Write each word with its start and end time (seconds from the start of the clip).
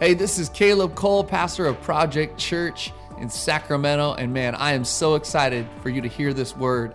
Hey, 0.00 0.14
this 0.14 0.38
is 0.38 0.48
Caleb 0.50 0.94
Cole, 0.94 1.24
pastor 1.24 1.66
of 1.66 1.82
Project 1.82 2.38
Church 2.38 2.92
in 3.18 3.28
Sacramento. 3.28 4.14
And 4.14 4.32
man, 4.32 4.54
I 4.54 4.74
am 4.74 4.84
so 4.84 5.16
excited 5.16 5.66
for 5.82 5.88
you 5.88 6.00
to 6.00 6.06
hear 6.06 6.32
this 6.32 6.56
word. 6.56 6.94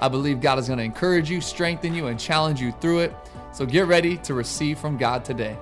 I 0.00 0.08
believe 0.08 0.40
God 0.40 0.58
is 0.58 0.66
going 0.66 0.78
to 0.78 0.84
encourage 0.84 1.28
you, 1.28 1.42
strengthen 1.42 1.92
you, 1.92 2.06
and 2.06 2.18
challenge 2.18 2.58
you 2.58 2.72
through 2.80 3.00
it. 3.00 3.14
So 3.52 3.66
get 3.66 3.86
ready 3.86 4.16
to 4.18 4.32
receive 4.32 4.78
from 4.78 4.96
God 4.96 5.26
today. 5.26 5.58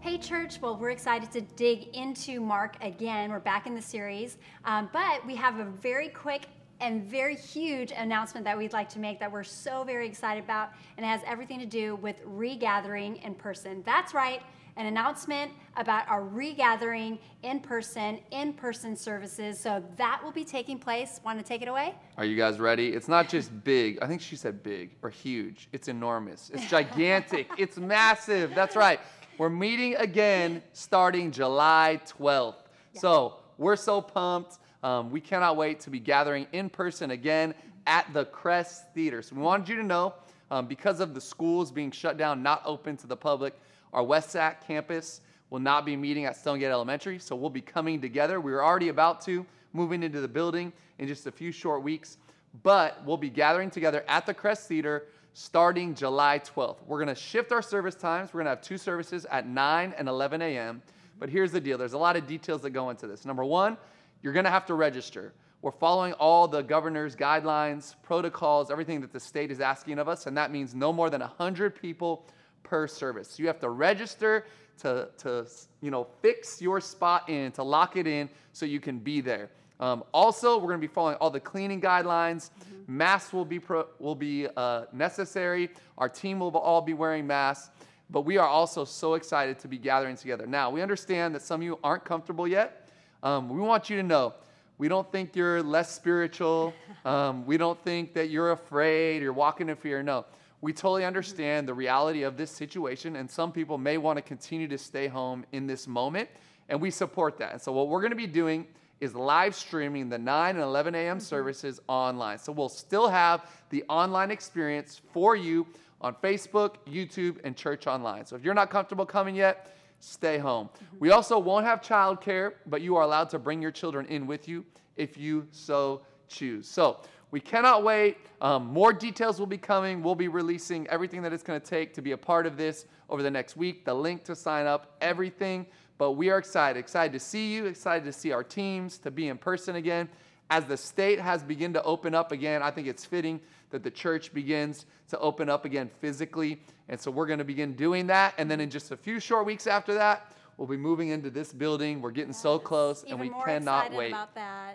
Hey, 0.00 0.18
church. 0.18 0.60
Well, 0.60 0.76
we're 0.76 0.90
excited 0.90 1.32
to 1.32 1.40
dig 1.40 1.96
into 1.96 2.38
Mark 2.38 2.76
again. 2.82 3.30
We're 3.30 3.40
back 3.40 3.66
in 3.66 3.74
the 3.74 3.80
series, 3.80 4.36
um, 4.66 4.90
but 4.92 5.26
we 5.26 5.34
have 5.34 5.60
a 5.60 5.64
very 5.64 6.10
quick 6.10 6.42
and 6.82 7.04
very 7.04 7.36
huge 7.36 7.92
announcement 7.92 8.44
that 8.44 8.58
we'd 8.58 8.72
like 8.72 8.88
to 8.90 8.98
make 8.98 9.20
that 9.20 9.30
we're 9.30 9.44
so 9.44 9.84
very 9.84 10.06
excited 10.06 10.42
about, 10.42 10.70
and 10.96 11.06
it 11.06 11.08
has 11.08 11.20
everything 11.26 11.60
to 11.60 11.66
do 11.66 11.94
with 11.96 12.16
regathering 12.26 13.16
in 13.22 13.34
person. 13.34 13.82
That's 13.86 14.12
right, 14.12 14.42
an 14.76 14.86
announcement 14.86 15.52
about 15.76 16.08
our 16.08 16.24
regathering 16.24 17.18
in 17.44 17.60
person, 17.60 18.18
in 18.32 18.52
person 18.52 18.96
services. 18.96 19.60
So 19.60 19.82
that 19.96 20.20
will 20.24 20.32
be 20.32 20.44
taking 20.44 20.78
place. 20.78 21.20
Want 21.24 21.38
to 21.38 21.44
take 21.44 21.62
it 21.62 21.68
away? 21.68 21.94
Are 22.18 22.24
you 22.24 22.36
guys 22.36 22.58
ready? 22.58 22.88
It's 22.88 23.08
not 23.08 23.28
just 23.28 23.64
big. 23.64 23.98
I 24.02 24.08
think 24.08 24.20
she 24.20 24.34
said 24.34 24.62
big 24.62 24.90
or 25.02 25.10
huge. 25.10 25.68
It's 25.72 25.88
enormous. 25.88 26.50
It's 26.52 26.68
gigantic. 26.68 27.48
it's 27.58 27.76
massive. 27.76 28.54
That's 28.54 28.74
right. 28.74 28.98
We're 29.38 29.50
meeting 29.50 29.94
again 29.96 30.62
starting 30.72 31.30
July 31.30 32.00
12th. 32.18 32.54
Yeah. 32.94 33.00
So 33.00 33.36
we're 33.56 33.76
so 33.76 34.00
pumped. 34.00 34.58
Um, 34.82 35.10
we 35.10 35.20
cannot 35.20 35.56
wait 35.56 35.80
to 35.80 35.90
be 35.90 36.00
gathering 36.00 36.46
in 36.52 36.68
person 36.68 37.12
again 37.12 37.54
at 37.86 38.12
the 38.12 38.24
Crest 38.24 38.92
Theater. 38.94 39.22
So 39.22 39.36
we 39.36 39.42
wanted 39.42 39.68
you 39.68 39.76
to 39.76 39.82
know, 39.82 40.14
um, 40.50 40.66
because 40.66 41.00
of 41.00 41.14
the 41.14 41.20
schools 41.20 41.70
being 41.70 41.90
shut 41.90 42.16
down, 42.16 42.42
not 42.42 42.62
open 42.64 42.96
to 42.98 43.06
the 43.06 43.16
public, 43.16 43.54
our 43.92 44.02
West 44.02 44.30
Sac 44.30 44.66
campus 44.66 45.20
will 45.50 45.60
not 45.60 45.84
be 45.84 45.96
meeting 45.96 46.24
at 46.24 46.36
Stonegate 46.36 46.70
Elementary. 46.70 47.18
So 47.18 47.36
we'll 47.36 47.50
be 47.50 47.60
coming 47.60 48.00
together. 48.00 48.40
We 48.40 48.52
are 48.52 48.64
already 48.64 48.88
about 48.88 49.20
to 49.22 49.44
moving 49.72 50.02
into 50.02 50.20
the 50.20 50.28
building 50.28 50.72
in 50.98 51.06
just 51.06 51.26
a 51.26 51.32
few 51.32 51.52
short 51.52 51.82
weeks, 51.82 52.18
but 52.62 53.04
we'll 53.04 53.16
be 53.16 53.30
gathering 53.30 53.70
together 53.70 54.04
at 54.08 54.26
the 54.26 54.34
Crest 54.34 54.66
Theater 54.68 55.04
starting 55.34 55.94
July 55.94 56.38
12th. 56.38 56.78
We're 56.86 56.98
going 56.98 57.14
to 57.14 57.20
shift 57.20 57.52
our 57.52 57.62
service 57.62 57.94
times. 57.94 58.32
We're 58.32 58.38
going 58.38 58.46
to 58.46 58.50
have 58.50 58.62
two 58.62 58.78
services 58.78 59.26
at 59.30 59.46
9 59.46 59.94
and 59.96 60.08
11 60.08 60.42
a.m. 60.42 60.82
But 61.18 61.28
here's 61.30 61.52
the 61.52 61.60
deal 61.60 61.78
there's 61.78 61.92
a 61.92 61.98
lot 61.98 62.16
of 62.16 62.26
details 62.26 62.62
that 62.62 62.70
go 62.70 62.90
into 62.90 63.06
this. 63.06 63.24
Number 63.24 63.44
one, 63.44 63.76
you're 64.22 64.32
going 64.32 64.44
to 64.44 64.50
have 64.50 64.66
to 64.66 64.74
register. 64.74 65.32
We're 65.62 65.70
following 65.70 66.12
all 66.14 66.48
the 66.48 66.62
governor's 66.62 67.14
guidelines, 67.14 67.94
protocols, 68.02 68.70
everything 68.70 69.00
that 69.00 69.12
the 69.12 69.20
state 69.20 69.50
is 69.50 69.60
asking 69.60 69.98
of 69.98 70.08
us, 70.08 70.26
and 70.26 70.36
that 70.36 70.50
means 70.50 70.74
no 70.74 70.92
more 70.92 71.08
than 71.10 71.20
100 71.20 71.80
people 71.80 72.26
per 72.62 72.88
service. 72.88 73.30
So 73.30 73.42
you 73.42 73.46
have 73.46 73.60
to 73.60 73.70
register 73.70 74.46
to, 74.80 75.08
to 75.18 75.46
you 75.80 75.90
know, 75.90 76.06
fix 76.20 76.60
your 76.60 76.80
spot 76.80 77.28
in, 77.28 77.52
to 77.52 77.62
lock 77.62 77.96
it 77.96 78.06
in 78.06 78.28
so 78.52 78.66
you 78.66 78.80
can 78.80 78.98
be 78.98 79.20
there. 79.20 79.50
Um, 79.78 80.04
also, 80.12 80.56
we're 80.56 80.68
going 80.68 80.80
to 80.80 80.86
be 80.86 80.92
following 80.92 81.16
all 81.16 81.30
the 81.30 81.40
cleaning 81.40 81.80
guidelines. 81.80 82.50
Mm-hmm. 82.50 82.96
Masks 82.96 83.32
will 83.32 83.44
be, 83.44 83.58
pro, 83.58 83.86
will 83.98 84.14
be 84.14 84.46
uh, 84.56 84.84
necessary. 84.92 85.70
Our 85.98 86.08
team 86.08 86.38
will 86.38 86.56
all 86.56 86.80
be 86.80 86.94
wearing 86.94 87.26
masks. 87.26 87.70
But 88.10 88.22
we 88.22 88.36
are 88.36 88.46
also 88.46 88.84
so 88.84 89.14
excited 89.14 89.58
to 89.60 89.68
be 89.68 89.78
gathering 89.78 90.16
together. 90.16 90.46
Now, 90.46 90.70
we 90.70 90.82
understand 90.82 91.34
that 91.34 91.42
some 91.42 91.60
of 91.60 91.64
you 91.64 91.78
aren't 91.82 92.04
comfortable 92.04 92.46
yet. 92.46 92.81
Um, 93.22 93.48
we 93.48 93.60
want 93.60 93.88
you 93.88 93.96
to 93.96 94.02
know 94.02 94.34
we 94.78 94.88
don't 94.88 95.10
think 95.12 95.36
you're 95.36 95.62
less 95.62 95.94
spiritual. 95.94 96.74
Um, 97.04 97.44
we 97.46 97.56
don't 97.56 97.82
think 97.82 98.14
that 98.14 98.30
you're 98.30 98.52
afraid, 98.52 99.22
you're 99.22 99.32
walking 99.32 99.68
in 99.68 99.74
fear. 99.74 100.04
No, 100.04 100.24
we 100.60 100.72
totally 100.72 101.04
understand 101.04 101.66
the 101.66 101.74
reality 101.74 102.22
of 102.22 102.36
this 102.36 102.52
situation, 102.52 103.16
and 103.16 103.28
some 103.28 103.50
people 103.50 103.76
may 103.76 103.98
want 103.98 104.18
to 104.18 104.22
continue 104.22 104.68
to 104.68 104.78
stay 104.78 105.08
home 105.08 105.44
in 105.50 105.66
this 105.66 105.88
moment, 105.88 106.28
and 106.68 106.80
we 106.80 106.92
support 106.92 107.38
that. 107.38 107.54
And 107.54 107.60
so, 107.60 107.72
what 107.72 107.88
we're 107.88 108.00
going 108.00 108.12
to 108.12 108.16
be 108.16 108.28
doing 108.28 108.68
is 109.00 109.16
live 109.16 109.56
streaming 109.56 110.08
the 110.08 110.18
9 110.18 110.54
and 110.54 110.62
11 110.62 110.94
a.m. 110.94 111.16
Mm-hmm. 111.16 111.24
services 111.24 111.80
online. 111.88 112.38
So, 112.38 112.52
we'll 112.52 112.68
still 112.68 113.08
have 113.08 113.50
the 113.70 113.82
online 113.88 114.30
experience 114.30 115.00
for 115.12 115.34
you 115.34 115.66
on 116.00 116.14
Facebook, 116.22 116.76
YouTube, 116.88 117.38
and 117.42 117.56
Church 117.56 117.88
Online. 117.88 118.24
So, 118.24 118.36
if 118.36 118.44
you're 118.44 118.54
not 118.54 118.70
comfortable 118.70 119.04
coming 119.04 119.34
yet, 119.34 119.74
stay 120.02 120.36
home. 120.36 120.68
We 120.98 121.10
also 121.12 121.38
won't 121.38 121.64
have 121.64 121.80
childcare, 121.80 122.54
but 122.66 122.82
you 122.82 122.96
are 122.96 123.02
allowed 123.02 123.30
to 123.30 123.38
bring 123.38 123.62
your 123.62 123.70
children 123.70 124.04
in 124.06 124.26
with 124.26 124.48
you 124.48 124.64
if 124.96 125.16
you 125.16 125.46
so 125.52 126.02
choose. 126.28 126.66
So 126.66 127.00
we 127.30 127.40
cannot 127.40 127.84
wait. 127.84 128.18
Um, 128.40 128.66
more 128.66 128.92
details 128.92 129.38
will 129.38 129.46
be 129.46 129.58
coming. 129.58 130.02
We'll 130.02 130.16
be 130.16 130.28
releasing 130.28 130.88
everything 130.88 131.22
that 131.22 131.32
it's 131.32 131.44
going 131.44 131.60
to 131.60 131.66
take 131.66 131.94
to 131.94 132.02
be 132.02 132.12
a 132.12 132.16
part 132.16 132.46
of 132.46 132.56
this 132.56 132.86
over 133.08 133.22
the 133.22 133.30
next 133.30 133.56
week, 133.56 133.84
the 133.84 133.94
link 133.94 134.24
to 134.24 134.34
sign 134.34 134.66
up, 134.66 134.96
everything. 135.00 135.66
But 135.98 136.12
we 136.12 136.30
are 136.30 136.38
excited, 136.38 136.80
excited 136.80 137.12
to 137.12 137.20
see 137.20 137.54
you, 137.54 137.66
excited 137.66 138.04
to 138.04 138.12
see 138.12 138.32
our 138.32 138.42
teams, 138.42 138.98
to 138.98 139.10
be 139.10 139.28
in 139.28 139.38
person 139.38 139.76
again. 139.76 140.08
As 140.52 140.66
the 140.66 140.76
state 140.76 141.18
has 141.18 141.42
begun 141.42 141.72
to 141.72 141.82
open 141.82 142.14
up 142.14 142.30
again, 142.30 142.62
I 142.62 142.70
think 142.70 142.86
it's 142.86 143.06
fitting 143.06 143.40
that 143.70 143.82
the 143.82 143.90
church 143.90 144.34
begins 144.34 144.84
to 145.08 145.18
open 145.18 145.48
up 145.48 145.64
again 145.64 145.88
physically. 145.98 146.60
And 146.90 147.00
so 147.00 147.10
we're 147.10 147.24
going 147.24 147.38
to 147.38 147.44
begin 147.44 147.72
doing 147.72 148.06
that. 148.08 148.34
And 148.36 148.50
then 148.50 148.60
in 148.60 148.68
just 148.68 148.90
a 148.90 148.96
few 148.98 149.18
short 149.18 149.46
weeks 149.46 149.66
after 149.66 149.94
that, 149.94 150.30
we'll 150.58 150.68
be 150.68 150.76
moving 150.76 151.08
into 151.08 151.30
this 151.30 151.54
building. 151.54 152.02
We're 152.02 152.10
getting 152.10 152.34
yes. 152.34 152.42
so 152.42 152.58
close 152.58 153.02
Even 153.06 153.12
and 153.12 153.30
we 153.30 153.42
cannot 153.46 153.94
wait. 153.94 154.14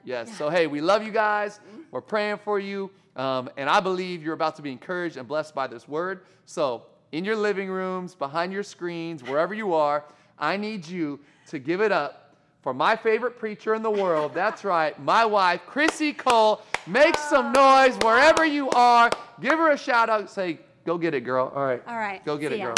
Yes. 0.03 0.31
So, 0.39 0.49
hey, 0.49 0.65
we 0.65 0.81
love 0.81 1.05
you 1.05 1.11
guys. 1.11 1.59
We're 1.91 2.01
praying 2.01 2.39
for 2.39 2.59
you. 2.59 2.89
Um, 3.15 3.47
and 3.55 3.69
I 3.69 3.79
believe 3.79 4.23
you're 4.23 4.33
about 4.33 4.55
to 4.55 4.63
be 4.63 4.71
encouraged 4.71 5.17
and 5.17 5.27
blessed 5.27 5.53
by 5.53 5.67
this 5.67 5.87
word. 5.87 6.21
So, 6.47 6.87
in 7.11 7.23
your 7.23 7.35
living 7.35 7.69
rooms, 7.69 8.15
behind 8.15 8.51
your 8.51 8.63
screens, 8.63 9.23
wherever 9.23 9.53
you 9.53 9.75
are, 9.75 10.05
I 10.39 10.57
need 10.57 10.87
you 10.87 11.19
to 11.49 11.59
give 11.59 11.81
it 11.81 11.91
up 11.91 12.26
for 12.61 12.73
my 12.73 12.95
favorite 12.95 13.37
preacher 13.37 13.75
in 13.75 13.83
the 13.83 13.91
world. 13.91 14.33
That's 14.33 14.63
right, 14.63 14.99
my 15.01 15.25
wife, 15.25 15.61
Chrissy 15.65 16.13
Cole. 16.13 16.61
Make 16.85 17.17
some 17.17 17.51
noise 17.51 17.97
wherever 18.01 18.45
you 18.45 18.69
are. 18.71 19.09
Give 19.41 19.53
her 19.53 19.71
a 19.71 19.77
shout 19.77 20.09
out. 20.09 20.29
Say, 20.29 20.59
go 20.85 20.97
get 20.97 21.13
it, 21.13 21.21
girl. 21.21 21.51
All 21.55 21.65
right. 21.65 21.81
All 21.87 21.97
right. 21.97 22.23
Go 22.25 22.37
get 22.37 22.51
it, 22.51 22.61
girl. 22.61 22.75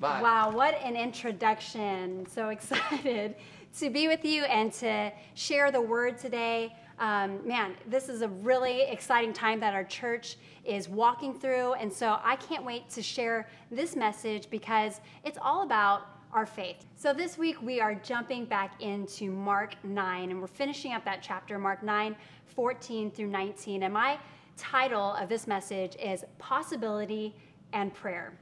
Bye. 0.00 0.20
Wow, 0.20 0.50
what 0.50 0.74
an 0.82 0.96
introduction. 0.96 2.26
So 2.26 2.48
excited 2.50 3.36
to 3.78 3.88
be 3.88 4.08
with 4.08 4.24
you 4.24 4.42
and 4.44 4.72
to 4.74 5.12
share 5.34 5.70
the 5.70 5.80
word 5.80 6.18
today. 6.18 6.74
Um, 6.98 7.46
man, 7.46 7.74
this 7.86 8.08
is 8.08 8.22
a 8.22 8.28
really 8.28 8.82
exciting 8.82 9.32
time 9.32 9.60
that 9.60 9.74
our 9.74 9.84
church 9.84 10.36
is 10.64 10.88
walking 10.88 11.32
through. 11.34 11.74
And 11.74 11.92
so 11.92 12.18
I 12.22 12.36
can't 12.36 12.64
wait 12.64 12.88
to 12.90 13.02
share 13.02 13.48
this 13.70 13.96
message 13.96 14.50
because 14.50 15.00
it's 15.24 15.38
all 15.40 15.62
about 15.62 16.21
our 16.32 16.46
faith. 16.46 16.86
So 16.96 17.12
this 17.12 17.36
week 17.36 17.60
we 17.60 17.80
are 17.80 17.94
jumping 17.94 18.46
back 18.46 18.80
into 18.80 19.30
Mark 19.30 19.74
9 19.84 20.30
and 20.30 20.40
we're 20.40 20.46
finishing 20.46 20.92
up 20.92 21.04
that 21.04 21.22
chapter, 21.22 21.58
Mark 21.58 21.82
9, 21.82 22.16
14 22.46 23.10
through 23.10 23.26
19. 23.26 23.82
And 23.82 23.92
my 23.92 24.18
title 24.56 25.14
of 25.14 25.28
this 25.28 25.46
message 25.46 25.94
is 25.96 26.24
Possibility 26.38 27.34
and 27.72 27.92
Prayer. 27.92 28.32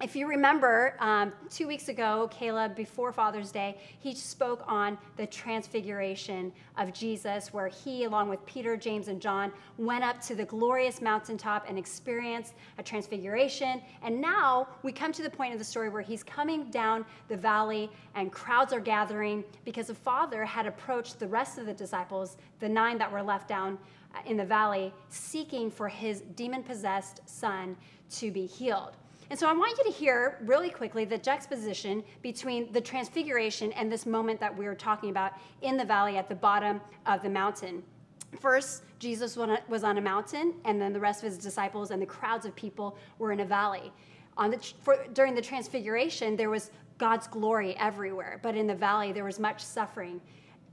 If 0.00 0.14
you 0.14 0.28
remember, 0.28 0.94
um, 1.00 1.32
two 1.50 1.66
weeks 1.66 1.88
ago, 1.88 2.30
Caleb, 2.30 2.76
before 2.76 3.10
Father's 3.10 3.50
Day, 3.50 3.80
he 3.98 4.14
spoke 4.14 4.62
on 4.68 4.96
the 5.16 5.26
transfiguration 5.26 6.52
of 6.76 6.92
Jesus, 6.92 7.52
where 7.52 7.66
he, 7.66 8.04
along 8.04 8.28
with 8.28 8.44
Peter, 8.46 8.76
James, 8.76 9.08
and 9.08 9.20
John, 9.20 9.50
went 9.76 10.04
up 10.04 10.20
to 10.20 10.36
the 10.36 10.44
glorious 10.44 11.02
mountaintop 11.02 11.64
and 11.68 11.76
experienced 11.76 12.54
a 12.78 12.82
transfiguration. 12.84 13.82
And 14.00 14.20
now 14.20 14.68
we 14.84 14.92
come 14.92 15.10
to 15.14 15.22
the 15.24 15.30
point 15.30 15.52
of 15.52 15.58
the 15.58 15.64
story 15.64 15.88
where 15.88 16.02
he's 16.02 16.22
coming 16.22 16.70
down 16.70 17.04
the 17.26 17.36
valley 17.36 17.90
and 18.14 18.30
crowds 18.30 18.72
are 18.72 18.78
gathering 18.78 19.42
because 19.64 19.88
the 19.88 19.96
Father 19.96 20.44
had 20.44 20.66
approached 20.66 21.18
the 21.18 21.26
rest 21.26 21.58
of 21.58 21.66
the 21.66 21.74
disciples, 21.74 22.36
the 22.60 22.68
nine 22.68 22.98
that 22.98 23.10
were 23.10 23.22
left 23.22 23.48
down 23.48 23.76
uh, 24.14 24.20
in 24.26 24.36
the 24.36 24.44
valley, 24.44 24.94
seeking 25.08 25.72
for 25.72 25.88
his 25.88 26.20
demon 26.36 26.62
possessed 26.62 27.20
son 27.28 27.76
to 28.10 28.30
be 28.30 28.46
healed. 28.46 28.96
And 29.30 29.38
so 29.38 29.46
I 29.46 29.52
want 29.52 29.76
you 29.76 29.84
to 29.84 29.90
hear 29.90 30.38
really 30.42 30.70
quickly 30.70 31.04
the 31.04 31.18
juxtaposition 31.18 32.02
between 32.22 32.72
the 32.72 32.80
transfiguration 32.80 33.72
and 33.72 33.92
this 33.92 34.06
moment 34.06 34.40
that 34.40 34.56
we 34.56 34.66
are 34.66 34.74
talking 34.74 35.10
about 35.10 35.32
in 35.60 35.76
the 35.76 35.84
valley 35.84 36.16
at 36.16 36.28
the 36.28 36.34
bottom 36.34 36.80
of 37.04 37.22
the 37.22 37.28
mountain. 37.28 37.82
First, 38.40 38.84
Jesus 38.98 39.36
was 39.36 39.84
on 39.84 39.98
a 39.98 40.00
mountain, 40.00 40.54
and 40.64 40.80
then 40.80 40.92
the 40.92 41.00
rest 41.00 41.22
of 41.22 41.30
his 41.30 41.38
disciples 41.38 41.90
and 41.90 42.00
the 42.00 42.06
crowds 42.06 42.46
of 42.46 42.54
people 42.56 42.96
were 43.18 43.32
in 43.32 43.40
a 43.40 43.44
valley. 43.44 43.92
On 44.36 44.50
the, 44.50 44.58
for, 44.82 45.06
during 45.12 45.34
the 45.34 45.42
transfiguration, 45.42 46.36
there 46.36 46.50
was 46.50 46.70
God's 46.98 47.26
glory 47.26 47.76
everywhere, 47.76 48.40
but 48.42 48.54
in 48.56 48.66
the 48.66 48.74
valley, 48.74 49.12
there 49.12 49.24
was 49.24 49.38
much 49.38 49.62
suffering. 49.62 50.20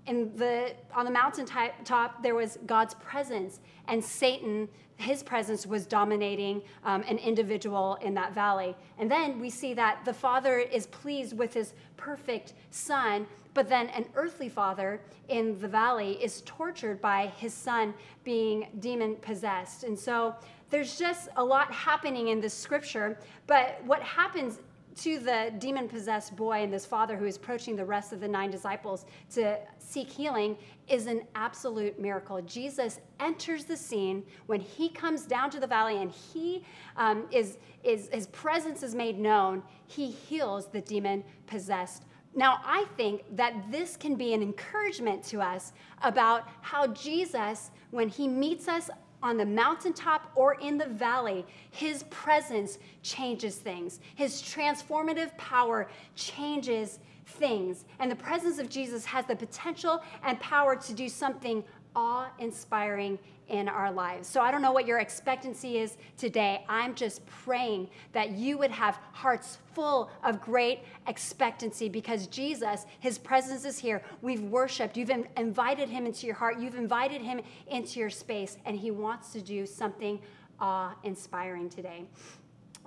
In 0.07 0.35
the, 0.35 0.73
on 0.93 1.05
the 1.05 1.11
mountain 1.11 1.45
top, 1.45 2.21
there 2.21 2.35
was 2.35 2.59
God's 2.65 2.93
presence, 2.95 3.59
and 3.87 4.03
Satan 4.03 4.67
his 4.97 5.23
presence 5.23 5.65
was 5.65 5.85
dominating 5.85 6.61
um, 6.83 7.03
an 7.07 7.17
individual 7.17 7.97
in 8.01 8.13
that 8.13 8.33
valley. 8.33 8.75
And 8.97 9.11
then 9.11 9.39
we 9.39 9.49
see 9.49 9.73
that 9.73 10.05
the 10.05 10.13
father 10.13 10.59
is 10.59 10.87
pleased 10.87 11.37
with 11.37 11.53
his 11.53 11.73
perfect 11.97 12.53
son, 12.71 13.27
but 13.53 13.67
then 13.67 13.87
an 13.89 14.05
earthly 14.15 14.49
father 14.49 15.01
in 15.27 15.59
the 15.59 15.67
valley 15.67 16.13
is 16.23 16.41
tortured 16.45 17.01
by 17.01 17.27
his 17.37 17.53
son 17.53 17.93
being 18.23 18.67
demon 18.79 19.15
possessed. 19.17 19.83
And 19.83 19.97
so 19.97 20.35
there's 20.69 20.97
just 20.97 21.29
a 21.35 21.43
lot 21.43 21.71
happening 21.71 22.29
in 22.29 22.39
this 22.39 22.53
scripture, 22.53 23.19
but 23.47 23.81
what 23.85 24.01
happens 24.01 24.59
to 24.97 25.19
the 25.19 25.53
demon 25.59 25.87
possessed 25.87 26.35
boy 26.35 26.63
and 26.63 26.71
this 26.71 26.85
father 26.85 27.17
who 27.17 27.25
is 27.25 27.35
approaching 27.37 27.75
the 27.75 27.85
rest 27.85 28.13
of 28.13 28.19
the 28.19 28.27
nine 28.27 28.49
disciples 28.49 29.05
to 29.33 29.57
seek 29.77 30.09
healing 30.09 30.57
is 30.87 31.07
an 31.07 31.21
absolute 31.35 31.99
miracle. 31.99 32.41
Jesus 32.41 32.99
enters 33.19 33.65
the 33.65 33.75
scene 33.75 34.23
when 34.45 34.59
he 34.59 34.89
comes 34.89 35.25
down 35.25 35.49
to 35.49 35.59
the 35.59 35.67
valley 35.67 36.01
and 36.01 36.11
he 36.11 36.63
um, 36.97 37.25
is, 37.31 37.57
is, 37.83 38.09
his 38.11 38.27
presence 38.27 38.83
is 38.83 38.95
made 38.95 39.19
known. 39.19 39.63
He 39.87 40.07
heals 40.07 40.67
the 40.67 40.81
demon 40.81 41.23
possessed 41.47 42.03
now, 42.37 42.59
I 42.65 42.85
think 42.97 43.23
that 43.37 43.71
this 43.71 43.95
can 43.95 44.15
be 44.15 44.33
an 44.33 44.41
encouragement 44.41 45.23
to 45.25 45.41
us 45.41 45.71
about 46.03 46.49
how 46.61 46.87
Jesus, 46.87 47.71
when 47.91 48.09
he 48.09 48.27
meets 48.27 48.67
us 48.67 48.89
on 49.25 49.37
the 49.37 49.45
mountaintop 49.45 50.31
or 50.35 50.53
in 50.61 50.77
the 50.77 50.85
valley, 50.85 51.43
his 51.71 52.03
presence 52.11 52.77
changes 53.01 53.55
things. 53.55 53.99
His 54.13 54.39
transformative 54.39 55.35
power 55.37 55.89
changes 56.15 56.99
things. 57.25 57.85
And 57.97 58.11
the 58.11 58.15
presence 58.15 58.59
of 58.59 58.69
Jesus 58.69 59.03
has 59.05 59.25
the 59.25 59.35
potential 59.35 60.03
and 60.23 60.39
power 60.39 60.75
to 60.75 60.93
do 60.93 61.09
something 61.09 61.63
awe 61.95 62.29
inspiring 62.39 63.17
in 63.47 63.69
our 63.69 63.91
lives. 63.91 64.27
So 64.27 64.41
I 64.41 64.49
don't 64.49 64.61
know 64.61 64.71
what 64.71 64.87
your 64.87 64.99
expectancy 64.99 65.77
is 65.77 65.97
today. 66.17 66.65
I'm 66.67 66.95
just 66.95 67.25
praying 67.27 67.89
that 68.11 68.31
you 68.31 68.57
would 68.57 68.71
have 68.71 68.97
hearts 69.11 69.59
full 69.73 70.09
of 70.23 70.41
great 70.41 70.79
expectancy 71.07 71.87
because 71.87 72.27
Jesus, 72.27 72.85
his 72.99 73.17
presence 73.17 73.63
is 73.63 73.77
here. 73.77 74.01
We've 74.21 74.41
worshiped. 74.41 74.97
You've 74.97 75.11
invited 75.37 75.89
him 75.89 76.05
into 76.07 76.25
your 76.25 76.35
heart. 76.35 76.59
You've 76.59 76.75
invited 76.75 77.21
him 77.21 77.41
into 77.67 77.99
your 77.99 78.09
space, 78.09 78.57
and 78.65 78.75
he 78.75 78.89
wants 78.89 79.31
to 79.33 79.41
do 79.41 79.65
something 79.65 80.19
awe 80.59 80.95
inspiring 81.03 81.69
today. 81.69 82.05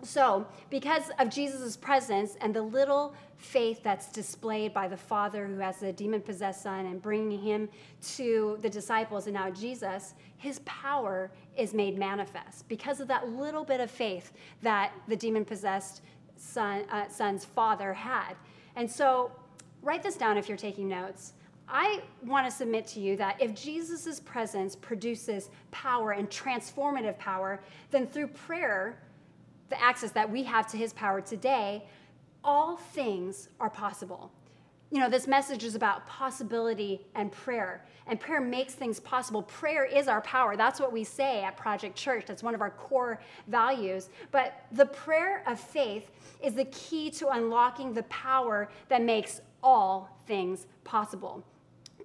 So, 0.02 0.46
because 0.70 1.10
of 1.18 1.28
Jesus' 1.28 1.76
presence 1.76 2.36
and 2.40 2.54
the 2.54 2.62
little 2.62 3.14
faith 3.36 3.82
that's 3.82 4.10
displayed 4.12 4.72
by 4.72 4.88
the 4.88 4.96
father 4.96 5.46
who 5.46 5.58
has 5.58 5.78
the 5.78 5.92
demon 5.92 6.20
possessed 6.20 6.62
son 6.62 6.86
and 6.86 7.02
bringing 7.02 7.40
him 7.40 7.68
to 8.14 8.58
the 8.62 8.70
disciples 8.70 9.26
and 9.26 9.34
now 9.34 9.50
Jesus, 9.50 10.14
his 10.36 10.60
power 10.60 11.30
is 11.56 11.74
made 11.74 11.98
manifest 11.98 12.68
because 12.68 13.00
of 13.00 13.08
that 13.08 13.28
little 13.28 13.64
bit 13.64 13.80
of 13.80 13.90
faith 13.90 14.32
that 14.62 14.92
the 15.08 15.16
demon 15.16 15.44
possessed 15.44 16.02
son, 16.36 16.84
uh, 16.90 17.08
son's 17.08 17.44
father 17.44 17.92
had. 17.92 18.34
And 18.76 18.90
so, 18.90 19.32
write 19.82 20.02
this 20.02 20.16
down 20.16 20.38
if 20.38 20.48
you're 20.48 20.56
taking 20.56 20.88
notes. 20.88 21.32
I 21.68 22.00
want 22.24 22.46
to 22.46 22.50
submit 22.50 22.86
to 22.88 23.00
you 23.00 23.16
that 23.16 23.40
if 23.42 23.54
Jesus' 23.54 24.20
presence 24.20 24.74
produces 24.74 25.50
power 25.70 26.12
and 26.12 26.30
transformative 26.30 27.18
power, 27.18 27.60
then 27.90 28.06
through 28.06 28.28
prayer, 28.28 28.98
the 29.68 29.80
access 29.82 30.10
that 30.12 30.30
we 30.30 30.42
have 30.44 30.66
to 30.68 30.76
his 30.76 30.92
power 30.92 31.20
today, 31.20 31.84
all 32.44 32.76
things 32.76 33.48
are 33.60 33.70
possible. 33.70 34.30
You 34.90 35.00
know, 35.00 35.10
this 35.10 35.26
message 35.26 35.64
is 35.64 35.74
about 35.74 36.06
possibility 36.06 37.06
and 37.14 37.30
prayer, 37.30 37.84
and 38.06 38.18
prayer 38.18 38.40
makes 38.40 38.72
things 38.72 38.98
possible. 39.00 39.42
Prayer 39.42 39.84
is 39.84 40.08
our 40.08 40.22
power. 40.22 40.56
That's 40.56 40.80
what 40.80 40.92
we 40.92 41.04
say 41.04 41.42
at 41.42 41.58
Project 41.58 41.94
Church. 41.94 42.24
That's 42.26 42.42
one 42.42 42.54
of 42.54 42.62
our 42.62 42.70
core 42.70 43.20
values. 43.48 44.08
But 44.30 44.64
the 44.72 44.86
prayer 44.86 45.42
of 45.46 45.60
faith 45.60 46.10
is 46.42 46.54
the 46.54 46.64
key 46.66 47.10
to 47.10 47.28
unlocking 47.28 47.92
the 47.92 48.04
power 48.04 48.70
that 48.88 49.02
makes 49.02 49.42
all 49.62 50.08
things 50.26 50.66
possible. 50.84 51.44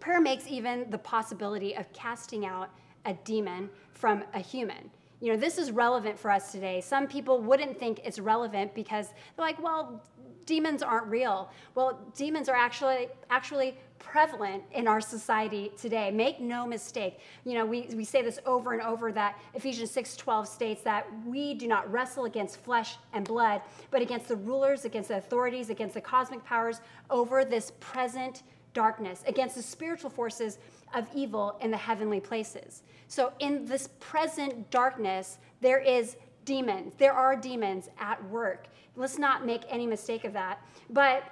Prayer 0.01 0.19
makes 0.19 0.45
even 0.49 0.89
the 0.89 0.97
possibility 0.97 1.77
of 1.77 1.91
casting 1.93 2.45
out 2.45 2.69
a 3.05 3.13
demon 3.23 3.69
from 3.93 4.25
a 4.33 4.39
human 4.39 4.91
you 5.23 5.31
know, 5.31 5.37
this 5.37 5.57
is 5.57 5.71
relevant 5.71 6.19
for 6.19 6.29
us 6.29 6.51
today. 6.51 6.81
Some 6.81 7.07
people 7.07 7.39
wouldn't 7.39 7.79
think 7.79 8.01
it's 8.03 8.19
relevant 8.19 8.75
because 8.75 9.07
they're 9.37 9.45
like, 9.45 9.63
well, 9.63 10.03
demons 10.45 10.83
aren't 10.83 11.07
real. 11.07 11.49
Well, 11.75 11.97
demons 12.13 12.49
are 12.49 12.57
actually 12.57 13.07
actually 13.29 13.77
prevalent 13.99 14.63
in 14.73 14.85
our 14.85 14.99
society 14.99 15.71
today. 15.77 16.11
Make 16.11 16.41
no 16.41 16.67
mistake. 16.67 17.21
You 17.45 17.53
know, 17.53 17.65
we, 17.65 17.87
we 17.95 18.03
say 18.03 18.21
this 18.21 18.37
over 18.45 18.73
and 18.73 18.81
over 18.81 19.13
that 19.13 19.39
Ephesians 19.53 19.91
6 19.91 20.17
12 20.17 20.45
states 20.45 20.81
that 20.81 21.07
we 21.25 21.53
do 21.53 21.69
not 21.69 21.89
wrestle 21.89 22.25
against 22.25 22.57
flesh 22.57 22.97
and 23.13 23.25
blood, 23.25 23.61
but 23.91 24.01
against 24.01 24.27
the 24.27 24.35
rulers, 24.35 24.83
against 24.83 25.07
the 25.07 25.15
authorities, 25.19 25.69
against 25.69 25.93
the 25.93 26.01
cosmic 26.01 26.43
powers 26.43 26.81
over 27.09 27.45
this 27.45 27.71
present 27.79 28.43
darkness, 28.73 29.23
against 29.25 29.55
the 29.55 29.61
spiritual 29.61 30.09
forces 30.09 30.57
of 30.93 31.07
evil 31.13 31.57
in 31.61 31.71
the 31.71 31.77
heavenly 31.77 32.19
places. 32.19 32.83
So, 33.07 33.33
in 33.39 33.65
this 33.65 33.89
present 33.99 34.69
darkness, 34.71 35.37
there 35.61 35.79
is 35.79 36.17
demons. 36.45 36.93
There 36.97 37.13
are 37.13 37.35
demons 37.35 37.89
at 37.99 38.23
work. 38.29 38.67
Let's 38.95 39.17
not 39.17 39.45
make 39.45 39.61
any 39.69 39.87
mistake 39.87 40.23
of 40.23 40.33
that. 40.33 40.59
But 40.89 41.23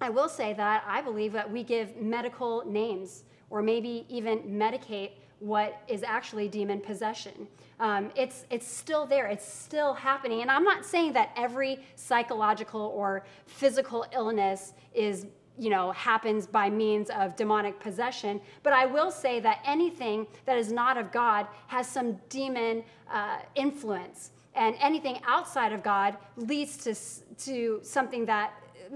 I 0.00 0.10
will 0.10 0.28
say 0.28 0.52
that 0.54 0.84
I 0.86 1.02
believe 1.02 1.32
that 1.32 1.50
we 1.50 1.62
give 1.62 1.96
medical 1.96 2.64
names 2.66 3.24
or 3.50 3.62
maybe 3.62 4.06
even 4.08 4.40
medicate 4.40 5.10
what 5.38 5.82
is 5.88 6.02
actually 6.04 6.48
demon 6.48 6.80
possession. 6.80 7.48
Um, 7.80 8.10
it's, 8.14 8.46
it's 8.50 8.66
still 8.66 9.06
there, 9.06 9.26
it's 9.26 9.46
still 9.46 9.92
happening. 9.92 10.40
And 10.40 10.50
I'm 10.50 10.62
not 10.62 10.84
saying 10.84 11.12
that 11.14 11.30
every 11.36 11.84
psychological 11.96 12.80
or 12.80 13.24
physical 13.46 14.06
illness 14.12 14.72
is 14.94 15.26
you 15.58 15.70
know, 15.70 15.92
happens 15.92 16.46
by 16.46 16.70
means 16.70 17.10
of 17.10 17.36
demonic 17.36 17.78
possession. 17.78 18.40
But 18.62 18.72
I 18.72 18.86
will 18.86 19.10
say 19.10 19.40
that 19.40 19.60
anything 19.64 20.26
that 20.46 20.56
is 20.56 20.72
not 20.72 20.96
of 20.96 21.12
God 21.12 21.46
has 21.66 21.86
some 21.86 22.18
demon 22.28 22.84
uh, 23.10 23.38
influence. 23.54 24.30
And 24.54 24.76
anything 24.80 25.20
outside 25.26 25.72
of 25.72 25.82
God 25.82 26.16
leads 26.36 26.76
to, 26.78 26.94
to 27.44 27.80
something 27.82 28.26
that 28.26 28.52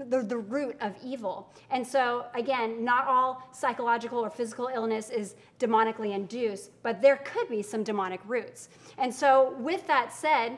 the, 0.09 0.21
the 0.21 0.37
root 0.37 0.77
of 0.81 0.95
evil. 1.03 1.51
And 1.71 1.85
so, 1.85 2.25
again, 2.35 2.83
not 2.83 3.07
all 3.07 3.41
psychological 3.51 4.19
or 4.19 4.29
physical 4.29 4.69
illness 4.73 5.09
is 5.09 5.35
demonically 5.59 6.13
induced, 6.13 6.71
but 6.83 7.01
there 7.01 7.17
could 7.17 7.49
be 7.49 7.63
some 7.63 7.83
demonic 7.83 8.21
roots. 8.25 8.69
And 8.97 9.13
so, 9.13 9.55
with 9.57 9.87
that 9.87 10.13
said, 10.13 10.57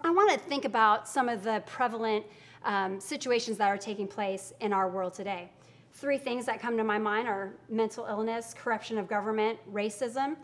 I 0.00 0.10
want 0.10 0.32
to 0.32 0.38
think 0.38 0.64
about 0.64 1.06
some 1.06 1.28
of 1.28 1.44
the 1.44 1.62
prevalent 1.66 2.26
um, 2.64 3.00
situations 3.00 3.58
that 3.58 3.68
are 3.68 3.78
taking 3.78 4.06
place 4.06 4.52
in 4.60 4.72
our 4.72 4.88
world 4.88 5.14
today. 5.14 5.50
Three 5.94 6.18
things 6.18 6.46
that 6.46 6.60
come 6.60 6.76
to 6.76 6.84
my 6.84 6.98
mind 6.98 7.28
are 7.28 7.54
mental 7.68 8.06
illness, 8.06 8.54
corruption 8.56 8.98
of 8.98 9.08
government, 9.08 9.58
racism. 9.72 10.36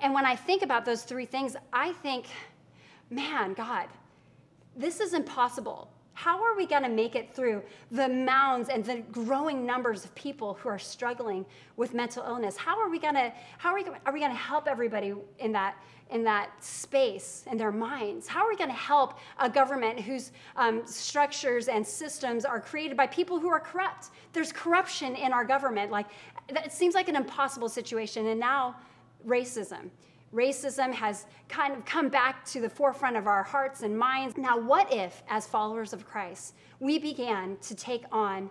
And 0.00 0.14
when 0.14 0.24
I 0.24 0.36
think 0.36 0.62
about 0.62 0.84
those 0.84 1.02
three 1.02 1.26
things, 1.26 1.56
I 1.72 1.92
think, 1.92 2.26
man, 3.10 3.52
God, 3.54 3.88
this 4.74 5.00
is 5.00 5.14
impossible. 5.14 5.90
How 6.16 6.42
are 6.42 6.56
we 6.56 6.64
going 6.64 6.82
to 6.82 6.88
make 6.88 7.14
it 7.14 7.34
through 7.34 7.62
the 7.90 8.08
mounds 8.08 8.70
and 8.70 8.82
the 8.82 9.02
growing 9.12 9.66
numbers 9.66 10.02
of 10.02 10.14
people 10.14 10.54
who 10.54 10.70
are 10.70 10.78
struggling 10.78 11.44
with 11.76 11.92
mental 11.92 12.24
illness? 12.24 12.56
How 12.56 12.80
are 12.80 12.88
we 12.88 12.98
going 12.98 13.16
to 13.16 13.30
how 13.58 13.74
are 13.74 13.74
we, 13.74 13.84
are 14.06 14.12
we 14.14 14.20
going 14.20 14.32
to 14.32 14.36
help 14.36 14.66
everybody 14.66 15.12
in 15.40 15.52
that 15.52 15.76
in 16.08 16.24
that 16.24 16.64
space 16.64 17.44
in 17.50 17.58
their 17.58 17.70
minds? 17.70 18.26
How 18.26 18.46
are 18.46 18.48
we 18.48 18.56
going 18.56 18.70
to 18.70 18.76
help 18.76 19.18
a 19.38 19.50
government 19.50 20.00
whose 20.00 20.32
um, 20.56 20.86
structures 20.86 21.68
and 21.68 21.86
systems 21.86 22.46
are 22.46 22.60
created 22.60 22.96
by 22.96 23.06
people 23.08 23.38
who 23.38 23.50
are 23.50 23.60
corrupt? 23.60 24.08
There's 24.32 24.52
corruption 24.52 25.16
in 25.16 25.34
our 25.34 25.44
government. 25.44 25.92
Like 25.92 26.06
it 26.48 26.72
seems 26.72 26.94
like 26.94 27.10
an 27.10 27.16
impossible 27.16 27.68
situation, 27.68 28.28
and 28.28 28.40
now 28.40 28.76
racism. 29.26 29.90
Racism 30.36 30.92
has 30.92 31.24
kind 31.48 31.74
of 31.74 31.84
come 31.86 32.10
back 32.10 32.44
to 32.44 32.60
the 32.60 32.68
forefront 32.68 33.16
of 33.16 33.26
our 33.26 33.42
hearts 33.42 33.82
and 33.82 33.98
minds. 33.98 34.36
Now, 34.36 34.60
what 34.60 34.92
if, 34.92 35.22
as 35.30 35.46
followers 35.46 35.94
of 35.94 36.06
Christ, 36.06 36.54
we 36.78 36.98
began 36.98 37.56
to 37.62 37.74
take 37.74 38.04
on 38.12 38.50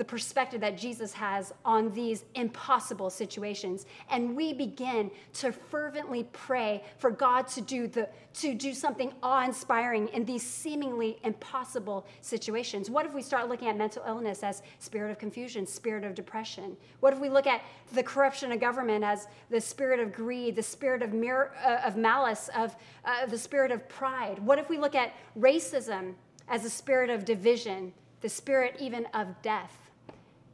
the 0.00 0.04
perspective 0.06 0.62
that 0.62 0.78
Jesus 0.78 1.12
has 1.12 1.52
on 1.62 1.92
these 1.92 2.24
impossible 2.34 3.10
situations. 3.10 3.84
And 4.08 4.34
we 4.34 4.54
begin 4.54 5.10
to 5.34 5.52
fervently 5.52 6.24
pray 6.32 6.82
for 6.96 7.10
God 7.10 7.46
to 7.48 7.60
do, 7.60 7.86
the, 7.86 8.08
to 8.36 8.54
do 8.54 8.72
something 8.72 9.12
awe 9.22 9.44
inspiring 9.44 10.08
in 10.14 10.24
these 10.24 10.42
seemingly 10.42 11.18
impossible 11.22 12.06
situations. 12.22 12.88
What 12.88 13.04
if 13.04 13.12
we 13.12 13.20
start 13.20 13.50
looking 13.50 13.68
at 13.68 13.76
mental 13.76 14.02
illness 14.06 14.42
as 14.42 14.62
spirit 14.78 15.10
of 15.10 15.18
confusion, 15.18 15.66
spirit 15.66 16.04
of 16.04 16.14
depression? 16.14 16.78
What 17.00 17.12
if 17.12 17.18
we 17.18 17.28
look 17.28 17.46
at 17.46 17.60
the 17.92 18.02
corruption 18.02 18.52
of 18.52 18.58
government 18.58 19.04
as 19.04 19.28
the 19.50 19.60
spirit 19.60 20.00
of 20.00 20.14
greed, 20.14 20.56
the 20.56 20.62
spirit 20.62 21.02
of, 21.02 21.12
mir- 21.12 21.52
uh, 21.62 21.82
of 21.84 21.98
malice, 21.98 22.48
of 22.56 22.74
uh, 23.04 23.26
the 23.26 23.36
spirit 23.36 23.70
of 23.70 23.86
pride? 23.90 24.38
What 24.38 24.58
if 24.58 24.70
we 24.70 24.78
look 24.78 24.94
at 24.94 25.12
racism 25.38 26.14
as 26.48 26.64
a 26.64 26.70
spirit 26.70 27.10
of 27.10 27.26
division, 27.26 27.92
the 28.22 28.30
spirit 28.30 28.76
even 28.80 29.04
of 29.12 29.42
death? 29.42 29.89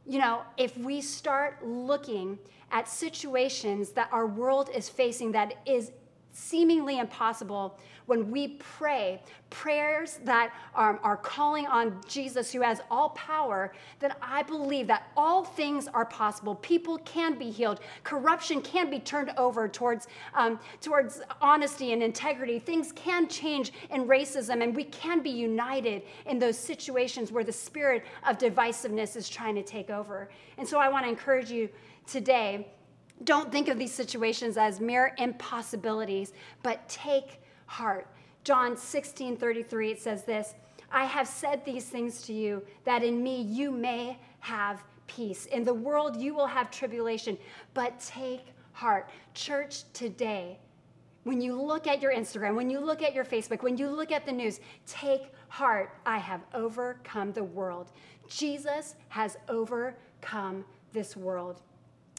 You 0.07 0.19
know, 0.19 0.41
if 0.55 0.77
we 0.77 1.01
start 1.01 1.65
looking 1.65 2.39
at 2.71 2.87
situations 2.87 3.91
that 3.91 4.09
our 4.11 4.25
world 4.25 4.69
is 4.73 4.87
facing 4.89 5.31
that 5.33 5.55
is 5.65 5.91
seemingly 6.37 6.99
impossible, 6.99 7.79
when 8.05 8.29
we 8.29 8.49
pray 8.59 9.19
prayers 9.49 10.19
that 10.23 10.53
are, 10.75 10.99
are 11.03 11.17
calling 11.17 11.65
on 11.65 11.99
Jesus, 12.07 12.53
who 12.53 12.61
has 12.61 12.79
all 12.91 13.09
power, 13.09 13.73
then 13.99 14.13
I 14.21 14.43
believe 14.43 14.87
that 14.87 15.11
all 15.17 15.43
things 15.43 15.87
are 15.87 16.05
possible. 16.05 16.55
People 16.55 16.99
can 16.99 17.37
be 17.39 17.49
healed, 17.49 17.79
corruption 18.03 18.61
can 18.61 18.89
be 18.89 18.99
turned 18.99 19.31
over 19.35 19.67
towards, 19.67 20.07
um, 20.35 20.59
towards 20.79 21.21
honesty 21.41 21.91
and 21.91 22.03
integrity. 22.03 22.59
Things 22.59 22.91
can 22.91 23.27
change 23.27 23.73
in 23.89 24.07
racism, 24.07 24.61
and 24.61 24.75
we 24.75 24.83
can 24.85 25.21
be 25.23 25.31
united 25.31 26.03
in 26.27 26.37
those 26.37 26.57
situations 26.57 27.31
where 27.31 27.43
the 27.43 27.51
spirit 27.51 28.05
of 28.27 28.37
divisiveness 28.37 29.15
is 29.15 29.27
trying 29.27 29.55
to 29.55 29.63
take 29.63 29.89
over. 29.89 30.29
And 30.59 30.67
so 30.67 30.77
I 30.77 30.87
want 30.87 31.05
to 31.05 31.09
encourage 31.09 31.49
you 31.49 31.67
today 32.05 32.67
don't 33.23 33.51
think 33.51 33.67
of 33.67 33.79
these 33.79 33.93
situations 33.93 34.57
as 34.57 34.79
mere 34.79 35.13
impossibilities, 35.17 36.33
but 36.63 36.87
take 36.87 37.41
heart. 37.65 38.07
John 38.43 38.77
16 38.77 39.37
33, 39.37 39.91
it 39.91 40.01
says 40.01 40.23
this 40.23 40.55
I 40.91 41.05
have 41.05 41.27
said 41.27 41.65
these 41.65 41.85
things 41.85 42.21
to 42.23 42.33
you 42.33 42.63
that 42.85 43.03
in 43.03 43.21
me 43.21 43.41
you 43.41 43.71
may 43.71 44.17
have 44.39 44.83
peace. 45.07 45.45
In 45.47 45.63
the 45.63 45.73
world 45.73 46.21
you 46.21 46.33
will 46.33 46.47
have 46.47 46.71
tribulation, 46.71 47.37
but 47.73 47.99
take 47.99 48.45
heart. 48.71 49.09
Church, 49.33 49.83
today, 49.93 50.59
when 51.23 51.41
you 51.41 51.61
look 51.61 51.87
at 51.87 52.01
your 52.01 52.13
Instagram, 52.13 52.55
when 52.55 52.69
you 52.69 52.79
look 52.79 53.01
at 53.01 53.13
your 53.13 53.25
Facebook, 53.25 53.61
when 53.61 53.77
you 53.77 53.89
look 53.89 54.11
at 54.11 54.25
the 54.25 54.31
news, 54.31 54.61
take 54.85 55.23
heart. 55.49 55.91
I 56.05 56.19
have 56.19 56.41
overcome 56.53 57.33
the 57.33 57.43
world. 57.43 57.91
Jesus 58.29 58.95
has 59.09 59.37
overcome 59.49 60.63
this 60.93 61.17
world. 61.17 61.61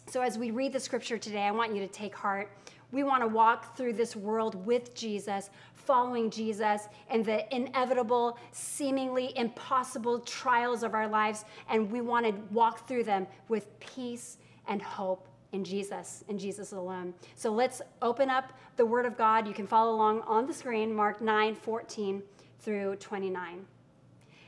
So, 0.08 0.22
as 0.22 0.38
we 0.38 0.52
read 0.52 0.72
the 0.72 0.80
scripture 0.80 1.18
today, 1.18 1.42
I 1.42 1.50
want 1.50 1.74
you 1.74 1.80
to 1.80 1.86
take 1.86 2.14
heart. 2.14 2.50
We 2.92 3.02
want 3.02 3.22
to 3.22 3.28
walk 3.28 3.76
through 3.76 3.92
this 3.92 4.16
world 4.16 4.54
with 4.64 4.94
Jesus, 4.94 5.50
following 5.74 6.30
Jesus 6.30 6.88
and 7.10 7.22
the 7.22 7.54
inevitable, 7.54 8.38
seemingly 8.52 9.36
impossible 9.36 10.20
trials 10.20 10.82
of 10.82 10.94
our 10.94 11.06
lives. 11.06 11.44
And 11.68 11.92
we 11.92 12.00
want 12.00 12.24
to 12.24 12.32
walk 12.54 12.88
through 12.88 13.04
them 13.04 13.26
with 13.48 13.78
peace 13.80 14.38
and 14.66 14.80
hope 14.80 15.28
in 15.52 15.62
Jesus, 15.62 16.24
in 16.28 16.38
Jesus 16.38 16.72
alone. 16.72 17.12
So 17.34 17.50
let's 17.52 17.82
open 18.00 18.30
up 18.30 18.54
the 18.78 18.86
Word 18.86 19.04
of 19.04 19.18
God. 19.18 19.46
You 19.46 19.52
can 19.52 19.66
follow 19.66 19.94
along 19.94 20.22
on 20.22 20.46
the 20.46 20.54
screen, 20.54 20.94
Mark 20.94 21.20
9 21.20 21.54
14 21.54 22.22
through 22.60 22.96
29. 22.96 23.66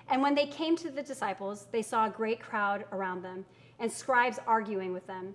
And 0.09 0.23
when 0.23 0.35
they 0.35 0.47
came 0.47 0.75
to 0.77 0.91
the 0.91 1.03
disciples, 1.03 1.67
they 1.71 1.83
saw 1.83 2.07
a 2.07 2.11
great 2.11 2.41
crowd 2.41 2.87
around 2.93 3.23
them 3.23 3.45
and 3.79 3.93
scribes 3.93 4.39
arguing 4.47 4.95
with 4.95 5.07
them. 5.07 5.35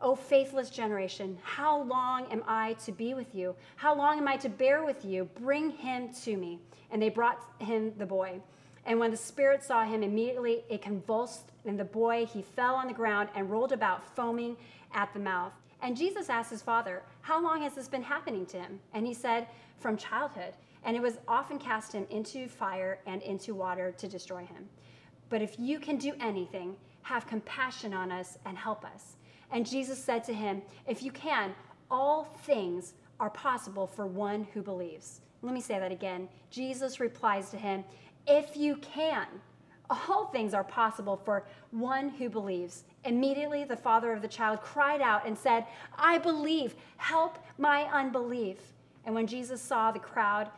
O 0.00 0.14
faithless 0.14 0.68
generation, 0.68 1.38
how 1.42 1.82
long 1.82 2.26
am 2.30 2.42
I 2.46 2.74
to 2.84 2.92
be 2.92 3.14
with 3.14 3.34
you? 3.34 3.54
How 3.76 3.96
long 3.96 4.18
am 4.18 4.28
I 4.28 4.36
to 4.38 4.48
bear 4.48 4.84
with 4.84 5.04
you? 5.04 5.24
Bring 5.40 5.70
him 5.70 6.12
to 6.24 6.36
me. 6.36 6.60
And 6.90 7.00
they 7.00 7.08
brought 7.08 7.42
him 7.58 7.92
the 7.96 8.06
boy. 8.06 8.40
And 8.84 9.00
when 9.00 9.10
the 9.10 9.16
spirit 9.16 9.64
saw 9.64 9.84
him, 9.84 10.02
immediately 10.02 10.64
it 10.68 10.80
convulsed, 10.82 11.50
and 11.64 11.78
the 11.78 11.84
boy, 11.84 12.26
he 12.26 12.42
fell 12.42 12.76
on 12.76 12.86
the 12.86 12.92
ground 12.92 13.30
and 13.34 13.50
rolled 13.50 13.72
about, 13.72 14.06
foaming 14.14 14.56
at 14.94 15.12
the 15.12 15.18
mouth. 15.18 15.52
And 15.82 15.96
Jesus 15.96 16.30
asked 16.30 16.50
his 16.50 16.62
father, 16.62 17.02
How 17.22 17.42
long 17.42 17.62
has 17.62 17.74
this 17.74 17.88
been 17.88 18.02
happening 18.02 18.46
to 18.46 18.58
him? 18.58 18.78
And 18.94 19.06
he 19.06 19.14
said, 19.14 19.48
From 19.78 19.96
childhood. 19.96 20.54
And 20.84 20.96
it 20.96 21.02
was 21.02 21.18
often 21.26 21.58
cast 21.58 21.92
him 21.92 22.06
into 22.10 22.48
fire 22.48 23.00
and 23.06 23.22
into 23.22 23.54
water 23.54 23.92
to 23.98 24.06
destroy 24.06 24.44
him. 24.44 24.68
But 25.30 25.42
if 25.42 25.58
you 25.58 25.80
can 25.80 25.96
do 25.96 26.12
anything, 26.20 26.76
have 27.02 27.26
compassion 27.26 27.92
on 27.92 28.12
us 28.12 28.38
and 28.44 28.56
help 28.56 28.84
us. 28.84 29.16
And 29.50 29.66
Jesus 29.66 30.02
said 30.02 30.24
to 30.24 30.34
him, 30.34 30.62
If 30.86 31.02
you 31.02 31.10
can, 31.12 31.54
all 31.90 32.24
things 32.44 32.94
are 33.20 33.30
possible 33.30 33.86
for 33.86 34.06
one 34.06 34.46
who 34.52 34.62
believes. 34.62 35.20
Let 35.42 35.54
me 35.54 35.60
say 35.60 35.78
that 35.78 35.92
again. 35.92 36.28
Jesus 36.50 37.00
replies 37.00 37.50
to 37.50 37.56
him, 37.56 37.84
If 38.26 38.56
you 38.56 38.76
can, 38.76 39.26
all 39.88 40.26
things 40.26 40.54
are 40.54 40.64
possible 40.64 41.20
for 41.24 41.44
one 41.70 42.08
who 42.08 42.28
believes. 42.28 42.84
Immediately, 43.04 43.64
the 43.64 43.76
father 43.76 44.12
of 44.12 44.22
the 44.22 44.28
child 44.28 44.60
cried 44.60 45.00
out 45.00 45.26
and 45.26 45.38
said, 45.38 45.66
I 45.96 46.18
believe, 46.18 46.74
help 46.96 47.38
my 47.58 47.82
unbelief. 47.92 48.58
And 49.04 49.14
when 49.14 49.26
Jesus 49.26 49.62
saw 49.62 49.92
the 49.92 49.98
crowd 49.98 50.50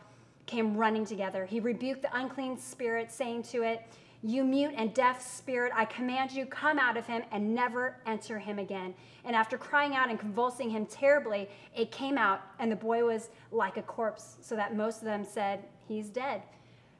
came 0.47 0.75
running 0.75 1.05
together, 1.05 1.45
he 1.45 1.59
rebuked 1.59 2.01
the 2.01 2.17
unclean 2.17 2.57
spirit, 2.57 3.11
saying 3.11 3.43
to 3.43 3.61
it, 3.61 3.83
you 4.21 4.43
mute 4.43 4.73
and 4.75 4.93
deaf 4.93 5.25
spirit, 5.25 5.71
I 5.73 5.85
command 5.85 6.31
you, 6.31 6.45
come 6.45 6.77
out 6.77 6.97
of 6.97 7.07
him 7.07 7.23
and 7.31 7.55
never 7.55 7.95
enter 8.05 8.37
him 8.37 8.59
again. 8.59 8.93
And 9.23 9.35
after 9.35 9.57
crying 9.57 9.95
out 9.95 10.09
and 10.09 10.19
convulsing 10.19 10.69
him 10.69 10.85
terribly, 10.85 11.49
it 11.75 11.91
came 11.91 12.17
out, 12.17 12.41
and 12.59 12.69
the 12.71 12.75
boy 12.75 13.05
was 13.05 13.29
like 13.51 13.77
a 13.77 13.81
corpse, 13.81 14.37
so 14.41 14.55
that 14.55 14.75
most 14.75 14.97
of 14.97 15.05
them 15.05 15.23
said, 15.23 15.63
He's 15.87 16.09
dead. 16.09 16.43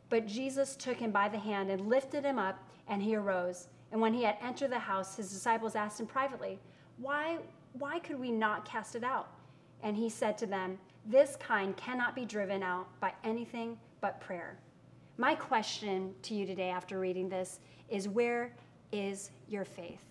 But 0.10 0.28
Jesus 0.28 0.76
took 0.76 0.98
him 0.98 1.12
by 1.12 1.30
the 1.30 1.38
hand 1.38 1.70
and 1.70 1.88
lifted 1.88 2.24
him 2.24 2.40
up, 2.40 2.58
and 2.88 3.02
he 3.02 3.16
arose. 3.16 3.68
And 3.92 4.00
when 4.00 4.14
he 4.14 4.24
had 4.24 4.38
entered 4.42 4.72
the 4.72 4.80
house, 4.80 5.16
his 5.16 5.32
disciples 5.32 5.76
asked 5.76 6.00
him 6.00 6.08
privately, 6.08 6.58
Why, 6.98 7.38
why 7.74 8.00
could 8.00 8.20
we 8.20 8.32
not 8.32 8.66
cast 8.66 8.96
it 8.96 9.04
out? 9.04 9.30
And 9.84 9.96
he 9.96 10.10
said 10.10 10.38
to 10.40 10.46
them, 10.46 10.78
This 11.06 11.36
kind 11.36 11.76
cannot 11.76 12.16
be 12.16 12.26
driven 12.26 12.64
out 12.64 12.88
by 13.00 13.14
anything 13.24 13.78
but 14.02 14.22
prayer. 14.22 14.58
My 15.20 15.36
question 15.36 16.16
to 16.22 16.34
you 16.34 16.46
today 16.46 16.70
after 16.70 16.98
reading 16.98 17.28
this 17.28 17.60
is 17.90 18.08
where 18.08 18.54
is 18.94 19.32
your 19.50 19.66
faith? 19.66 20.06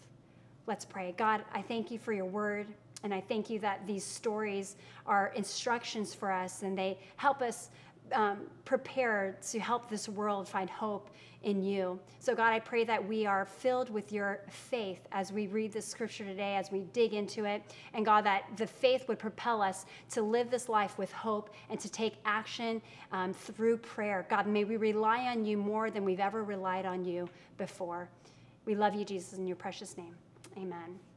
Let's 0.66 0.84
pray. 0.84 1.14
God, 1.16 1.42
I 1.54 1.62
thank 1.62 1.90
you 1.90 1.98
for 1.98 2.12
your 2.12 2.26
word, 2.26 2.66
and 3.02 3.14
I 3.14 3.22
thank 3.22 3.48
you 3.48 3.58
that 3.60 3.86
these 3.86 4.04
stories 4.04 4.76
are 5.06 5.32
instructions 5.34 6.12
for 6.12 6.30
us 6.30 6.62
and 6.62 6.76
they 6.76 6.98
help 7.16 7.40
us 7.40 7.70
um, 8.12 8.38
prepare 8.64 9.36
to 9.50 9.60
help 9.60 9.88
this 9.88 10.08
world 10.08 10.48
find 10.48 10.68
hope 10.68 11.10
in 11.42 11.62
you. 11.62 11.98
So, 12.18 12.34
God, 12.34 12.52
I 12.52 12.58
pray 12.58 12.84
that 12.84 13.06
we 13.06 13.24
are 13.24 13.46
filled 13.46 13.90
with 13.90 14.12
your 14.12 14.40
faith 14.48 15.06
as 15.12 15.32
we 15.32 15.46
read 15.46 15.72
this 15.72 15.86
scripture 15.86 16.24
today, 16.24 16.56
as 16.56 16.72
we 16.72 16.80
dig 16.92 17.14
into 17.14 17.44
it. 17.44 17.62
And, 17.94 18.04
God, 18.04 18.24
that 18.24 18.44
the 18.56 18.66
faith 18.66 19.06
would 19.08 19.18
propel 19.18 19.62
us 19.62 19.86
to 20.10 20.22
live 20.22 20.50
this 20.50 20.68
life 20.68 20.98
with 20.98 21.12
hope 21.12 21.54
and 21.70 21.78
to 21.78 21.88
take 21.88 22.14
action 22.24 22.82
um, 23.12 23.32
through 23.32 23.78
prayer. 23.78 24.26
God, 24.28 24.46
may 24.46 24.64
we 24.64 24.76
rely 24.76 25.26
on 25.26 25.44
you 25.44 25.56
more 25.56 25.90
than 25.90 26.04
we've 26.04 26.20
ever 26.20 26.42
relied 26.42 26.86
on 26.86 27.04
you 27.04 27.28
before. 27.56 28.08
We 28.64 28.74
love 28.74 28.94
you, 28.94 29.04
Jesus, 29.04 29.38
in 29.38 29.46
your 29.46 29.56
precious 29.56 29.96
name. 29.96 30.14
Amen. 30.56 31.07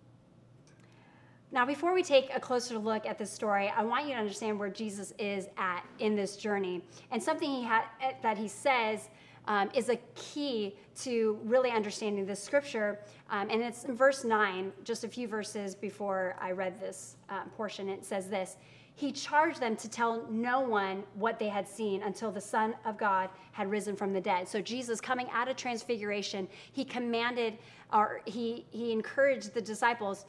Now, 1.54 1.66
before 1.66 1.94
we 1.94 2.02
take 2.02 2.34
a 2.34 2.40
closer 2.40 2.78
look 2.78 3.06
at 3.06 3.18
this 3.18 3.30
story, 3.30 3.72
I 3.76 3.84
want 3.84 4.06
you 4.06 4.14
to 4.14 4.20
understand 4.20 4.58
where 4.58 4.70
Jesus 4.70 5.14
is 5.20 5.50
at 5.58 5.84
in 6.00 6.16
this 6.16 6.38
journey. 6.38 6.82
And 7.12 7.22
something 7.22 7.50
he 7.50 7.66
ha- 7.66 7.90
that 8.22 8.38
he 8.38 8.48
says 8.48 9.10
um, 9.48 9.70
is 9.74 9.90
a 9.90 9.98
key 10.16 10.78
to 11.02 11.38
really 11.44 11.70
understanding 11.72 12.26
this 12.26 12.42
scripture. 12.42 13.00
Um, 13.30 13.50
and 13.50 13.62
it's 13.62 13.84
in 13.84 13.98
verse 13.98 14.24
9, 14.24 14.72
just 14.86 15.04
a 15.04 15.10
few 15.10 15.28
verses 15.28 15.76
before 15.76 16.38
I 16.40 16.52
read 16.52 16.80
this 16.80 17.18
uh, 17.30 17.44
portion. 17.58 17.90
It 17.90 18.06
says 18.06 18.30
this 18.30 18.56
He 18.96 19.12
charged 19.12 19.60
them 19.60 19.76
to 19.76 19.90
tell 19.90 20.26
no 20.30 20.62
one 20.62 21.04
what 21.16 21.38
they 21.38 21.50
had 21.50 21.68
seen 21.68 22.04
until 22.04 22.32
the 22.32 22.40
Son 22.40 22.76
of 22.86 22.98
God 22.98 23.30
had 23.52 23.70
risen 23.70 23.98
from 23.98 24.14
the 24.14 24.22
dead. 24.22 24.48
So, 24.48 24.62
Jesus 24.62 25.02
coming 25.02 25.28
out 25.34 25.50
of 25.50 25.58
transfiguration, 25.58 26.48
he 26.72 26.86
commanded 26.86 27.58
or 27.92 28.22
he, 28.26 28.66
he 28.70 28.94
encouraged 28.94 29.54
the 29.54 29.62
disciples, 29.62 30.26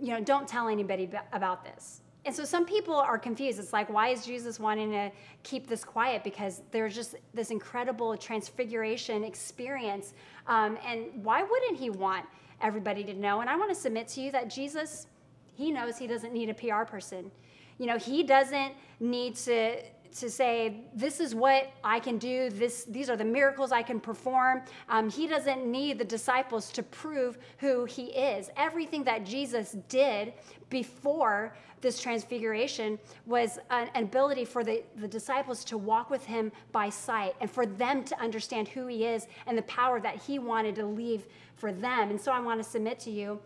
you 0.00 0.08
know, 0.08 0.20
don't 0.20 0.46
tell 0.46 0.68
anybody 0.68 1.10
about 1.32 1.64
this. 1.64 2.02
And 2.24 2.34
so 2.34 2.44
some 2.44 2.64
people 2.64 2.94
are 2.94 3.18
confused. 3.18 3.58
It's 3.58 3.72
like, 3.72 3.90
why 3.90 4.08
is 4.08 4.24
Jesus 4.24 4.60
wanting 4.60 4.92
to 4.92 5.10
keep 5.42 5.66
this 5.66 5.84
quiet? 5.84 6.22
Because 6.22 6.62
there's 6.70 6.94
just 6.94 7.16
this 7.34 7.50
incredible 7.50 8.16
transfiguration 8.16 9.24
experience. 9.24 10.14
Um, 10.46 10.78
and 10.86 11.06
why 11.24 11.42
wouldn't 11.42 11.78
he 11.78 11.90
want 11.90 12.24
everybody 12.60 13.02
to 13.04 13.14
know? 13.14 13.40
And 13.40 13.50
I 13.50 13.56
want 13.56 13.70
to 13.70 13.74
submit 13.74 14.06
to 14.08 14.20
you 14.20 14.30
that 14.32 14.48
Jesus, 14.48 15.08
he 15.54 15.72
knows 15.72 15.98
he 15.98 16.06
doesn't 16.06 16.32
need 16.32 16.48
a 16.48 16.54
PR 16.54 16.84
person. 16.84 17.30
You 17.78 17.86
know, 17.86 17.98
he 17.98 18.22
doesn't 18.22 18.74
need 19.00 19.34
to 19.36 19.78
to 20.18 20.30
say, 20.30 20.84
this 20.94 21.20
is 21.20 21.34
what 21.34 21.72
I 21.82 22.00
can 22.00 22.18
do, 22.18 22.50
this, 22.50 22.84
these 22.84 23.08
are 23.08 23.16
the 23.16 23.24
miracles 23.24 23.72
I 23.72 23.82
can 23.82 24.00
perform. 24.00 24.62
Um, 24.88 25.10
he 25.10 25.26
doesn't 25.26 25.66
need 25.66 25.98
the 25.98 26.04
disciples 26.04 26.70
to 26.72 26.82
prove 26.82 27.38
who 27.58 27.84
he 27.84 28.06
is. 28.06 28.50
Everything 28.56 29.04
that 29.04 29.24
Jesus 29.24 29.76
did 29.88 30.34
before 30.68 31.54
this 31.80 32.00
transfiguration 32.00 32.98
was 33.26 33.58
an, 33.70 33.88
ability 33.94 34.44
for 34.44 34.62
the, 34.62 34.82
the 34.96 35.08
disciples 35.08 35.64
to 35.64 35.76
walk 35.76 36.10
with 36.10 36.24
him 36.24 36.52
by 36.70 36.88
sight 36.88 37.34
and 37.40 37.50
for 37.50 37.66
them 37.66 38.04
to 38.04 38.20
understand 38.20 38.68
who 38.68 38.86
he 38.86 39.04
is 39.04 39.26
and 39.46 39.58
the 39.58 39.62
power 39.62 40.00
that 40.00 40.16
he 40.16 40.38
wanted 40.38 40.74
to 40.76 40.86
leave 40.86 41.26
for 41.56 41.72
them. 41.72 42.10
And 42.10 42.20
so 42.20 42.32
I 42.32 42.40
want 42.40 42.62
to 42.62 42.68
submit 42.68 42.98
to 43.00 43.10
you 43.10 43.40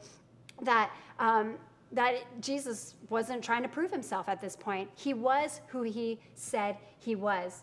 that. 0.63 0.91
Um, 1.19 1.57
that 1.93 2.15
Jesus 2.41 2.95
wasn't 3.11 3.43
trying 3.43 3.63
to 3.63 3.69
prove 3.69 3.91
himself 3.91 4.29
at 4.29 4.41
this 4.41 4.57
point. 4.57 4.91
He 4.97 5.15
was 5.15 5.61
who 5.69 5.83
he 5.83 6.19
said 6.35 6.77
he 6.99 7.15
was. 7.15 7.63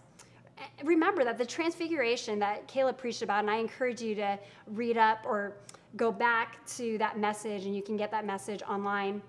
Remember 0.83 1.23
that 1.23 1.37
the 1.37 1.45
transfiguration 1.45 2.39
that 2.39 2.67
Caleb 2.67 2.97
preached 2.97 3.21
about, 3.21 3.39
and 3.39 3.49
I 3.49 3.57
encourage 3.57 4.01
you 4.01 4.15
to 4.15 4.39
read 4.67 4.97
up 4.97 5.19
or 5.25 5.53
go 5.95 6.11
back 6.11 6.65
to 6.67 6.97
that 6.99 7.19
message, 7.19 7.65
and 7.65 7.75
you 7.75 7.81
can 7.81 7.97
get 7.97 8.11
that 8.11 8.25
message 8.25 8.61
online 8.63 9.21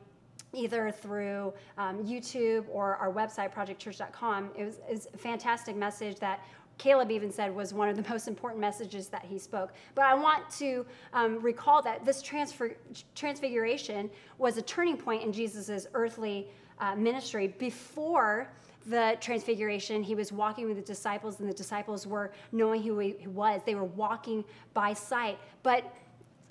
either 0.53 0.91
through 0.91 1.53
um, 1.79 2.05
YouTube 2.05 2.65
or 2.71 2.97
our 2.97 3.13
website, 3.13 3.53
projectchurch.com. 3.53 4.51
It 4.57 4.65
was, 4.65 4.77
it 4.89 4.93
was 4.93 5.09
a 5.13 5.19
fantastic 5.19 5.77
message 5.77 6.19
that 6.21 6.41
Caleb 6.79 7.11
even 7.11 7.31
said 7.31 7.55
was 7.55 7.73
one 7.73 7.89
of 7.89 7.97
the 7.97 8.09
most 8.11 8.29
important 8.29 8.61
messages 8.61 9.09
that 9.09 9.25
he 9.25 9.39
spoke. 9.39 9.73
But 9.95 10.05
I 10.05 10.15
want 10.15 10.49
to 10.59 10.87
um, 11.13 11.41
recall 11.41 11.83
that 11.83 12.05
this 12.05 12.23
transfer, 12.23 12.77
transfiguration 13.15 14.11
was 14.39 14.57
a 14.57 14.63
turning 14.63 14.97
point 14.97 15.23
in 15.23 15.33
Jesus' 15.33 15.87
earthly 15.95 16.49
uh, 16.81 16.95
ministry. 16.95 17.49
Before 17.59 18.49
the 18.87 19.17
transfiguration, 19.21 20.03
he 20.03 20.15
was 20.15 20.33
walking 20.33 20.67
with 20.67 20.77
the 20.77 20.83
disciples, 20.83 21.41
and 21.41 21.49
the 21.49 21.55
disciples 21.55 22.07
were 22.07 22.33
knowing 22.53 22.83
who 22.83 22.99
he 22.99 23.17
was. 23.27 23.63
They 23.65 23.75
were 23.75 23.85
walking 23.85 24.45
by 24.75 24.93
sight. 24.93 25.39
But 25.63 25.95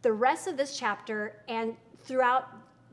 the 0.02 0.12
rest 0.12 0.48
of 0.48 0.58
this 0.58 0.78
chapter 0.78 1.42
and 1.48 1.76
throughout 2.04 2.50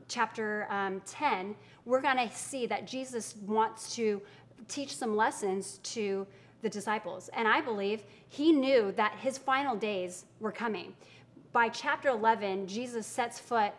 chapter 0.07 0.67
um, 0.69 1.01
10, 1.05 1.55
we're 1.85 2.01
going 2.01 2.17
to 2.17 2.29
see 2.35 2.67
that 2.67 2.85
Jesus 2.85 3.35
wants 3.45 3.95
to 3.95 4.21
teach 4.67 4.95
some 4.95 5.15
lessons 5.15 5.79
to 5.83 6.27
the 6.61 6.69
disciples. 6.69 7.29
And 7.33 7.47
I 7.47 7.61
believe 7.61 8.03
he 8.29 8.51
knew 8.51 8.91
that 8.93 9.13
his 9.19 9.37
final 9.37 9.75
days 9.75 10.25
were 10.39 10.51
coming. 10.51 10.93
By 11.51 11.69
chapter 11.69 12.09
11, 12.09 12.67
Jesus 12.67 13.05
sets 13.05 13.39
foot 13.39 13.73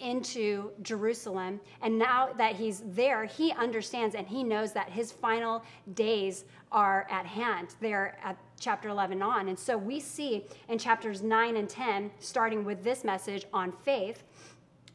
into 0.00 0.70
Jerusalem. 0.82 1.60
And 1.82 1.98
now 1.98 2.32
that 2.38 2.54
he's 2.54 2.82
there, 2.86 3.24
he 3.24 3.52
understands 3.52 4.14
and 4.14 4.26
he 4.26 4.44
knows 4.44 4.72
that 4.72 4.88
his 4.88 5.10
final 5.10 5.62
days 5.94 6.44
are 6.70 7.06
at 7.10 7.26
hand. 7.26 7.74
They're 7.80 8.16
at 8.22 8.36
chapter 8.60 8.88
11 8.88 9.22
on. 9.22 9.48
And 9.48 9.58
so 9.58 9.76
we 9.76 10.00
see 10.00 10.44
in 10.68 10.78
chapters 10.78 11.22
9 11.22 11.56
and 11.56 11.68
10, 11.68 12.10
starting 12.20 12.64
with 12.64 12.84
this 12.84 13.04
message 13.04 13.46
on 13.52 13.72
faith, 13.72 14.24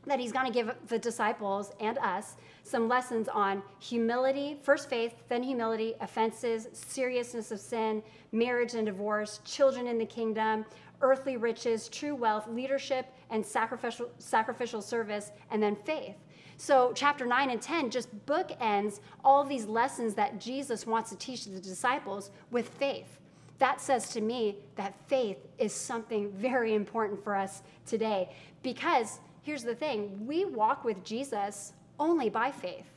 that 0.05 0.19
he's 0.19 0.31
going 0.31 0.45
to 0.45 0.51
give 0.51 0.73
the 0.87 0.99
disciples 0.99 1.71
and 1.79 1.97
us 1.99 2.35
some 2.63 2.87
lessons 2.87 3.27
on 3.27 3.61
humility, 3.79 4.57
first 4.61 4.89
faith, 4.89 5.13
then 5.29 5.43
humility, 5.43 5.95
offenses, 6.01 6.67
seriousness 6.73 7.51
of 7.51 7.59
sin, 7.59 8.03
marriage 8.31 8.73
and 8.73 8.85
divorce, 8.85 9.39
children 9.45 9.87
in 9.87 9.97
the 9.97 10.05
kingdom, 10.05 10.65
earthly 11.01 11.37
riches, 11.37 11.89
true 11.89 12.15
wealth, 12.15 12.47
leadership, 12.47 13.05
and 13.29 13.45
sacrificial, 13.45 14.09
sacrificial 14.17 14.81
service, 14.81 15.31
and 15.51 15.61
then 15.61 15.75
faith. 15.75 16.15
So, 16.57 16.93
chapter 16.95 17.25
9 17.25 17.49
and 17.49 17.61
10 17.61 17.89
just 17.89 18.25
bookends 18.25 18.99
all 19.23 19.43
these 19.43 19.65
lessons 19.65 20.13
that 20.15 20.39
Jesus 20.39 20.85
wants 20.85 21.09
to 21.09 21.17
teach 21.17 21.45
the 21.45 21.59
disciples 21.59 22.31
with 22.51 22.69
faith. 22.69 23.19
That 23.59 23.81
says 23.81 24.09
to 24.09 24.21
me 24.21 24.57
that 24.75 24.93
faith 25.07 25.37
is 25.57 25.73
something 25.73 26.31
very 26.31 26.73
important 26.73 27.23
for 27.23 27.35
us 27.35 27.63
today 27.85 28.29
because 28.61 29.19
here's 29.43 29.63
the 29.63 29.75
thing 29.75 30.25
we 30.25 30.45
walk 30.45 30.83
with 30.83 31.03
Jesus 31.03 31.73
only 31.99 32.29
by 32.29 32.51
faith. 32.51 32.87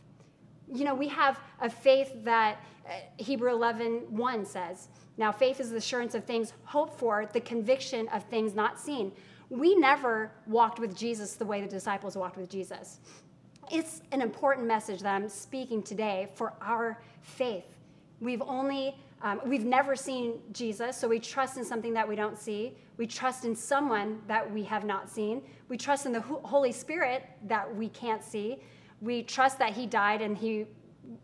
You 0.72 0.84
know, 0.84 0.94
we 0.94 1.08
have 1.08 1.38
a 1.60 1.68
faith 1.68 2.12
that 2.24 2.64
uh, 2.88 2.92
Hebrew 3.18 3.50
11 3.50 4.04
1 4.08 4.46
says. 4.46 4.88
Now, 5.18 5.32
faith 5.32 5.60
is 5.60 5.70
the 5.70 5.76
assurance 5.76 6.14
of 6.14 6.24
things 6.24 6.52
hoped 6.64 6.98
for, 6.98 7.28
the 7.32 7.40
conviction 7.40 8.08
of 8.08 8.24
things 8.24 8.54
not 8.54 8.78
seen. 8.78 9.12
We 9.48 9.76
never 9.76 10.32
walked 10.46 10.78
with 10.78 10.96
Jesus 10.96 11.34
the 11.34 11.44
way 11.44 11.60
the 11.60 11.68
disciples 11.68 12.16
walked 12.16 12.36
with 12.36 12.50
Jesus. 12.50 13.00
It's 13.70 14.02
an 14.12 14.20
important 14.20 14.66
message 14.66 15.00
that 15.00 15.14
I'm 15.14 15.28
speaking 15.28 15.82
today 15.82 16.28
for 16.34 16.52
our 16.60 17.00
faith. 17.22 17.64
We've 18.20 18.42
only, 18.42 18.96
um, 19.22 19.40
we've 19.44 19.64
never 19.64 19.96
seen 19.96 20.40
Jesus, 20.52 20.96
so 20.96 21.08
we 21.08 21.18
trust 21.18 21.56
in 21.56 21.64
something 21.64 21.94
that 21.94 22.08
we 22.08 22.16
don't 22.16 22.38
see. 22.38 22.76
We 22.96 23.06
trust 23.06 23.44
in 23.44 23.54
someone 23.54 24.20
that 24.26 24.50
we 24.50 24.62
have 24.64 24.84
not 24.84 25.10
seen. 25.10 25.42
We 25.68 25.76
trust 25.76 26.06
in 26.06 26.12
the 26.12 26.20
Holy 26.20 26.72
Spirit 26.72 27.24
that 27.46 27.74
we 27.74 27.88
can't 27.90 28.22
see. 28.22 28.58
We 29.00 29.22
trust 29.22 29.58
that 29.58 29.72
he 29.72 29.86
died 29.86 30.22
and 30.22 30.36
he 30.36 30.66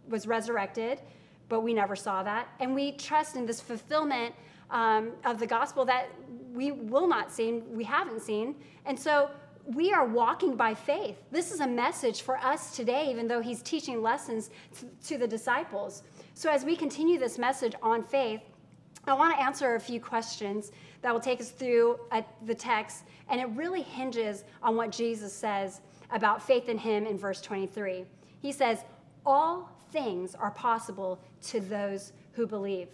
was 0.09 0.27
resurrected, 0.27 1.01
but 1.49 1.61
we 1.61 1.73
never 1.73 1.97
saw 1.97 2.23
that. 2.23 2.49
And 2.61 2.75
we 2.75 2.93
trust 2.93 3.37
in 3.37 3.47
this 3.47 3.61
fulfillment 3.61 4.35
um, 4.71 5.13
of 5.25 5.39
the 5.39 5.47
gospel 5.47 5.85
that 5.87 6.09
we 6.53 6.73
will 6.73 7.07
not 7.07 7.31
see, 7.31 7.63
we 7.71 7.85
haven't 7.85 8.21
seen. 8.21 8.55
And 8.85 8.99
so 8.99 9.31
we 9.67 9.93
are 9.93 10.05
walking 10.05 10.57
by 10.57 10.75
faith. 10.75 11.17
This 11.31 11.53
is 11.53 11.61
a 11.61 11.67
message 11.67 12.23
for 12.23 12.37
us 12.39 12.75
today, 12.75 13.09
even 13.11 13.29
though 13.29 13.41
he's 13.41 13.63
teaching 13.63 14.03
lessons 14.03 14.51
to, 14.79 15.09
to 15.09 15.19
the 15.19 15.27
disciples. 15.27 16.03
So 16.35 16.51
as 16.51 16.65
we 16.65 16.75
continue 16.77 17.19
this 17.19 17.39
message 17.39 17.75
on 17.83 18.03
faith, 18.03 18.41
I 19.07 19.15
want 19.15 19.37
to 19.37 19.43
answer 19.43 19.75
a 19.75 19.81
few 19.81 20.01
questions 20.01 20.73
that 21.03 21.13
will 21.13 21.21
take 21.21 21.41
us 21.41 21.51
through 21.51 21.99
uh, 22.11 22.23
the 22.47 22.55
text, 22.55 23.05
and 23.29 23.41
it 23.41 23.49
really 23.51 23.83
hinges 23.83 24.45
on 24.63 24.77
what 24.77 24.91
Jesus 24.91 25.33
says 25.33 25.81
about 26.11 26.43
faith 26.43 26.69
in 26.69 26.79
him 26.79 27.07
in 27.07 27.19
verse 27.19 27.41
23. 27.41 28.05
He 28.41 28.53
says, 28.53 28.85
All 29.27 29.71
things 29.93 30.35
are 30.35 30.51
possible 30.51 31.21
to 31.49 31.61
those 31.61 32.13
who 32.33 32.47
believe. 32.47 32.89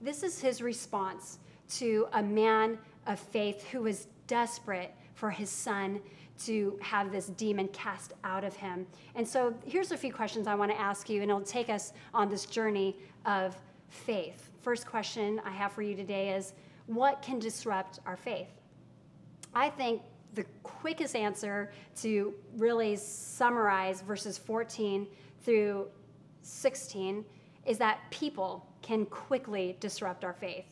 This 0.00 0.22
is 0.22 0.40
his 0.40 0.62
response 0.62 1.38
to 1.70 2.08
a 2.12 2.22
man 2.22 2.78
of 3.06 3.18
faith 3.18 3.64
who 3.68 3.82
was 3.82 4.06
desperate 4.26 4.92
for 5.14 5.30
his 5.30 5.50
son 5.50 6.00
to 6.44 6.78
have 6.80 7.10
this 7.10 7.26
demon 7.26 7.66
cast 7.68 8.12
out 8.22 8.44
of 8.44 8.54
him. 8.54 8.86
And 9.16 9.26
so 9.26 9.52
here's 9.66 9.90
a 9.90 9.96
few 9.96 10.12
questions 10.12 10.46
I 10.46 10.54
want 10.54 10.70
to 10.70 10.80
ask 10.80 11.10
you, 11.10 11.20
and 11.22 11.30
it'll 11.30 11.42
take 11.42 11.68
us 11.68 11.92
on 12.14 12.30
this 12.30 12.46
journey 12.46 12.96
of 13.26 13.56
faith. 13.88 14.50
First 14.60 14.86
question 14.86 15.40
I 15.44 15.50
have 15.50 15.72
for 15.72 15.82
you 15.82 15.96
today 15.96 16.30
is 16.30 16.52
what 16.88 17.22
can 17.22 17.38
disrupt 17.38 18.00
our 18.06 18.16
faith? 18.16 18.48
I 19.54 19.70
think 19.70 20.02
the 20.34 20.44
quickest 20.62 21.14
answer 21.14 21.70
to 22.00 22.34
really 22.56 22.96
summarize 22.96 24.02
verses 24.02 24.36
14 24.38 25.06
through 25.42 25.86
16 26.42 27.24
is 27.66 27.78
that 27.78 28.00
people 28.10 28.66
can 28.82 29.04
quickly 29.06 29.76
disrupt 29.80 30.24
our 30.24 30.32
faith. 30.32 30.64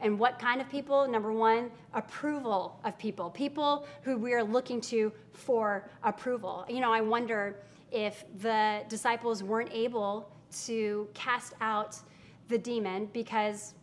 And 0.00 0.18
what 0.18 0.38
kind 0.38 0.60
of 0.60 0.68
people? 0.68 1.06
Number 1.06 1.32
one, 1.32 1.70
approval 1.94 2.80
of 2.84 2.98
people, 2.98 3.30
people 3.30 3.86
who 4.02 4.16
we 4.16 4.32
are 4.32 4.42
looking 4.42 4.80
to 4.82 5.12
for 5.32 5.88
approval. 6.02 6.64
You 6.68 6.80
know, 6.80 6.92
I 6.92 7.00
wonder 7.00 7.56
if 7.92 8.24
the 8.40 8.82
disciples 8.88 9.42
weren't 9.42 9.70
able 9.72 10.28
to 10.64 11.08
cast 11.14 11.52
out 11.60 11.98
the 12.48 12.58
demon 12.58 13.08
because 13.12 13.74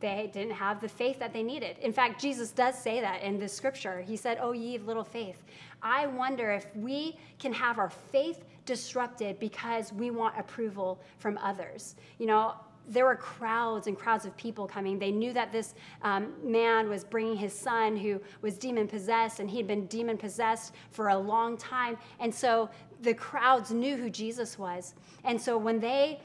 they 0.00 0.30
didn't 0.32 0.52
have 0.52 0.80
the 0.80 0.88
faith 0.88 1.18
that 1.18 1.32
they 1.32 1.42
needed. 1.42 1.76
In 1.78 1.92
fact, 1.92 2.20
Jesus 2.20 2.50
does 2.50 2.78
say 2.78 3.00
that 3.00 3.22
in 3.22 3.38
the 3.38 3.48
scripture. 3.48 4.00
He 4.00 4.16
said, 4.16 4.38
Oh, 4.40 4.52
ye 4.52 4.76
of 4.76 4.86
little 4.86 5.04
faith. 5.04 5.42
I 5.82 6.06
wonder 6.06 6.50
if 6.50 6.66
we 6.76 7.16
can 7.38 7.52
have 7.52 7.78
our 7.78 7.90
faith 7.90 8.44
disrupted 8.64 9.38
because 9.38 9.92
we 9.92 10.10
want 10.10 10.38
approval 10.38 11.00
from 11.18 11.38
others. 11.38 11.96
You 12.18 12.26
know, 12.26 12.54
there 12.88 13.04
were 13.04 13.16
crowds 13.16 13.86
and 13.86 13.96
crowds 13.96 14.24
of 14.24 14.36
people 14.36 14.66
coming. 14.66 14.98
They 14.98 15.10
knew 15.10 15.32
that 15.34 15.52
this 15.52 15.74
um, 16.02 16.32
man 16.42 16.88
was 16.88 17.04
bringing 17.04 17.36
his 17.36 17.52
son 17.52 17.96
who 17.96 18.20
was 18.40 18.56
demon 18.56 18.88
possessed, 18.88 19.40
and 19.40 19.50
he'd 19.50 19.66
been 19.66 19.86
demon 19.86 20.16
possessed 20.16 20.74
for 20.90 21.08
a 21.08 21.18
long 21.18 21.56
time. 21.58 21.98
And 22.18 22.34
so 22.34 22.70
the 23.02 23.14
crowds 23.14 23.70
knew 23.70 23.96
who 23.96 24.08
Jesus 24.08 24.58
was. 24.58 24.94
And 25.24 25.40
so 25.40 25.58
when 25.58 25.78
they 25.80 26.20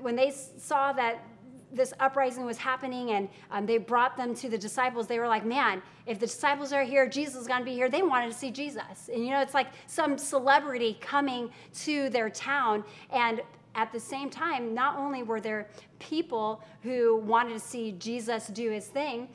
when 0.00 0.16
they 0.16 0.32
saw 0.32 0.92
that 0.92 1.24
this 1.72 1.92
uprising 2.00 2.44
was 2.46 2.56
happening 2.56 3.10
and 3.10 3.28
um, 3.50 3.66
they 3.66 3.78
brought 3.78 4.16
them 4.16 4.34
to 4.36 4.48
the 4.48 4.58
disciples, 4.58 5.06
they 5.06 5.18
were 5.18 5.28
like, 5.28 5.44
man, 5.44 5.82
if 6.06 6.18
the 6.18 6.26
disciples 6.26 6.72
are 6.72 6.84
here, 6.84 7.08
Jesus 7.08 7.36
is 7.36 7.46
going 7.46 7.60
to 7.60 7.64
be 7.64 7.74
here. 7.74 7.88
They 7.88 8.02
wanted 8.02 8.30
to 8.32 8.38
see 8.38 8.50
Jesus. 8.50 9.10
And 9.12 9.24
you 9.24 9.30
know, 9.30 9.40
it's 9.40 9.54
like 9.54 9.68
some 9.86 10.16
celebrity 10.16 10.98
coming 11.00 11.50
to 11.80 12.08
their 12.10 12.30
town. 12.30 12.84
And 13.10 13.42
at 13.74 13.92
the 13.92 14.00
same 14.00 14.30
time, 14.30 14.74
not 14.74 14.98
only 14.98 15.22
were 15.22 15.40
there 15.40 15.68
people 15.98 16.62
who 16.82 17.18
wanted 17.18 17.52
to 17.52 17.60
see 17.60 17.92
Jesus 17.92 18.48
do 18.48 18.70
his 18.70 18.86
thing, 18.86 19.28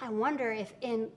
I 0.00 0.10
wonder 0.10 0.52
if 0.52 0.74
in 0.80 1.08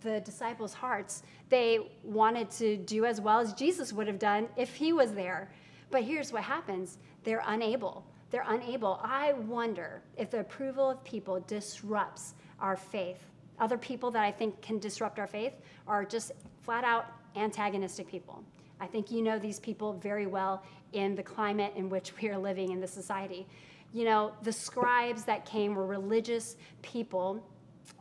the 0.00 0.20
disciples' 0.20 0.74
hearts, 0.74 1.22
they 1.48 1.90
wanted 2.02 2.50
to 2.52 2.76
do 2.76 3.04
as 3.04 3.20
well 3.20 3.40
as 3.40 3.52
Jesus 3.54 3.92
would 3.92 4.06
have 4.06 4.18
done 4.18 4.48
if 4.56 4.74
he 4.74 4.92
was 4.92 5.12
there. 5.12 5.50
But 5.90 6.04
here's 6.04 6.32
what 6.32 6.42
happens 6.42 6.98
they're 7.24 7.42
unable 7.46 8.04
They're 8.30 8.44
unable. 8.46 9.00
I 9.02 9.32
wonder 9.32 10.02
if 10.16 10.30
the 10.30 10.40
approval 10.40 10.90
of 10.90 11.04
people 11.04 11.40
disrupts 11.46 12.34
our 12.60 12.76
faith. 12.76 13.18
Other 13.58 13.78
people 13.78 14.10
that 14.10 14.22
I 14.22 14.32
think 14.32 14.60
can 14.60 14.78
disrupt 14.78 15.18
our 15.18 15.26
faith 15.26 15.52
are 15.86 16.04
just 16.04 16.32
flat 16.62 16.84
out 16.84 17.06
antagonistic 17.36 18.08
people. 18.08 18.42
I 18.80 18.86
think 18.86 19.10
you 19.10 19.22
know 19.22 19.38
these 19.38 19.60
people 19.60 19.94
very 19.94 20.26
well 20.26 20.62
in 20.92 21.14
the 21.14 21.22
climate 21.22 21.72
in 21.76 21.88
which 21.88 22.12
we 22.20 22.28
are 22.28 22.38
living 22.38 22.72
in 22.72 22.80
the 22.80 22.88
society. 22.88 23.46
You 23.92 24.04
know, 24.04 24.32
the 24.42 24.52
scribes 24.52 25.24
that 25.24 25.44
came 25.44 25.74
were 25.74 25.86
religious 25.86 26.56
people 26.82 27.44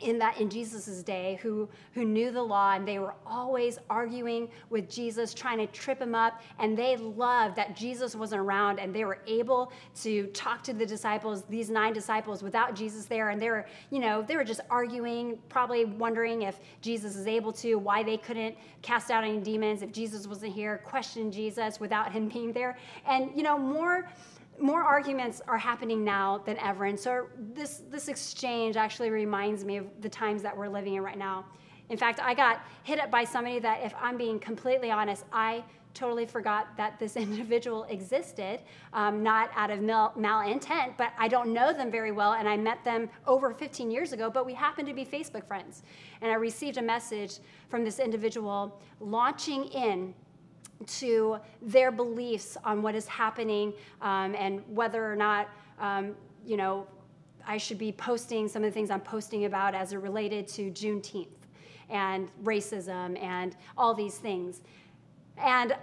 in 0.02 0.17
that 0.19 0.39
in 0.39 0.50
Jesus' 0.50 1.02
day 1.04 1.39
who, 1.41 1.69
who 1.93 2.04
knew 2.04 2.32
the 2.32 2.41
law 2.41 2.74
and 2.74 2.88
they 2.88 3.00
were 3.00 3.15
always 3.26 3.80
arguing 3.89 4.50
with 4.69 4.89
Jesus, 4.89 5.34
trying 5.34 5.58
to 5.60 5.67
trip 5.67 6.02
him 6.02 6.13
up. 6.13 6.41
And 6.60 6.78
they 6.78 6.98
loved 6.98 7.56
that 7.56 7.76
Jesus 7.76 8.15
wasn't 8.15 8.41
around 8.41 8.80
and 8.80 8.93
they 8.93 9.06
were 9.06 9.19
able 9.28 9.72
to 10.02 10.28
talk 10.28 10.63
to 10.63 10.74
the 10.74 10.86
disciples, 10.86 11.43
these 11.50 11.69
nine 11.69 11.93
disciples, 11.93 12.43
without 12.43 12.76
Jesus 12.76 13.06
there. 13.06 13.30
And 13.30 13.41
they 13.41 13.50
were, 13.50 13.65
you 13.91 14.00
know, 14.00 14.22
they 14.22 14.36
were 14.36 14.43
just 14.43 14.62
arguing, 14.69 15.38
probably 15.48 15.86
wondering 15.86 16.41
if 16.41 16.60
Jesus 16.82 17.15
is 17.15 17.28
able 17.28 17.54
to, 17.54 17.76
why 17.76 18.04
they 18.04 18.17
couldn't 18.17 18.56
cast 18.82 19.10
out 19.10 19.24
any 19.24 19.39
demons, 19.39 19.82
if 19.82 19.91
Jesus 19.91 20.28
wasn't 20.28 20.54
here, 20.54 20.82
question 20.86 21.32
Jesus 21.32 21.80
without 21.80 22.12
him 22.12 22.28
being 22.34 22.52
there. 22.52 22.78
And, 23.08 23.32
you 23.36 23.43
know, 23.43 23.58
more 23.58 24.10
more 24.59 24.83
arguments 24.83 25.41
are 25.47 25.57
happening 25.57 26.03
now 26.03 26.39
than 26.45 26.57
ever. 26.57 26.85
And 26.85 26.99
so 26.99 27.27
this, 27.53 27.83
this 27.89 28.07
exchange 28.07 28.77
actually 28.77 29.09
reminds 29.09 29.65
me 29.65 29.77
of 29.77 29.87
the 30.01 30.09
times 30.09 30.41
that 30.43 30.55
we're 30.55 30.67
living 30.67 30.95
in 30.95 31.03
right 31.03 31.17
now. 31.17 31.45
In 31.89 31.97
fact, 31.97 32.19
I 32.21 32.33
got 32.33 32.61
hit 32.83 32.99
up 32.99 33.11
by 33.11 33.23
somebody 33.23 33.59
that, 33.59 33.83
if 33.83 33.93
I'm 33.99 34.17
being 34.17 34.39
completely 34.39 34.89
honest, 34.89 35.25
I 35.33 35.63
totally 35.93 36.25
forgot 36.25 36.75
that 36.77 36.97
this 36.99 37.15
individual 37.17 37.83
existed, 37.85 38.59
um, 38.93 39.21
not 39.21 39.51
out 39.55 39.69
of 39.69 39.81
mal- 39.81 40.13
malintent, 40.17 40.97
but 40.97 41.13
I 41.17 41.27
don't 41.27 41.53
know 41.53 41.73
them 41.73 41.91
very 41.91 42.11
well, 42.11 42.33
and 42.33 42.47
I 42.47 42.57
met 42.57 42.83
them 42.83 43.09
over 43.27 43.53
15 43.53 43.91
years 43.91 44.13
ago, 44.13 44.29
but 44.29 44.45
we 44.45 44.53
happen 44.53 44.85
to 44.85 44.93
be 44.93 45.05
Facebook 45.05 45.45
friends. 45.45 45.83
And 46.21 46.31
I 46.31 46.35
received 46.35 46.77
a 46.77 46.81
message 46.81 47.39
from 47.69 47.83
this 47.83 47.99
individual 47.99 48.81
launching 48.99 49.65
in 49.65 50.13
to 50.86 51.38
their 51.62 51.91
beliefs 51.91 52.57
on 52.63 52.81
what 52.81 52.95
is 52.95 53.07
happening 53.07 53.73
um, 54.01 54.36
and 54.36 54.62
whether 54.67 55.09
or 55.09 55.15
not, 55.15 55.49
um, 55.79 56.15
you 56.45 56.57
know, 56.57 56.88
I 57.45 57.57
should 57.57 57.77
be 57.77 57.91
posting 57.91 58.47
some 58.47 58.63
of 58.63 58.69
the 58.69 58.73
things 58.73 58.89
I'm 58.89 59.01
posting 59.01 59.45
about 59.45 59.75
as 59.75 59.93
it 59.93 59.97
related 59.97 60.47
to 60.49 60.71
Juneteenth 60.71 61.27
and 61.89 62.29
racism 62.43 63.21
and 63.21 63.55
all 63.77 63.93
these 63.93 64.17
things. 64.17 64.62
And 65.38 65.75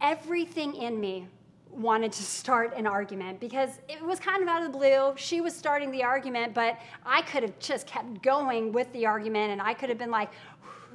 everything 0.00 0.74
in 0.74 1.00
me 1.00 1.26
wanted 1.70 2.10
to 2.10 2.22
start 2.22 2.74
an 2.76 2.86
argument 2.86 3.38
because 3.38 3.78
it 3.88 4.02
was 4.02 4.18
kind 4.18 4.42
of 4.42 4.48
out 4.48 4.62
of 4.62 4.72
the 4.72 4.78
blue. 4.78 5.12
She 5.16 5.40
was 5.40 5.54
starting 5.54 5.90
the 5.90 6.02
argument, 6.02 6.52
but 6.52 6.80
I 7.06 7.22
could 7.22 7.42
have 7.44 7.58
just 7.58 7.86
kept 7.86 8.22
going 8.22 8.72
with 8.72 8.92
the 8.92 9.06
argument 9.06 9.52
and 9.52 9.62
I 9.62 9.74
could 9.74 9.88
have 9.88 9.98
been 9.98 10.10
like, 10.10 10.30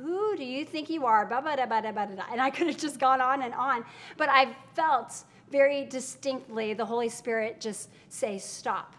who 0.02 0.36
do 0.36 0.44
you 0.44 0.66
think 0.66 0.90
you 0.90 1.06
are? 1.06 1.24
And 1.32 2.42
I 2.42 2.50
could 2.50 2.68
have 2.68 2.78
just 2.78 3.00
gone 3.00 3.22
on 3.22 3.42
and 3.42 3.54
on. 3.54 3.86
But 4.18 4.30
I 4.30 4.56
felt 4.74 5.24
very 5.52 5.86
distinctly 5.86 6.74
the 6.74 6.86
Holy 6.86 7.10
Spirit 7.10 7.62
just 7.62 7.90
say, 8.10 8.38
stop. 8.38 8.96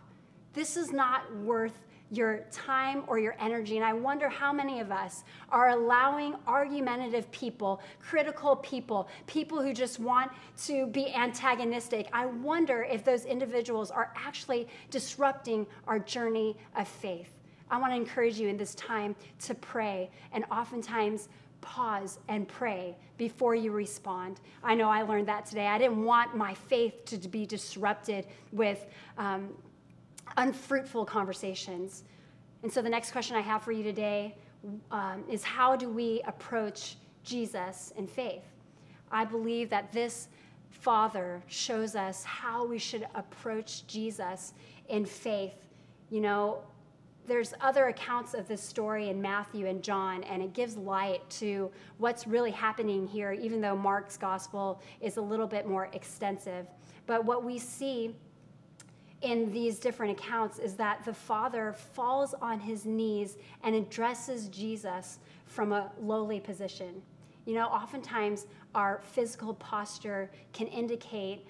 This 0.52 0.76
is 0.76 0.92
not 0.92 1.34
worth 1.36 1.78
your 2.10 2.44
time 2.52 3.02
or 3.08 3.18
your 3.18 3.34
energy. 3.40 3.76
And 3.76 3.84
I 3.84 3.92
wonder 3.92 4.28
how 4.28 4.52
many 4.52 4.80
of 4.80 4.92
us 4.92 5.24
are 5.50 5.70
allowing 5.70 6.36
argumentative 6.46 7.30
people, 7.32 7.80
critical 8.00 8.56
people, 8.56 9.08
people 9.26 9.60
who 9.60 9.72
just 9.72 9.98
want 9.98 10.30
to 10.64 10.86
be 10.86 11.12
antagonistic. 11.14 12.08
I 12.12 12.26
wonder 12.26 12.84
if 12.84 13.04
those 13.04 13.24
individuals 13.24 13.90
are 13.90 14.12
actually 14.14 14.68
disrupting 14.90 15.66
our 15.86 15.98
journey 15.98 16.56
of 16.76 16.86
faith. 16.86 17.35
I 17.70 17.78
want 17.78 17.92
to 17.92 17.96
encourage 17.96 18.38
you 18.38 18.48
in 18.48 18.56
this 18.56 18.74
time 18.74 19.16
to 19.40 19.54
pray 19.54 20.10
and 20.32 20.44
oftentimes 20.50 21.28
pause 21.60 22.18
and 22.28 22.46
pray 22.46 22.96
before 23.18 23.54
you 23.54 23.72
respond. 23.72 24.40
I 24.62 24.74
know 24.74 24.88
I 24.88 25.02
learned 25.02 25.26
that 25.28 25.46
today. 25.46 25.66
I 25.66 25.78
didn't 25.78 26.04
want 26.04 26.36
my 26.36 26.54
faith 26.54 27.04
to 27.06 27.16
be 27.16 27.44
disrupted 27.44 28.26
with 28.52 28.86
um, 29.18 29.48
unfruitful 30.36 31.04
conversations. 31.04 32.04
And 32.62 32.72
so 32.72 32.82
the 32.82 32.88
next 32.88 33.10
question 33.10 33.36
I 33.36 33.40
have 33.40 33.62
for 33.62 33.72
you 33.72 33.82
today 33.82 34.36
um, 34.90 35.24
is 35.28 35.42
how 35.42 35.76
do 35.76 35.88
we 35.88 36.22
approach 36.26 36.96
Jesus 37.24 37.92
in 37.96 38.06
faith? 38.06 38.44
I 39.10 39.24
believe 39.24 39.70
that 39.70 39.92
this 39.92 40.28
Father 40.70 41.42
shows 41.46 41.96
us 41.96 42.22
how 42.24 42.64
we 42.64 42.78
should 42.78 43.06
approach 43.14 43.86
Jesus 43.86 44.52
in 44.88 45.04
faith. 45.04 45.54
You 46.10 46.20
know, 46.20 46.58
there's 47.26 47.54
other 47.60 47.88
accounts 47.88 48.34
of 48.34 48.48
this 48.48 48.62
story 48.62 49.08
in 49.08 49.20
Matthew 49.20 49.66
and 49.66 49.82
John, 49.82 50.22
and 50.24 50.42
it 50.42 50.52
gives 50.52 50.76
light 50.76 51.28
to 51.30 51.70
what's 51.98 52.26
really 52.26 52.50
happening 52.50 53.06
here, 53.06 53.32
even 53.32 53.60
though 53.60 53.76
Mark's 53.76 54.16
gospel 54.16 54.80
is 55.00 55.16
a 55.16 55.20
little 55.20 55.46
bit 55.46 55.66
more 55.66 55.88
extensive. 55.92 56.66
But 57.06 57.24
what 57.24 57.44
we 57.44 57.58
see 57.58 58.14
in 59.22 59.50
these 59.52 59.78
different 59.78 60.18
accounts 60.18 60.58
is 60.58 60.74
that 60.74 61.04
the 61.04 61.12
father 61.12 61.72
falls 61.72 62.34
on 62.34 62.60
his 62.60 62.84
knees 62.84 63.38
and 63.64 63.74
addresses 63.74 64.48
Jesus 64.48 65.18
from 65.46 65.72
a 65.72 65.90
lowly 66.00 66.38
position. 66.38 67.02
You 67.44 67.54
know, 67.54 67.66
oftentimes 67.66 68.46
our 68.74 69.00
physical 69.02 69.54
posture 69.54 70.30
can 70.52 70.66
indicate 70.66 71.46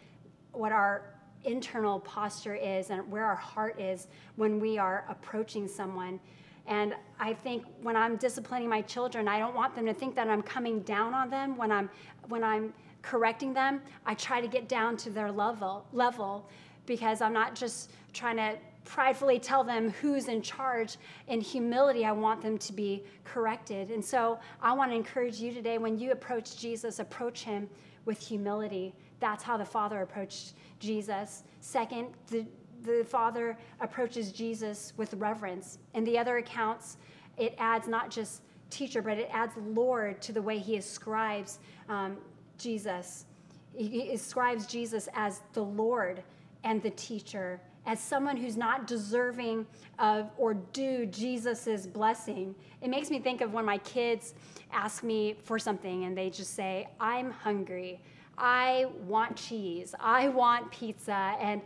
what 0.53 0.73
our 0.73 1.15
internal 1.47 2.01
posture 2.01 2.55
is 2.55 2.91
and 2.91 3.09
where 3.11 3.25
our 3.25 3.37
heart 3.37 3.81
is 3.81 4.09
when 4.37 4.61
we 4.61 4.79
are 4.79 5.05
approaching 5.09 5.69
someone. 5.69 6.21
And 6.67 6.95
I 7.21 7.33
think 7.33 7.65
when 7.83 7.97
I'm 7.97 8.17
disciplining 8.17 8.69
my 8.69 8.83
children, 8.83 9.29
I 9.29 9.39
don't 9.39 9.55
want 9.55 9.75
them 9.75 9.87
to 9.87 9.95
think 9.95 10.15
that 10.17 10.29
I'm 10.29 10.43
coming 10.43 10.81
down 10.81 11.15
on 11.15 11.31
them 11.31 11.57
when 11.57 11.71
I'm 11.71 11.89
when 12.29 12.43
I'm 12.43 12.75
correcting 13.03 13.55
them. 13.55 13.81
I 14.05 14.15
try 14.15 14.41
to 14.41 14.49
get 14.49 14.69
down 14.69 14.97
to 14.99 15.11
their 15.11 15.31
level 15.31 15.87
level 15.93 16.49
because 16.87 17.21
I'm 17.21 17.33
not 17.33 17.55
just 17.55 17.93
trying 18.13 18.37
to 18.37 18.57
pridefully 18.85 19.39
tell 19.39 19.65
them 19.65 19.91
who's 20.01 20.29
in 20.29 20.41
charge. 20.41 20.97
In 21.29 21.41
humility, 21.41 22.05
I 22.05 22.13
want 22.13 22.41
them 22.41 22.57
to 22.59 22.73
be 22.73 23.05
corrected. 23.25 23.91
And 23.91 24.05
so 24.05 24.39
I 24.63 24.73
want 24.73 24.91
to 24.93 24.97
encourage 24.97 25.39
you 25.39 25.53
today 25.53 25.79
when 25.79 25.99
you 25.99 26.13
approach 26.13 26.57
Jesus, 26.57 26.99
approach 26.99 27.43
him 27.43 27.69
with 28.05 28.19
humility. 28.21 28.95
That's 29.20 29.42
how 29.42 29.57
the 29.57 29.64
Father 29.64 30.02
approached 30.02 30.55
Jesus. 30.79 31.42
Second, 31.61 32.09
the, 32.29 32.46
the 32.83 33.05
Father 33.09 33.57
approaches 33.81 34.33
Jesus 34.33 34.92
with 34.96 35.14
reverence. 35.14 35.79
In 35.94 36.05
the 36.05 36.18
other 36.18 36.38
accounts, 36.38 36.96
it 37.37 37.55
adds 37.59 37.88
not 37.88 38.11
just 38.11 38.42
teacher, 38.70 39.02
but 39.02 39.18
it 39.18 39.29
adds 39.33 39.55
Lord 39.57 40.20
to 40.22 40.33
the 40.33 40.42
way 40.42 40.59
he 40.59 40.76
ascribes 40.76 41.59
um, 41.88 42.16
Jesus. 42.59 43.26
He 43.74 44.11
ascribes 44.12 44.66
Jesus 44.66 45.09
as 45.14 45.40
the 45.52 45.62
Lord 45.62 46.22
and 46.64 46.83
the 46.83 46.90
teacher, 46.90 47.61
as 47.85 48.00
someone 48.00 48.37
who's 48.37 48.57
not 48.57 48.87
deserving 48.87 49.66
of 49.98 50.31
or 50.37 50.55
due 50.55 51.07
Jesus' 51.07 51.87
blessing. 51.87 52.55
It 52.83 52.88
makes 52.88 53.11
me 53.11 53.18
think 53.18 53.40
of 53.40 53.52
when 53.52 53.64
my 53.64 53.79
kids 53.79 54.35
ask 54.72 55.02
me 55.02 55.37
for 55.44 55.59
something 55.59 56.05
and 56.05 56.16
they 56.16 56.31
just 56.31 56.55
say, 56.55 56.88
I'm 56.98 57.31
hungry. 57.31 58.00
I 58.38 58.87
want 59.07 59.37
cheese. 59.37 59.94
I 59.99 60.29
want 60.29 60.70
pizza. 60.70 61.37
And 61.40 61.62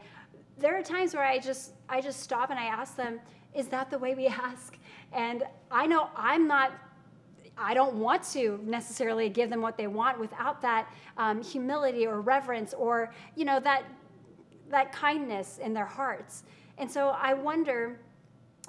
there 0.59 0.79
are 0.79 0.83
times 0.83 1.15
where 1.15 1.25
I 1.25 1.39
just 1.39 1.73
I 1.89 2.01
just 2.01 2.21
stop 2.21 2.51
and 2.51 2.59
I 2.59 2.67
ask 2.67 2.97
them, 2.97 3.21
is 3.55 3.69
that 3.69 3.91
the 3.91 3.99
way 3.99 4.15
we 4.15 4.27
ask? 4.29 4.77
And 5.13 5.45
I 5.71 5.87
know 5.87 6.11
I'm 6.17 6.47
not 6.47 6.73
I 7.59 7.75
don't 7.75 7.97
want 7.97 8.23
to 8.33 8.59
necessarily 8.65 9.29
give 9.29 9.51
them 9.51 9.61
what 9.61 9.77
they 9.77 9.87
want 9.87 10.19
without 10.19 10.63
that 10.63 10.91
um, 11.19 11.43
humility 11.43 12.07
or 12.07 12.21
reverence 12.21 12.73
or 12.73 13.13
you 13.35 13.45
know 13.45 13.61
that 13.61 13.85
that 14.71 14.93
kindness 14.93 15.59
in 15.59 15.75
their 15.75 15.87
hearts. 15.87 16.45
And 16.79 16.91
so 16.91 17.09
I 17.09 17.35
wonder 17.35 18.01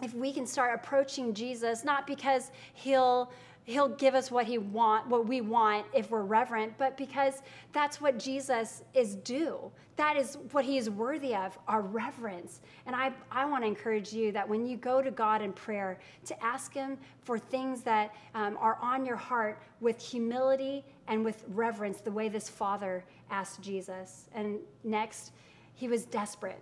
if 0.02 0.16
we 0.16 0.34
can 0.34 0.48
start 0.48 0.74
approaching 0.74 1.34
Jesus 1.34 1.84
not 1.84 2.08
because 2.08 2.52
he'll 2.74 3.32
he'll 3.72 3.90
give 3.90 4.14
us 4.16 4.30
what 4.30 4.46
he 4.46 4.58
want 4.58 5.08
what 5.08 5.26
we 5.26 5.42
want 5.42 5.86
if 5.94 6.12
we're 6.12 6.24
reverent 6.24 6.78
but 6.78 6.98
because 6.98 7.42
that's 7.74 8.02
what 8.02 8.20
jesus 8.20 8.84
is 8.94 9.16
due. 9.16 9.72
That 9.98 10.18
is 10.18 10.38
what 10.52 10.66
he 10.66 10.78
is 10.78 10.90
worthy 10.90 11.36
of 11.36 11.58
our 11.68 11.82
reverence. 11.82 12.62
And 12.86 12.96
i, 12.96 13.12
I 13.32 13.46
want 13.46 13.64
to 13.64 13.68
encourage 13.68 14.14
you 14.14 14.32
that 14.34 14.48
when 14.48 14.66
you 14.66 14.78
go 14.78 15.02
to 15.02 15.12
god 15.12 15.42
in 15.42 15.54
prayer 15.54 16.00
to 16.26 16.44
ask 16.44 16.74
him 16.74 16.98
for 17.24 17.40
things 17.40 17.82
that 17.84 18.14
um, 18.36 18.58
are 18.60 18.78
on 18.82 19.06
your 19.06 19.16
heart 19.16 19.62
with 19.80 20.00
humility 20.02 20.84
and 21.08 21.24
with 21.24 21.44
reverence 21.50 22.02
the 22.02 22.12
way 22.12 22.30
this 22.30 22.50
father 22.50 23.04
asked 23.30 23.62
jesus. 23.62 24.30
And 24.36 24.60
next 24.84 25.32
he 25.74 25.88
was 25.88 26.06
desperate. 26.06 26.62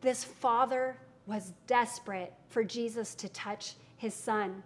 This 0.00 0.24
father 0.24 0.96
was 1.26 1.52
desperate 1.66 2.32
for 2.48 2.64
jesus 2.64 3.14
to 3.14 3.28
touch 3.28 3.74
his 3.96 4.14
son 4.14 4.62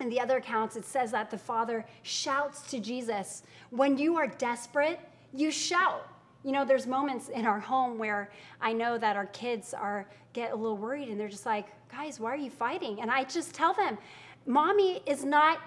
in 0.00 0.08
the 0.08 0.20
other 0.20 0.38
accounts, 0.38 0.76
it 0.76 0.84
says 0.84 1.10
that 1.12 1.30
the 1.30 1.38
Father 1.38 1.84
shouts 2.02 2.62
to 2.70 2.80
Jesus. 2.80 3.42
When 3.70 3.98
you 3.98 4.16
are 4.16 4.26
desperate, 4.26 5.00
you 5.32 5.50
shout. 5.50 6.06
You 6.44 6.52
know, 6.52 6.64
there's 6.64 6.86
moments 6.86 7.28
in 7.28 7.46
our 7.46 7.60
home 7.60 7.98
where 7.98 8.30
I 8.60 8.72
know 8.72 8.96
that 8.98 9.16
our 9.16 9.26
kids 9.26 9.74
are 9.74 10.06
get 10.32 10.52
a 10.52 10.56
little 10.56 10.76
worried 10.76 11.08
and 11.08 11.18
they're 11.18 11.28
just 11.28 11.46
like, 11.46 11.66
guys, 11.90 12.18
why 12.18 12.32
are 12.32 12.36
you 12.36 12.50
fighting? 12.50 13.00
And 13.00 13.10
I 13.10 13.24
just 13.24 13.54
tell 13.54 13.74
them, 13.74 13.98
mommy 14.46 15.02
is 15.06 15.24
not 15.24 15.60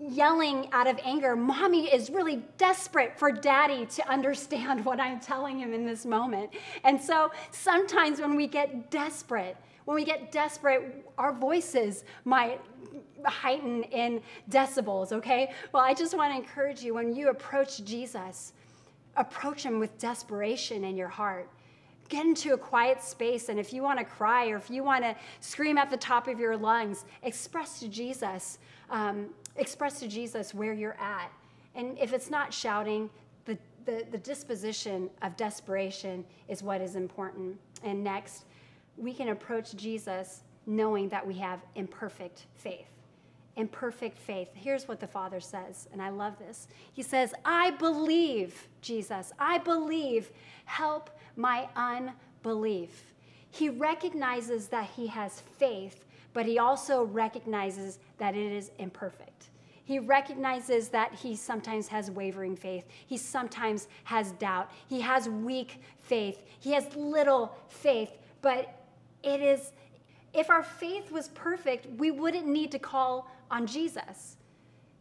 yelling 0.00 0.68
out 0.72 0.86
of 0.86 0.98
anger. 1.04 1.36
Mommy 1.36 1.92
is 1.92 2.10
really 2.10 2.42
desperate 2.56 3.18
for 3.18 3.30
daddy 3.30 3.86
to 3.86 4.08
understand 4.08 4.84
what 4.84 5.00
I'm 5.00 5.20
telling 5.20 5.58
him 5.58 5.72
in 5.72 5.86
this 5.86 6.04
moment. 6.04 6.50
And 6.84 7.00
so 7.00 7.30
sometimes 7.50 8.20
when 8.20 8.36
we 8.36 8.46
get 8.46 8.90
desperate, 8.90 9.56
when 9.90 9.96
we 9.96 10.04
get 10.04 10.30
desperate, 10.30 11.04
our 11.18 11.32
voices 11.32 12.04
might 12.24 12.60
heighten 13.24 13.82
in 13.82 14.22
decibels, 14.48 15.10
okay? 15.10 15.52
Well, 15.72 15.82
I 15.82 15.94
just 15.94 16.16
want 16.16 16.32
to 16.32 16.36
encourage 16.36 16.80
you 16.80 16.94
when 16.94 17.12
you 17.12 17.30
approach 17.30 17.82
Jesus, 17.82 18.52
approach 19.16 19.64
him 19.64 19.80
with 19.80 19.98
desperation 19.98 20.84
in 20.84 20.96
your 20.96 21.08
heart. 21.08 21.50
Get 22.08 22.24
into 22.24 22.54
a 22.54 22.56
quiet 22.56 23.02
space, 23.02 23.48
and 23.48 23.58
if 23.58 23.72
you 23.72 23.82
want 23.82 23.98
to 23.98 24.04
cry 24.04 24.50
or 24.50 24.56
if 24.58 24.70
you 24.70 24.84
want 24.84 25.02
to 25.02 25.16
scream 25.40 25.76
at 25.76 25.90
the 25.90 25.96
top 25.96 26.28
of 26.28 26.38
your 26.38 26.56
lungs, 26.56 27.04
express 27.24 27.80
to 27.80 27.88
Jesus, 27.88 28.60
um, 28.90 29.30
express 29.56 29.98
to 29.98 30.06
Jesus 30.06 30.54
where 30.54 30.72
you're 30.72 31.00
at. 31.00 31.32
And 31.74 31.98
if 31.98 32.12
it's 32.12 32.30
not 32.30 32.54
shouting, 32.54 33.10
the, 33.44 33.58
the, 33.86 34.06
the 34.12 34.18
disposition 34.18 35.10
of 35.22 35.36
desperation 35.36 36.24
is 36.46 36.62
what 36.62 36.80
is 36.80 36.94
important. 36.94 37.58
And 37.82 38.04
next, 38.04 38.44
we 39.00 39.14
can 39.14 39.30
approach 39.30 39.74
Jesus 39.74 40.42
knowing 40.66 41.08
that 41.08 41.26
we 41.26 41.34
have 41.34 41.60
imperfect 41.74 42.46
faith. 42.54 42.86
Imperfect 43.56 44.18
faith. 44.18 44.50
Here's 44.54 44.86
what 44.86 45.00
the 45.00 45.06
Father 45.06 45.40
says, 45.40 45.88
and 45.92 46.00
I 46.00 46.10
love 46.10 46.38
this. 46.38 46.68
He 46.92 47.02
says, 47.02 47.34
I 47.44 47.72
believe, 47.72 48.68
Jesus, 48.80 49.32
I 49.38 49.58
believe, 49.58 50.30
help 50.66 51.10
my 51.34 51.68
unbelief. 51.74 53.14
He 53.50 53.68
recognizes 53.68 54.68
that 54.68 54.88
he 54.94 55.08
has 55.08 55.40
faith, 55.58 56.04
but 56.32 56.46
he 56.46 56.58
also 56.58 57.04
recognizes 57.04 57.98
that 58.18 58.36
it 58.36 58.52
is 58.52 58.70
imperfect. 58.78 59.48
He 59.84 59.98
recognizes 59.98 60.88
that 60.90 61.12
he 61.14 61.34
sometimes 61.34 61.88
has 61.88 62.10
wavering 62.10 62.54
faith. 62.54 62.86
He 63.06 63.16
sometimes 63.16 63.88
has 64.04 64.30
doubt. 64.32 64.70
He 64.86 65.00
has 65.00 65.28
weak 65.28 65.80
faith. 66.00 66.44
He 66.60 66.72
has 66.72 66.94
little 66.94 67.56
faith, 67.68 68.12
but 68.40 68.79
it 69.22 69.40
is, 69.40 69.72
if 70.32 70.50
our 70.50 70.62
faith 70.62 71.10
was 71.10 71.28
perfect, 71.28 71.86
we 71.98 72.10
wouldn't 72.10 72.46
need 72.46 72.70
to 72.72 72.78
call 72.78 73.30
on 73.50 73.66
Jesus. 73.66 74.36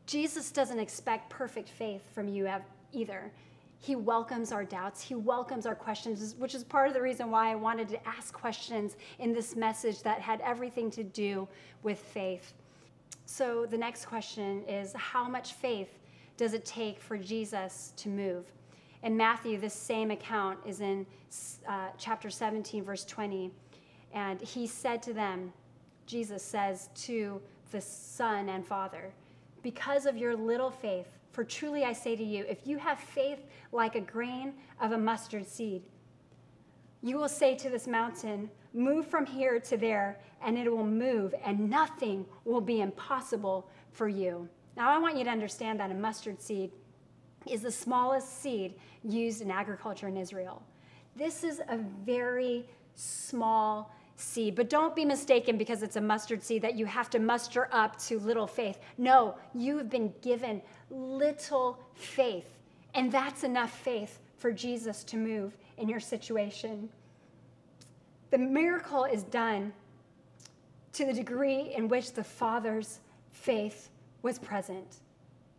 Jesus 0.05 0.51
doesn't 0.51 0.79
expect 0.79 1.29
perfect 1.29 1.69
faith 1.69 2.01
from 2.13 2.27
you 2.27 2.49
either. 2.91 3.31
He 3.81 3.95
welcomes 3.95 4.51
our 4.51 4.65
doubts. 4.65 5.01
He 5.01 5.15
welcomes 5.15 5.65
our 5.65 5.75
questions, 5.75 6.35
which 6.37 6.53
is 6.53 6.63
part 6.63 6.89
of 6.89 6.93
the 6.93 7.01
reason 7.01 7.31
why 7.31 7.51
I 7.51 7.55
wanted 7.55 7.87
to 7.89 8.07
ask 8.07 8.33
questions 8.33 8.97
in 9.19 9.31
this 9.33 9.55
message 9.55 10.01
that 10.03 10.19
had 10.19 10.41
everything 10.41 10.91
to 10.91 11.03
do 11.03 11.47
with 11.83 11.99
faith. 11.99 12.53
So, 13.25 13.65
the 13.65 13.77
next 13.77 14.05
question 14.05 14.63
is 14.67 14.91
How 14.93 15.29
much 15.29 15.53
faith 15.53 15.99
does 16.35 16.53
it 16.53 16.65
take 16.65 16.99
for 16.99 17.17
Jesus 17.17 17.93
to 17.97 18.09
move? 18.09 18.45
In 19.03 19.15
Matthew, 19.15 19.57
this 19.57 19.73
same 19.73 20.11
account 20.11 20.59
is 20.65 20.81
in 20.81 21.05
uh, 21.67 21.89
chapter 21.97 22.29
17, 22.29 22.83
verse 22.83 23.05
20. 23.05 23.51
And 24.13 24.41
he 24.41 24.67
said 24.67 25.01
to 25.03 25.13
them, 25.13 25.53
Jesus 26.05 26.43
says 26.43 26.89
to 26.95 27.41
the 27.71 27.81
Son 27.81 28.49
and 28.49 28.65
Father, 28.65 29.11
because 29.61 30.05
of 30.05 30.17
your 30.17 30.35
little 30.35 30.71
faith, 30.71 31.07
for 31.31 31.43
truly 31.43 31.83
I 31.83 31.93
say 31.93 32.15
to 32.15 32.23
you, 32.23 32.45
if 32.49 32.65
you 32.65 32.77
have 32.77 32.99
faith 32.99 33.39
like 33.71 33.95
a 33.95 34.01
grain 34.01 34.53
of 34.81 34.91
a 34.91 34.97
mustard 34.97 35.47
seed, 35.47 35.83
you 37.01 37.17
will 37.17 37.29
say 37.29 37.55
to 37.55 37.69
this 37.69 37.87
mountain, 37.87 38.49
Move 38.73 39.07
from 39.07 39.25
here 39.25 39.59
to 39.59 39.77
there, 39.77 40.19
and 40.43 40.57
it 40.57 40.69
will 40.69 40.85
move, 40.85 41.33
and 41.43 41.69
nothing 41.69 42.25
will 42.45 42.61
be 42.61 42.81
impossible 42.81 43.67
for 43.91 44.07
you. 44.07 44.47
Now, 44.77 44.91
I 44.91 44.99
want 44.99 45.17
you 45.17 45.23
to 45.23 45.29
understand 45.29 45.79
that 45.79 45.89
a 45.89 45.95
mustard 45.95 46.41
seed 46.41 46.71
is 47.47 47.61
the 47.63 47.71
smallest 47.71 48.41
seed 48.41 48.75
used 49.03 49.41
in 49.41 49.49
agriculture 49.49 50.07
in 50.07 50.17
Israel. 50.17 50.61
This 51.15 51.43
is 51.43 51.61
a 51.67 51.77
very 52.05 52.65
small 52.95 53.91
seed. 54.19 54.55
But 54.55 54.69
don't 54.69 54.95
be 54.95 55.05
mistaken 55.05 55.57
because 55.57 55.81
it's 55.81 55.95
a 55.95 56.01
mustard 56.01 56.43
seed 56.43 56.61
that 56.61 56.75
you 56.75 56.85
have 56.85 57.09
to 57.11 57.19
muster 57.19 57.69
up 57.71 57.97
to 58.03 58.19
little 58.19 58.47
faith. 58.47 58.79
No, 58.97 59.35
you 59.53 59.77
have 59.77 59.89
been 59.89 60.13
given 60.21 60.61
little 60.89 61.79
faith, 61.95 62.57
and 62.93 63.11
that's 63.11 63.43
enough 63.43 63.77
faith 63.79 64.19
for 64.37 64.51
Jesus 64.51 65.03
to 65.05 65.17
move 65.17 65.57
in 65.77 65.87
your 65.87 65.99
situation. 65.99 66.89
The 68.31 68.37
miracle 68.37 69.05
is 69.05 69.23
done 69.23 69.73
to 70.93 71.05
the 71.05 71.13
degree 71.13 71.73
in 71.75 71.87
which 71.87 72.13
the 72.13 72.23
Father's 72.23 72.99
faith 73.31 73.89
was 74.21 74.37
present. 74.37 74.97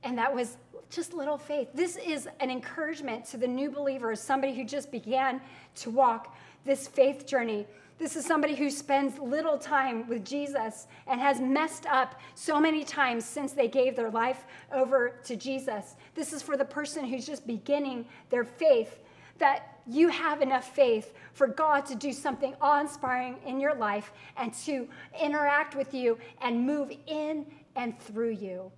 And 0.02 0.16
that 0.18 0.34
was 0.34 0.56
just 0.90 1.12
little 1.12 1.38
faith. 1.38 1.68
This 1.74 1.96
is 1.96 2.28
an 2.40 2.50
encouragement 2.50 3.24
to 3.26 3.36
the 3.36 3.46
new 3.46 3.70
believer, 3.70 4.14
somebody 4.16 4.54
who 4.54 4.64
just 4.64 4.90
began 4.90 5.40
to 5.76 5.90
walk 5.90 6.36
this 6.64 6.88
faith 6.88 7.26
journey. 7.26 7.66
This 8.00 8.16
is 8.16 8.24
somebody 8.24 8.54
who 8.54 8.70
spends 8.70 9.18
little 9.18 9.58
time 9.58 10.08
with 10.08 10.24
Jesus 10.24 10.86
and 11.06 11.20
has 11.20 11.38
messed 11.38 11.84
up 11.84 12.18
so 12.34 12.58
many 12.58 12.82
times 12.82 13.26
since 13.26 13.52
they 13.52 13.68
gave 13.68 13.94
their 13.94 14.10
life 14.10 14.46
over 14.72 15.20
to 15.24 15.36
Jesus. 15.36 15.96
This 16.14 16.32
is 16.32 16.40
for 16.40 16.56
the 16.56 16.64
person 16.64 17.04
who's 17.04 17.26
just 17.26 17.46
beginning 17.46 18.06
their 18.30 18.44
faith 18.44 19.00
that 19.36 19.80
you 19.86 20.08
have 20.08 20.40
enough 20.40 20.74
faith 20.74 21.12
for 21.34 21.46
God 21.46 21.84
to 21.86 21.94
do 21.94 22.10
something 22.10 22.54
awe 22.62 22.80
inspiring 22.80 23.36
in 23.44 23.60
your 23.60 23.74
life 23.74 24.14
and 24.38 24.54
to 24.64 24.88
interact 25.20 25.74
with 25.74 25.92
you 25.92 26.16
and 26.40 26.66
move 26.66 26.90
in 27.06 27.44
and 27.76 28.00
through 28.00 28.30
you. 28.30 28.72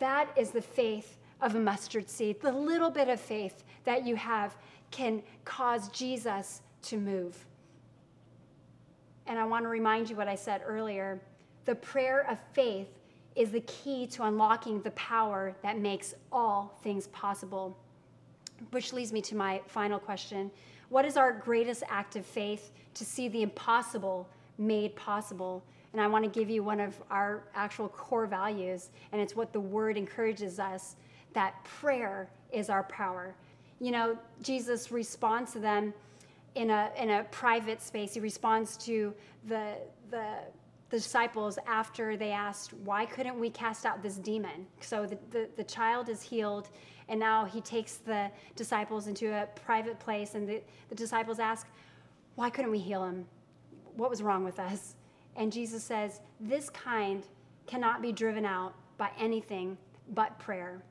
That 0.00 0.28
is 0.36 0.50
the 0.50 0.60
faith 0.60 1.16
of 1.40 1.54
a 1.54 1.60
mustard 1.60 2.10
seed. 2.10 2.42
The 2.42 2.52
little 2.52 2.90
bit 2.90 3.08
of 3.08 3.20
faith 3.20 3.64
that 3.84 4.06
you 4.06 4.16
have 4.16 4.54
can 4.90 5.22
cause 5.46 5.88
Jesus 5.88 6.60
to 6.82 6.98
move. 6.98 7.46
And 9.26 9.38
I 9.38 9.44
want 9.44 9.64
to 9.64 9.68
remind 9.68 10.10
you 10.10 10.16
what 10.16 10.28
I 10.28 10.34
said 10.34 10.62
earlier. 10.66 11.20
The 11.64 11.74
prayer 11.74 12.26
of 12.30 12.38
faith 12.52 12.88
is 13.36 13.50
the 13.50 13.60
key 13.60 14.06
to 14.06 14.24
unlocking 14.24 14.80
the 14.82 14.90
power 14.92 15.54
that 15.62 15.78
makes 15.78 16.14
all 16.30 16.78
things 16.82 17.08
possible. 17.08 17.76
Which 18.70 18.92
leads 18.92 19.12
me 19.12 19.20
to 19.22 19.36
my 19.36 19.60
final 19.66 19.98
question 19.98 20.50
What 20.88 21.04
is 21.04 21.16
our 21.16 21.32
greatest 21.32 21.82
act 21.88 22.16
of 22.16 22.24
faith 22.24 22.70
to 22.94 23.04
see 23.04 23.28
the 23.28 23.42
impossible 23.42 24.28
made 24.58 24.94
possible? 24.94 25.62
And 25.92 26.00
I 26.00 26.06
want 26.08 26.24
to 26.24 26.30
give 26.30 26.50
you 26.50 26.62
one 26.62 26.80
of 26.80 27.00
our 27.10 27.44
actual 27.54 27.88
core 27.88 28.26
values, 28.26 28.90
and 29.12 29.20
it's 29.20 29.36
what 29.36 29.52
the 29.52 29.60
word 29.60 29.96
encourages 29.96 30.58
us 30.58 30.96
that 31.34 31.62
prayer 31.64 32.28
is 32.52 32.68
our 32.68 32.82
power. 32.84 33.34
You 33.80 33.92
know, 33.92 34.18
Jesus 34.42 34.90
responds 34.90 35.52
to 35.52 35.58
them 35.60 35.94
in 36.54 36.70
a, 36.70 36.90
in 36.96 37.10
a 37.10 37.24
private 37.24 37.82
space. 37.82 38.14
He 38.14 38.20
responds 38.20 38.76
to 38.78 39.14
the, 39.46 39.74
the, 40.10 40.38
the 40.90 40.96
disciples 40.96 41.58
after 41.66 42.16
they 42.16 42.30
asked, 42.30 42.72
Why 42.72 43.04
couldn't 43.04 43.38
we 43.38 43.50
cast 43.50 43.84
out 43.86 44.02
this 44.02 44.16
demon? 44.16 44.66
So 44.80 45.06
the, 45.06 45.18
the, 45.30 45.48
the, 45.56 45.64
child 45.64 46.08
is 46.08 46.22
healed, 46.22 46.68
and 47.08 47.18
now 47.18 47.44
he 47.44 47.60
takes 47.60 47.96
the 47.96 48.30
disciples 48.56 49.06
into 49.06 49.32
a 49.32 49.46
private 49.46 49.98
place, 49.98 50.34
and 50.34 50.48
the, 50.48 50.62
the 50.88 50.94
disciples 50.94 51.38
ask, 51.38 51.66
Why 52.36 52.50
couldn't 52.50 52.70
we 52.70 52.78
heal 52.78 53.04
him? 53.04 53.26
What 53.96 54.10
was 54.10 54.22
wrong 54.22 54.44
with 54.44 54.58
us? 54.58 54.94
And 55.36 55.52
Jesus 55.52 55.82
says, 55.82 56.20
This 56.40 56.70
kind 56.70 57.24
cannot 57.66 58.02
be 58.02 58.12
driven 58.12 58.44
out 58.44 58.74
by 58.96 59.10
anything 59.18 59.76
but 60.14 60.38
prayer. 60.38 60.82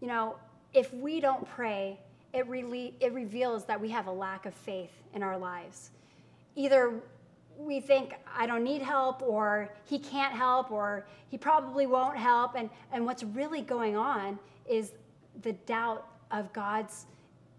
You 0.00 0.06
know, 0.06 0.36
if 0.72 0.92
we 0.94 1.20
don't 1.20 1.46
pray, 1.48 1.98
it, 2.32 2.46
really, 2.46 2.94
it 3.00 3.12
reveals 3.12 3.64
that 3.66 3.80
we 3.80 3.88
have 3.90 4.06
a 4.06 4.12
lack 4.12 4.46
of 4.46 4.54
faith 4.54 4.92
in 5.14 5.22
our 5.22 5.38
lives. 5.38 5.90
Either 6.56 7.00
we 7.56 7.80
think, 7.80 8.14
I 8.36 8.46
don't 8.46 8.62
need 8.62 8.82
help, 8.82 9.22
or 9.22 9.74
he 9.84 9.98
can't 9.98 10.32
help, 10.32 10.70
or 10.70 11.06
he 11.28 11.38
probably 11.38 11.86
won't 11.86 12.16
help. 12.16 12.54
And, 12.54 12.70
and 12.92 13.04
what's 13.04 13.24
really 13.24 13.62
going 13.62 13.96
on 13.96 14.38
is 14.68 14.92
the 15.42 15.52
doubt 15.52 16.06
of 16.30 16.52
God's, 16.52 17.06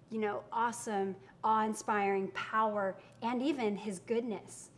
you 0.10 0.20
know, 0.20 0.42
awesome, 0.52 1.16
awe-inspiring 1.44 2.30
power 2.30 2.96
and 3.22 3.42
even 3.42 3.76
his 3.76 4.00
goodness. 4.00 4.70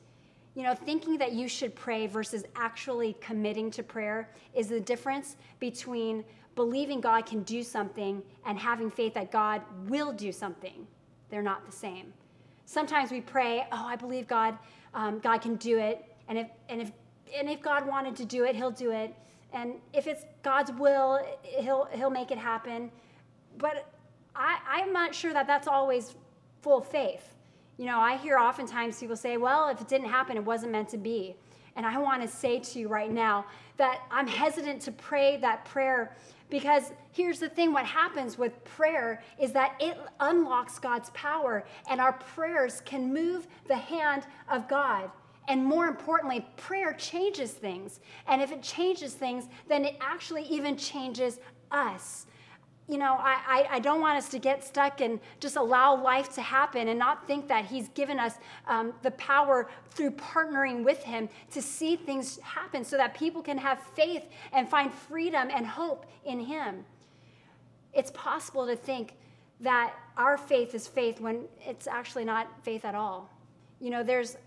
You 0.56 0.63
know, 0.63 0.73
thinking 0.75 1.17
that 1.17 1.32
you 1.32 1.47
should 1.47 1.75
pray 1.75 2.08
versus 2.08 2.43
actually 2.56 3.15
committing 3.21 3.71
to 3.71 3.84
prayer 3.84 4.30
is 4.54 4.67
the 4.67 4.82
difference 4.82 5.38
between 5.60 6.25
believing 6.55 7.01
God 7.01 7.25
can 7.25 7.43
do 7.43 7.63
something 7.63 8.21
and 8.45 8.57
having 8.57 8.89
faith 8.89 9.13
that 9.13 9.31
God 9.31 9.61
will 9.87 10.11
do 10.11 10.31
something. 10.31 10.85
They're 11.29 11.41
not 11.41 11.65
the 11.65 11.71
same. 11.71 12.13
Sometimes 12.65 13.11
we 13.11 13.21
pray, 13.21 13.65
oh, 13.71 13.85
I 13.85 13.95
believe 13.95 14.27
God, 14.27 14.57
um, 14.93 15.19
God 15.19 15.41
can 15.41 15.55
do 15.55 15.77
it. 15.77 16.05
And 16.27 16.37
if, 16.37 16.47
and, 16.69 16.81
if, 16.81 16.91
and 17.35 17.49
if 17.49 17.61
God 17.61 17.87
wanted 17.87 18.15
to 18.17 18.25
do 18.25 18.43
it, 18.43 18.55
he'll 18.55 18.71
do 18.71 18.91
it. 18.91 19.13
And 19.53 19.73
if 19.93 20.07
it's 20.07 20.23
God's 20.43 20.71
will, 20.71 21.19
he'll, 21.43 21.87
he'll 21.91 22.09
make 22.09 22.31
it 22.31 22.37
happen. 22.37 22.91
But 23.57 23.91
I, 24.35 24.59
I'm 24.67 24.93
not 24.93 25.13
sure 25.13 25.33
that 25.33 25.47
that's 25.47 25.67
always 25.67 26.15
full 26.61 26.81
faith. 26.81 27.35
You 27.77 27.85
know, 27.85 27.99
I 27.99 28.17
hear 28.17 28.37
oftentimes 28.37 28.99
people 28.99 29.15
say, 29.15 29.37
well, 29.37 29.67
if 29.69 29.81
it 29.81 29.87
didn't 29.87 30.09
happen, 30.09 30.37
it 30.37 30.45
wasn't 30.45 30.71
meant 30.71 30.89
to 30.89 30.97
be. 30.97 31.35
And 31.75 31.86
I 31.86 31.97
want 31.97 32.21
to 32.21 32.27
say 32.27 32.60
to 32.60 32.79
you 32.79 32.88
right 32.88 33.12
now 33.12 33.45
that 33.77 34.01
I'm 34.12 34.27
hesitant 34.27 34.81
to 34.84 34.91
pray 34.91 35.38
that 35.38 35.65
prayer 35.65 36.15
because 36.51 36.91
here's 37.13 37.39
the 37.39 37.47
thing 37.47 37.71
what 37.71 37.86
happens 37.86 38.38
with 38.38 38.63
prayer 38.65 39.23
is 39.39 39.53
that 39.53 39.75
it 39.79 39.97
unlocks 40.19 40.79
God's 40.79 41.10
power, 41.12 41.63
and 41.89 42.01
our 42.01 42.13
prayers 42.13 42.81
can 42.81 43.12
move 43.12 43.47
the 43.67 43.77
hand 43.77 44.27
of 44.49 44.67
God. 44.67 45.10
And 45.47 45.65
more 45.65 45.88
importantly, 45.88 46.45
prayer 46.57 46.93
changes 46.93 47.51
things. 47.51 48.01
And 48.27 48.41
if 48.41 48.51
it 48.51 48.62
changes 48.62 49.13
things, 49.13 49.45
then 49.67 49.86
it 49.86 49.95
actually 50.01 50.43
even 50.43 50.75
changes 50.75 51.39
us 51.71 52.27
you 52.88 52.98
know, 52.98 53.17
I, 53.20 53.67
I, 53.70 53.80
don't 53.80 54.02
want 54.02 54.17
us 54.17 54.28
to 54.30 54.39
get 54.39 54.63
stuck 54.63 55.00
and 55.02 55.20
just 55.39 55.56
allow 55.56 56.02
life 56.02 56.34
to 56.36 56.41
happen 56.41 56.89
and 56.89 57.00
not 57.00 57.26
think 57.26 57.48
that 57.48 57.65
He's 57.65 57.88
given 57.89 58.20
us 58.20 58.34
um, 58.67 58.94
the 59.02 59.12
power 59.12 59.70
through 59.91 60.12
partnering 60.12 60.84
with 60.84 61.02
Him 61.04 61.30
to 61.52 61.62
see 61.62 61.96
things 61.96 62.39
happen 62.39 62.84
so 62.84 62.98
that 62.98 63.13
people 63.13 63.41
can 63.41 63.58
have 63.58 63.80
faith 63.96 64.24
and 64.52 64.67
find 64.67 64.94
freedom 64.94 65.50
and 65.54 65.65
hope 65.65 66.06
in 66.26 66.39
Him. 66.39 66.84
It's 67.94 68.12
possible 68.12 68.65
to 68.65 68.76
think 68.76 69.13
that 69.62 69.94
our 70.17 70.38
faith 70.38 70.74
is 70.74 70.88
faith 70.88 71.22
when 71.22 71.46
it's 71.62 71.88
actually 71.88 72.26
not 72.26 72.48
faith 72.63 72.84
at 72.84 72.96
all. 72.96 73.30
You 73.80 73.91
know, 73.91 74.04
there's 74.04 74.38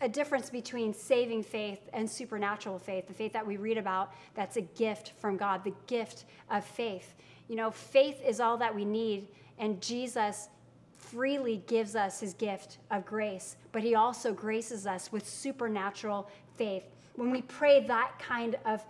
a 0.00 0.08
difference 0.08 0.48
between 0.48 0.94
saving 0.94 1.42
faith 1.42 1.80
and 1.92 2.08
supernatural 2.08 2.78
faith, 2.78 3.06
the 3.06 3.14
faith 3.14 3.32
that 3.32 3.46
we 3.46 3.56
read 3.56 3.76
about 3.76 4.14
that's 4.34 4.56
a 4.56 4.62
gift 4.62 5.12
from 5.20 5.36
God, 5.36 5.62
the 5.64 5.74
gift 5.86 6.24
of 6.50 6.64
faith. 6.64 7.14
You 7.50 7.56
know, 7.56 7.72
faith 7.72 8.22
is 8.24 8.38
all 8.38 8.56
that 8.58 8.72
we 8.72 8.84
need, 8.84 9.26
and 9.58 9.82
Jesus 9.82 10.50
freely 10.96 11.64
gives 11.66 11.96
us 11.96 12.20
his 12.20 12.32
gift 12.32 12.78
of 12.92 13.04
grace, 13.04 13.56
but 13.72 13.82
he 13.82 13.96
also 13.96 14.32
graces 14.32 14.86
us 14.86 15.10
with 15.10 15.28
supernatural 15.28 16.30
faith. 16.54 16.84
When 17.16 17.32
we 17.32 17.42
pray 17.42 17.84
that 17.88 18.12
kind 18.20 18.56
of 18.64 18.84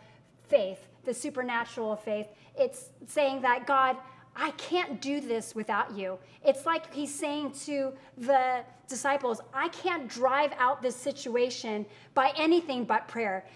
faith, 0.51 0.79
the 1.07 1.14
supernatural 1.14 1.96
faith, 1.96 2.27
it's 2.55 2.90
saying 3.07 3.40
that 3.40 3.66
God, 3.66 3.96
I 4.37 4.51
can't 4.51 5.01
do 5.01 5.23
this 5.23 5.55
without 5.55 5.96
you. 5.96 6.18
It's 6.44 6.66
like 6.66 6.92
he's 6.92 7.14
saying 7.14 7.53
to 7.64 7.94
the 8.18 8.62
disciples, 8.88 9.40
I 9.55 9.68
can't 9.68 10.07
drive 10.07 10.53
out 10.59 10.83
this 10.83 10.96
situation 10.96 11.87
by 12.12 12.35
anything 12.37 12.85
but 12.85 13.09
prayer. 13.09 13.46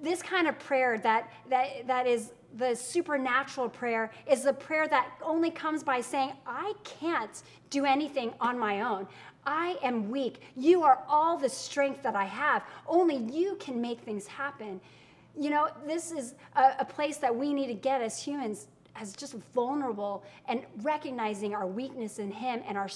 This 0.00 0.22
kind 0.22 0.48
of 0.48 0.58
prayer 0.58 0.96
that, 1.00 1.30
that, 1.50 1.86
that 1.86 2.06
is 2.06 2.32
the 2.56 2.74
supernatural 2.74 3.68
prayer 3.68 4.10
is 4.26 4.42
the 4.44 4.52
prayer 4.52 4.86
that 4.88 5.12
only 5.22 5.50
comes 5.50 5.82
by 5.82 6.00
saying, 6.00 6.32
I 6.46 6.74
can't 6.84 7.42
do 7.70 7.84
anything 7.84 8.32
on 8.40 8.58
my 8.58 8.82
own. 8.82 9.06
I 9.44 9.76
am 9.82 10.10
weak. 10.10 10.40
You 10.56 10.82
are 10.82 11.02
all 11.08 11.36
the 11.36 11.48
strength 11.48 12.02
that 12.02 12.14
I 12.14 12.24
have. 12.24 12.62
Only 12.86 13.16
you 13.16 13.56
can 13.56 13.80
make 13.80 14.00
things 14.00 14.26
happen. 14.26 14.80
You 15.38 15.50
know, 15.50 15.68
this 15.86 16.12
is 16.12 16.34
a, 16.54 16.74
a 16.80 16.84
place 16.84 17.16
that 17.18 17.34
we 17.34 17.52
need 17.52 17.68
to 17.68 17.74
get 17.74 18.02
as 18.02 18.22
humans 18.22 18.68
as 18.94 19.14
just 19.14 19.34
vulnerable 19.54 20.22
and 20.48 20.62
recognizing 20.82 21.54
our 21.54 21.66
weakness 21.66 22.18
in 22.18 22.30
him 22.30 22.62
and 22.68 22.76
our 22.76 22.90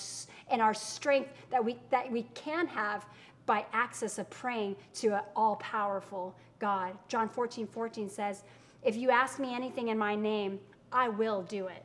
and 0.50 0.60
our 0.60 0.74
strength 0.74 1.30
that 1.50 1.64
we 1.64 1.76
that 1.90 2.10
we 2.12 2.24
can 2.34 2.66
have 2.66 3.06
by 3.46 3.64
access 3.72 4.18
of 4.18 4.28
praying 4.28 4.76
to 4.92 5.14
an 5.14 5.22
all-powerful 5.34 6.34
God. 6.58 6.92
John 7.08 7.28
14, 7.28 7.66
14 7.66 8.10
says, 8.10 8.42
if 8.86 8.96
you 8.96 9.10
ask 9.10 9.38
me 9.38 9.54
anything 9.54 9.88
in 9.88 9.98
my 9.98 10.14
name, 10.14 10.60
I 10.92 11.08
will 11.08 11.42
do 11.42 11.66
it. 11.66 11.82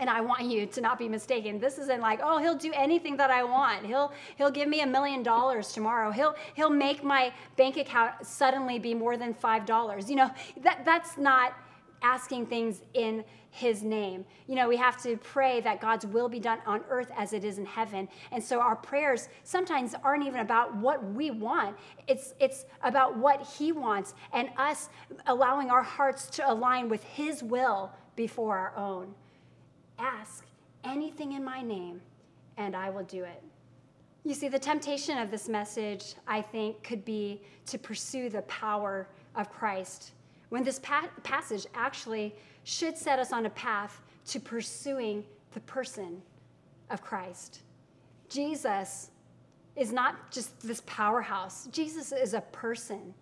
And 0.00 0.10
I 0.10 0.20
want 0.20 0.44
you 0.44 0.66
to 0.66 0.80
not 0.80 0.98
be 0.98 1.08
mistaken. 1.08 1.58
This 1.58 1.78
isn't 1.78 2.00
like, 2.00 2.20
oh, 2.22 2.38
he'll 2.38 2.56
do 2.56 2.72
anything 2.72 3.16
that 3.16 3.30
I 3.30 3.42
want. 3.42 3.86
He'll 3.86 4.12
he'll 4.36 4.50
give 4.50 4.68
me 4.68 4.80
a 4.82 4.86
million 4.86 5.22
dollars 5.22 5.72
tomorrow. 5.72 6.10
He'll 6.12 6.36
he'll 6.54 6.70
make 6.70 7.02
my 7.02 7.32
bank 7.56 7.76
account 7.76 8.24
suddenly 8.24 8.78
be 8.78 8.94
more 8.94 9.16
than 9.16 9.34
five 9.34 9.66
dollars. 9.66 10.08
You 10.08 10.16
know, 10.16 10.30
that 10.62 10.84
that's 10.84 11.18
not 11.18 11.54
asking 12.02 12.46
things 12.46 12.82
in 12.94 13.24
his 13.50 13.82
name. 13.82 14.24
You 14.46 14.54
know, 14.54 14.68
we 14.68 14.76
have 14.76 15.00
to 15.02 15.16
pray 15.16 15.60
that 15.62 15.80
God's 15.80 16.06
will 16.06 16.28
be 16.28 16.38
done 16.38 16.58
on 16.66 16.82
earth 16.88 17.10
as 17.16 17.32
it 17.32 17.44
is 17.44 17.58
in 17.58 17.66
heaven. 17.66 18.08
And 18.30 18.42
so 18.42 18.60
our 18.60 18.76
prayers 18.76 19.28
sometimes 19.42 19.94
aren't 20.04 20.26
even 20.26 20.40
about 20.40 20.74
what 20.76 21.04
we 21.12 21.30
want. 21.30 21.76
It's 22.06 22.34
it's 22.38 22.66
about 22.82 23.16
what 23.16 23.42
he 23.46 23.72
wants 23.72 24.14
and 24.32 24.50
us 24.56 24.90
allowing 25.26 25.70
our 25.70 25.82
hearts 25.82 26.26
to 26.30 26.50
align 26.50 26.88
with 26.88 27.02
his 27.04 27.42
will 27.42 27.90
before 28.16 28.56
our 28.56 28.76
own. 28.76 29.14
Ask 29.98 30.44
anything 30.84 31.32
in 31.32 31.42
my 31.42 31.62
name 31.62 32.00
and 32.56 32.76
I 32.76 32.90
will 32.90 33.04
do 33.04 33.24
it. 33.24 33.42
You 34.24 34.34
see, 34.34 34.48
the 34.48 34.58
temptation 34.58 35.16
of 35.18 35.30
this 35.30 35.48
message, 35.48 36.14
I 36.26 36.42
think, 36.42 36.82
could 36.82 37.04
be 37.04 37.40
to 37.66 37.78
pursue 37.78 38.28
the 38.28 38.42
power 38.42 39.08
of 39.34 39.50
Christ 39.50 40.12
when 40.48 40.64
this 40.64 40.78
pa- 40.78 41.08
passage 41.22 41.66
actually 41.74 42.34
should 42.64 42.96
set 42.96 43.18
us 43.18 43.32
on 43.32 43.46
a 43.46 43.50
path 43.50 44.00
to 44.26 44.40
pursuing 44.40 45.24
the 45.52 45.60
person 45.60 46.22
of 46.90 47.02
Christ. 47.02 47.60
Jesus 48.28 49.10
is 49.76 49.92
not 49.92 50.30
just 50.30 50.60
this 50.60 50.82
powerhouse, 50.86 51.68
Jesus 51.72 52.12
is 52.12 52.34
a 52.34 52.40
person 52.40 53.14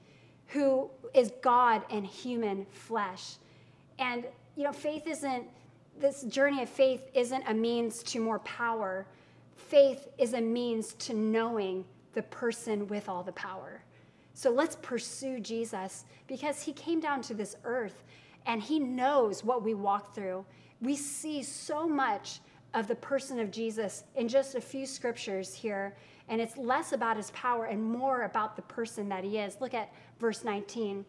who 0.49 0.91
is 1.15 1.33
God 1.43 1.83
and 1.91 2.07
human 2.07 2.67
flesh. 2.71 3.37
And, 3.99 4.25
you 4.57 4.65
know, 4.65 4.73
faith 4.73 5.07
isn't, 5.07 5.45
this 5.99 6.23
journey 6.23 6.63
of 6.63 6.69
faith 6.69 7.03
isn't 7.15 7.45
a 7.47 7.55
means 7.55 8.03
to 8.05 8.21
more 8.21 8.39
power. 8.41 9.07
Faith 9.57 10.09
is 10.19 10.35
a 10.35 10.41
means 10.41 10.93
to 10.95 11.15
knowing 11.15 11.85
the 12.15 12.23
person 12.23 12.87
with 12.87 13.09
all 13.09 13.23
the 13.23 13.33
power. 13.33 13.83
So 14.37 14.51
let's 14.51 14.77
pursue 14.83 15.41
Jesus 15.41 16.05
because 16.27 16.63
he 16.63 16.75
came 16.75 17.01
down 17.01 17.23
to 17.23 17.33
this 17.33 17.57
earth 17.65 18.05
and 18.45 18.61
he 18.61 18.79
knows 18.79 19.43
what 19.43 19.63
we 19.63 19.73
walk 19.73 20.15
through. 20.15 20.45
We 20.83 20.95
see 20.95 21.43
so 21.43 21.89
much 21.89 22.41
of 22.75 22.87
the 22.87 22.97
person 22.97 23.41
of 23.41 23.51
Jesus 23.51 24.05
in 24.15 24.29
just 24.29 24.55
a 24.55 24.61
few 24.61 24.85
scriptures 24.85 25.55
here, 25.55 25.97
and 26.29 26.39
it's 26.39 26.59
less 26.59 26.93
about 26.93 27.17
his 27.17 27.31
power 27.31 27.65
and 27.65 27.83
more 27.83 28.25
about 28.25 28.57
the 28.57 28.63
person 28.63 29.09
that 29.09 29.25
he 29.25 29.39
is. 29.39 29.57
Look 29.59 29.73
at 29.73 29.91
verse 30.21 30.45
19. 30.45 31.07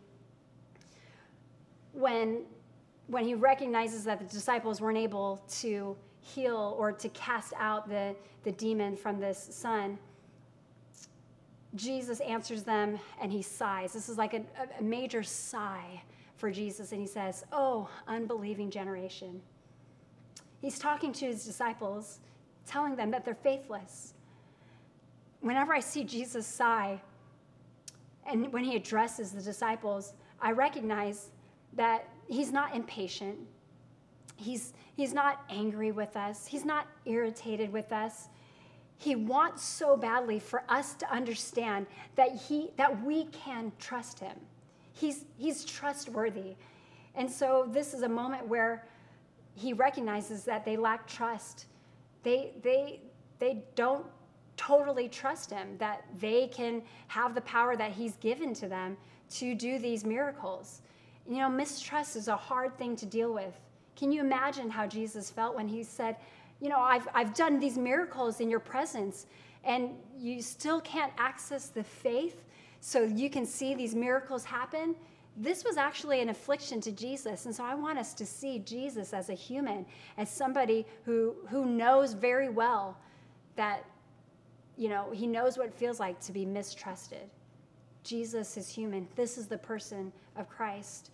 When, 1.91 2.43
when 3.07 3.25
he 3.25 3.33
recognizes 3.35 4.05
that 4.05 4.19
the 4.19 4.25
disciples 4.25 4.79
weren't 4.79 4.97
able 4.97 5.43
to 5.59 5.97
heal 6.21 6.77
or 6.79 6.93
to 6.93 7.09
cast 7.09 7.51
out 7.59 7.89
the, 7.89 8.15
the 8.43 8.53
demon 8.53 8.95
from 8.95 9.19
this 9.19 9.49
son, 9.51 9.99
Jesus 11.77 12.19
answers 12.19 12.63
them 12.63 12.99
and 13.21 13.31
he 13.31 13.41
sighs. 13.41 13.93
This 13.93 14.09
is 14.09 14.17
like 14.17 14.33
a, 14.33 14.41
a 14.79 14.83
major 14.83 15.23
sigh 15.23 16.01
for 16.35 16.51
Jesus, 16.51 16.91
and 16.91 17.01
he 17.01 17.07
says, 17.07 17.43
Oh, 17.51 17.89
unbelieving 18.07 18.69
generation. 18.69 19.41
He's 20.61 20.79
talking 20.79 21.13
to 21.13 21.25
his 21.25 21.45
disciples, 21.45 22.19
telling 22.65 22.95
them 22.95 23.11
that 23.11 23.25
they're 23.25 23.35
faithless. 23.35 24.13
Whenever 25.41 25.73
I 25.73 25.79
see 25.79 26.03
Jesus 26.03 26.47
sigh, 26.47 27.01
and 28.25 28.51
when 28.51 28.63
he 28.63 28.75
addresses 28.75 29.31
the 29.31 29.41
disciples, 29.41 30.13
I 30.41 30.51
recognize 30.51 31.29
that 31.73 32.07
he's 32.27 32.51
not 32.51 32.75
impatient. 32.75 33.37
He's, 34.35 34.73
he's 34.95 35.13
not 35.13 35.43
angry 35.49 35.91
with 35.91 36.15
us. 36.17 36.45
He's 36.45 36.65
not 36.65 36.87
irritated 37.05 37.71
with 37.71 37.91
us. 37.91 38.29
He 38.97 39.15
wants 39.15 39.63
so 39.63 39.95
badly 39.95 40.39
for 40.39 40.63
us 40.69 40.93
to 40.95 41.11
understand 41.11 41.85
that, 42.15 42.35
he, 42.35 42.71
that 42.77 43.03
we 43.03 43.25
can 43.25 43.71
trust 43.79 44.19
him. 44.19 44.35
He's, 44.93 45.25
he's 45.37 45.63
trustworthy. 45.63 46.55
And 47.15 47.29
so 47.29 47.67
this 47.71 47.93
is 47.93 48.01
a 48.01 48.09
moment 48.09 48.47
where 48.47 48.87
he 49.55 49.73
recognizes 49.73 50.43
that 50.45 50.65
they 50.65 50.77
lack 50.77 51.07
trust. 51.07 51.65
They, 52.23 52.53
they, 52.63 53.01
they 53.39 53.63
don't 53.75 54.05
totally 54.55 55.07
trust 55.07 55.51
him, 55.51 55.77
that 55.77 56.03
they 56.19 56.47
can 56.47 56.81
have 57.07 57.35
the 57.35 57.41
power 57.41 57.75
that 57.75 57.91
he's 57.91 58.15
given 58.17 58.53
to 58.55 58.67
them 58.67 58.97
to 59.29 59.53
do 59.53 59.77
these 59.77 60.03
miracles. 60.03 60.81
You 61.29 61.37
know, 61.37 61.49
mistrust 61.49 62.15
is 62.15 62.27
a 62.27 62.35
hard 62.35 62.77
thing 62.77 62.95
to 62.95 63.05
deal 63.05 63.33
with. 63.33 63.53
Can 63.95 64.11
you 64.11 64.21
imagine 64.21 64.69
how 64.69 64.87
Jesus 64.87 65.29
felt 65.29 65.55
when 65.55 65.67
he 65.67 65.83
said, 65.83 66.17
you 66.59 66.69
know, 66.69 66.79
I've, 66.79 67.07
I've 67.13 67.33
done 67.33 67.59
these 67.59 67.77
miracles 67.77 68.39
in 68.39 68.49
your 68.49 68.59
presence, 68.59 69.27
and 69.63 69.91
you 70.17 70.41
still 70.41 70.81
can't 70.81 71.13
access 71.17 71.67
the 71.67 71.83
faith 71.83 72.43
so 72.79 73.03
you 73.03 73.29
can 73.29 73.45
see 73.45 73.75
these 73.75 73.93
miracles 73.95 74.45
happen. 74.45 74.95
This 75.35 75.63
was 75.63 75.77
actually 75.77 76.21
an 76.21 76.29
affliction 76.29 76.81
to 76.81 76.91
Jesus. 76.91 77.45
And 77.45 77.53
so 77.53 77.63
I 77.63 77.75
want 77.75 77.99
us 77.99 78.13
to 78.15 78.25
see 78.25 78.59
Jesus 78.59 79.13
as 79.13 79.29
a 79.29 79.33
human, 79.33 79.85
as 80.17 80.29
somebody 80.29 80.85
who, 81.05 81.35
who 81.49 81.65
knows 81.65 82.13
very 82.13 82.49
well 82.49 82.97
that, 83.55 83.85
you 84.77 84.89
know, 84.89 85.11
he 85.11 85.27
knows 85.27 85.57
what 85.57 85.67
it 85.67 85.73
feels 85.73 85.99
like 85.99 86.19
to 86.21 86.31
be 86.31 86.45
mistrusted. 86.45 87.29
Jesus 88.03 88.57
is 88.57 88.69
human. 88.69 89.07
This 89.15 89.37
is 89.37 89.47
the 89.47 89.57
person 89.57 90.11
of 90.37 90.49
Christ. 90.49 91.11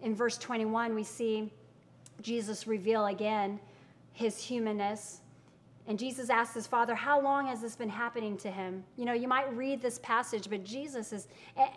In 0.00 0.14
verse 0.14 0.38
21, 0.38 0.94
we 0.94 1.04
see 1.04 1.52
Jesus 2.22 2.66
reveal 2.66 3.06
again 3.06 3.60
his 4.12 4.42
humanness. 4.42 5.20
And 5.86 5.98
Jesus 5.98 6.30
asks 6.30 6.54
his 6.54 6.66
father, 6.66 6.94
How 6.94 7.20
long 7.20 7.46
has 7.46 7.60
this 7.60 7.76
been 7.76 7.88
happening 7.88 8.36
to 8.38 8.50
him? 8.50 8.84
You 8.96 9.04
know, 9.04 9.12
you 9.12 9.28
might 9.28 9.54
read 9.56 9.82
this 9.82 9.98
passage, 9.98 10.48
but 10.48 10.64
Jesus 10.64 11.12
is, 11.12 11.28
eh, 11.56 11.68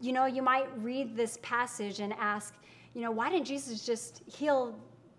you 0.00 0.12
know, 0.12 0.26
you 0.26 0.42
might 0.42 0.66
read 0.78 1.16
this 1.16 1.38
passage 1.42 2.00
and 2.00 2.14
ask, 2.14 2.54
you 2.94 3.02
know, 3.02 3.10
why 3.10 3.30
didn't 3.30 3.46
Jesus 3.46 3.84
just 3.84 4.22
heal 4.26 4.74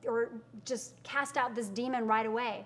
or 0.05 0.29
just 0.65 1.01
cast 1.03 1.37
out 1.37 1.55
this 1.55 1.67
demon 1.67 2.07
right 2.07 2.25
away? 2.25 2.65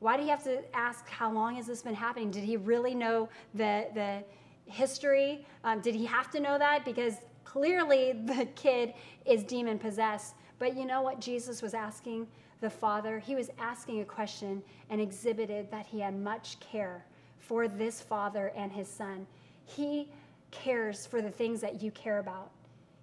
Why 0.00 0.16
do 0.16 0.24
you 0.24 0.30
have 0.30 0.42
to 0.44 0.62
ask 0.76 1.08
how 1.08 1.30
long 1.30 1.54
has 1.54 1.66
this 1.66 1.82
been 1.82 1.94
happening? 1.94 2.30
Did 2.30 2.42
he 2.42 2.56
really 2.56 2.94
know 2.94 3.28
the, 3.54 3.86
the 3.94 4.24
history? 4.66 5.46
Um, 5.62 5.80
did 5.80 5.94
he 5.94 6.04
have 6.06 6.30
to 6.32 6.40
know 6.40 6.58
that? 6.58 6.84
Because 6.84 7.18
clearly 7.44 8.12
the 8.24 8.46
kid 8.56 8.94
is 9.24 9.44
demon 9.44 9.78
possessed. 9.78 10.34
But 10.58 10.76
you 10.76 10.84
know 10.84 11.02
what 11.02 11.20
Jesus 11.20 11.62
was 11.62 11.74
asking 11.74 12.26
the 12.62 12.70
Father? 12.70 13.18
He 13.18 13.34
was 13.34 13.50
asking 13.58 14.00
a 14.00 14.04
question 14.06 14.62
and 14.88 15.00
exhibited 15.00 15.70
that 15.70 15.84
he 15.84 16.00
had 16.00 16.18
much 16.18 16.58
care 16.60 17.04
for 17.38 17.68
this 17.68 18.00
Father 18.00 18.52
and 18.56 18.72
his 18.72 18.88
Son. 18.88 19.26
He 19.66 20.08
cares 20.50 21.04
for 21.04 21.20
the 21.20 21.30
things 21.30 21.60
that 21.60 21.82
you 21.82 21.90
care 21.90 22.18
about. 22.18 22.50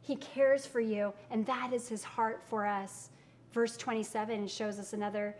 He 0.01 0.15
cares 0.15 0.65
for 0.65 0.79
you, 0.79 1.13
and 1.29 1.45
that 1.45 1.71
is 1.73 1.87
his 1.87 2.03
heart 2.03 2.41
for 2.49 2.65
us. 2.65 3.09
Verse 3.53 3.77
27 3.77 4.47
shows 4.47 4.79
us 4.79 4.93
another 4.93 5.35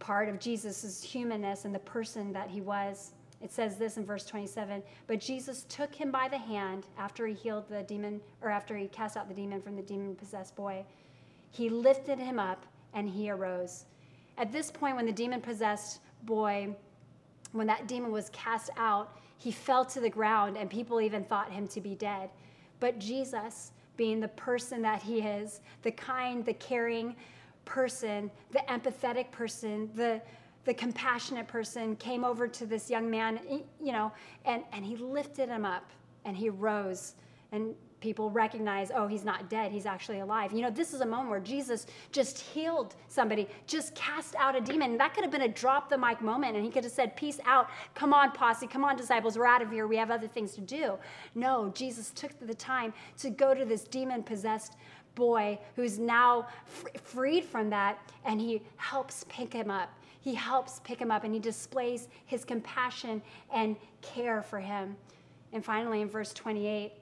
part 0.00 0.28
of 0.28 0.40
Jesus' 0.40 1.02
humanness 1.02 1.64
and 1.64 1.74
the 1.74 1.78
person 1.78 2.32
that 2.32 2.50
he 2.50 2.60
was. 2.60 3.12
It 3.40 3.52
says 3.52 3.76
this 3.76 3.96
in 3.96 4.04
verse 4.04 4.26
27 4.26 4.82
But 5.06 5.20
Jesus 5.20 5.64
took 5.68 5.94
him 5.94 6.10
by 6.10 6.28
the 6.28 6.38
hand 6.38 6.86
after 6.98 7.26
he 7.26 7.34
healed 7.34 7.68
the 7.68 7.82
demon, 7.82 8.20
or 8.40 8.50
after 8.50 8.76
he 8.76 8.88
cast 8.88 9.16
out 9.16 9.28
the 9.28 9.34
demon 9.34 9.62
from 9.62 9.76
the 9.76 9.82
demon 9.82 10.14
possessed 10.14 10.56
boy. 10.56 10.84
He 11.50 11.68
lifted 11.68 12.18
him 12.18 12.38
up 12.38 12.66
and 12.94 13.08
he 13.08 13.30
arose. 13.30 13.86
At 14.38 14.52
this 14.52 14.70
point, 14.70 14.96
when 14.96 15.06
the 15.06 15.12
demon 15.12 15.40
possessed 15.40 16.00
boy, 16.24 16.74
when 17.52 17.66
that 17.66 17.86
demon 17.86 18.12
was 18.12 18.30
cast 18.30 18.70
out, 18.76 19.18
he 19.38 19.50
fell 19.50 19.84
to 19.86 20.00
the 20.00 20.10
ground 20.10 20.56
and 20.56 20.70
people 20.70 21.00
even 21.00 21.24
thought 21.24 21.50
him 21.50 21.66
to 21.68 21.80
be 21.80 21.94
dead. 21.94 22.30
But 22.80 22.98
Jesus, 22.98 23.72
being 23.96 24.20
the 24.20 24.28
person 24.28 24.82
that 24.82 25.02
he 25.02 25.20
is, 25.20 25.60
the 25.82 25.92
kind, 25.92 26.44
the 26.44 26.54
caring 26.54 27.16
person, 27.64 28.30
the 28.50 28.60
empathetic 28.68 29.30
person, 29.30 29.90
the 29.94 30.20
the 30.64 30.74
compassionate 30.74 31.48
person 31.48 31.96
came 31.96 32.24
over 32.24 32.46
to 32.46 32.66
this 32.66 32.88
young 32.88 33.10
man, 33.10 33.40
you 33.80 33.92
know, 33.92 34.12
and, 34.44 34.62
and 34.72 34.84
he 34.84 34.96
lifted 34.96 35.48
him 35.48 35.64
up 35.64 35.90
and 36.24 36.36
he 36.36 36.48
rose. 36.50 37.14
And 37.50 37.74
people 38.02 38.28
recognize, 38.30 38.90
oh, 38.94 39.06
he's 39.06 39.24
not 39.24 39.48
dead, 39.48 39.72
he's 39.72 39.86
actually 39.86 40.18
alive. 40.18 40.52
You 40.52 40.60
know, 40.60 40.70
this 40.70 40.92
is 40.92 41.00
a 41.00 41.06
moment 41.06 41.30
where 41.30 41.40
Jesus 41.40 41.86
just 42.10 42.38
healed 42.38 42.94
somebody, 43.08 43.48
just 43.66 43.94
cast 43.94 44.34
out 44.34 44.54
a 44.54 44.60
demon. 44.60 44.98
That 44.98 45.14
could 45.14 45.22
have 45.22 45.30
been 45.30 45.42
a 45.42 45.48
drop 45.48 45.88
the 45.88 45.96
mic 45.96 46.20
moment, 46.20 46.56
and 46.56 46.64
he 46.64 46.70
could 46.70 46.84
have 46.84 46.92
said, 46.92 47.16
Peace 47.16 47.40
out, 47.46 47.70
come 47.94 48.12
on, 48.12 48.32
posse, 48.32 48.66
come 48.66 48.84
on, 48.84 48.96
disciples, 48.96 49.38
we're 49.38 49.46
out 49.46 49.62
of 49.62 49.70
here, 49.70 49.86
we 49.86 49.96
have 49.96 50.10
other 50.10 50.28
things 50.28 50.52
to 50.56 50.60
do. 50.60 50.98
No, 51.34 51.70
Jesus 51.74 52.10
took 52.10 52.38
the 52.40 52.54
time 52.54 52.92
to 53.18 53.30
go 53.30 53.54
to 53.54 53.64
this 53.64 53.84
demon 53.84 54.22
possessed 54.22 54.76
boy 55.14 55.58
who's 55.76 55.98
now 55.98 56.48
freed 57.02 57.44
from 57.44 57.70
that, 57.70 57.98
and 58.24 58.40
he 58.40 58.60
helps 58.76 59.24
pick 59.28 59.52
him 59.52 59.70
up. 59.70 59.90
He 60.20 60.34
helps 60.34 60.80
pick 60.84 61.00
him 61.00 61.10
up 61.10 61.24
and 61.24 61.34
he 61.34 61.40
displays 61.40 62.06
his 62.26 62.44
compassion 62.44 63.20
and 63.52 63.74
care 64.02 64.40
for 64.40 64.60
him. 64.60 64.96
And 65.52 65.64
finally, 65.64 66.00
in 66.00 66.08
verse 66.08 66.32
28, 66.32 66.92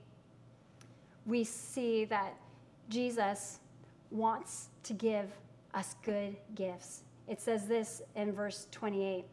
we 1.27 1.45
see 1.45 2.05
that 2.07 2.35
Jesus 2.89 3.61
wants 4.11 4.69
to 4.83 4.93
give 4.93 5.27
us 5.75 5.95
good 6.03 6.37
gifts. 6.55 7.03
It 7.29 7.41
says 7.41 7.67
this 7.67 8.03
in 8.17 8.33
verse 8.33 8.67
28. 8.73 9.25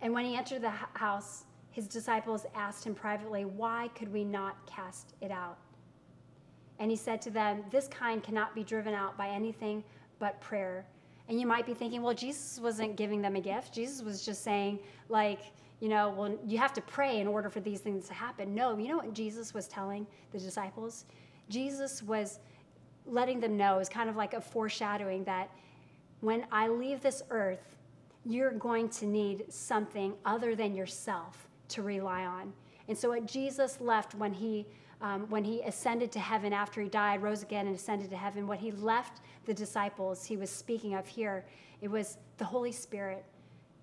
And 0.00 0.12
when 0.12 0.24
he 0.24 0.36
entered 0.36 0.62
the 0.62 0.72
house, 0.94 1.44
his 1.70 1.86
disciples 1.86 2.46
asked 2.54 2.84
him 2.84 2.94
privately, 2.94 3.44
Why 3.44 3.90
could 3.94 4.12
we 4.12 4.24
not 4.24 4.56
cast 4.66 5.14
it 5.20 5.30
out? 5.30 5.58
And 6.78 6.90
he 6.90 6.96
said 6.96 7.20
to 7.22 7.30
them, 7.30 7.64
This 7.70 7.88
kind 7.88 8.22
cannot 8.22 8.54
be 8.54 8.64
driven 8.64 8.94
out 8.94 9.16
by 9.18 9.28
anything 9.28 9.84
but 10.18 10.40
prayer. 10.40 10.86
And 11.28 11.40
you 11.40 11.46
might 11.46 11.66
be 11.66 11.74
thinking, 11.74 12.02
well, 12.02 12.14
Jesus 12.14 12.60
wasn't 12.62 12.96
giving 12.96 13.20
them 13.20 13.36
a 13.36 13.40
gift. 13.40 13.74
Jesus 13.74 14.02
was 14.02 14.24
just 14.24 14.44
saying, 14.44 14.78
like, 15.08 15.40
you 15.80 15.88
know, 15.88 16.14
well, 16.16 16.38
you 16.46 16.58
have 16.58 16.72
to 16.74 16.80
pray 16.80 17.20
in 17.20 17.26
order 17.26 17.50
for 17.50 17.60
these 17.60 17.80
things 17.80 18.08
to 18.08 18.14
happen. 18.14 18.54
No, 18.54 18.76
you 18.78 18.88
know 18.88 18.96
what 18.96 19.12
Jesus 19.12 19.52
was 19.52 19.68
telling 19.68 20.06
the 20.32 20.38
disciples? 20.38 21.04
Jesus 21.48 22.02
was 22.02 22.38
letting 23.04 23.40
them 23.40 23.56
know, 23.56 23.78
is 23.78 23.88
kind 23.88 24.08
of 24.08 24.16
like 24.16 24.34
a 24.34 24.40
foreshadowing 24.40 25.24
that 25.24 25.50
when 26.20 26.46
I 26.50 26.68
leave 26.68 27.02
this 27.02 27.22
earth, 27.30 27.76
you're 28.24 28.52
going 28.52 28.88
to 28.88 29.06
need 29.06 29.44
something 29.52 30.14
other 30.24 30.56
than 30.56 30.74
yourself 30.74 31.46
to 31.68 31.82
rely 31.82 32.24
on. 32.24 32.52
And 32.88 32.96
so, 32.96 33.10
what 33.10 33.26
Jesus 33.26 33.80
left 33.80 34.14
when 34.14 34.32
he 34.32 34.66
um, 35.02 35.28
when 35.28 35.44
he 35.44 35.60
ascended 35.60 36.10
to 36.12 36.18
heaven 36.18 36.54
after 36.54 36.80
he 36.80 36.88
died, 36.88 37.22
rose 37.22 37.42
again, 37.42 37.66
and 37.66 37.76
ascended 37.76 38.08
to 38.10 38.16
heaven, 38.16 38.46
what 38.46 38.58
he 38.58 38.72
left 38.72 39.20
the 39.44 39.52
disciples 39.52 40.24
he 40.24 40.38
was 40.38 40.48
speaking 40.48 40.94
of 40.94 41.06
here, 41.06 41.44
it 41.82 41.88
was 41.88 42.16
the 42.38 42.44
Holy 42.44 42.72
Spirit 42.72 43.22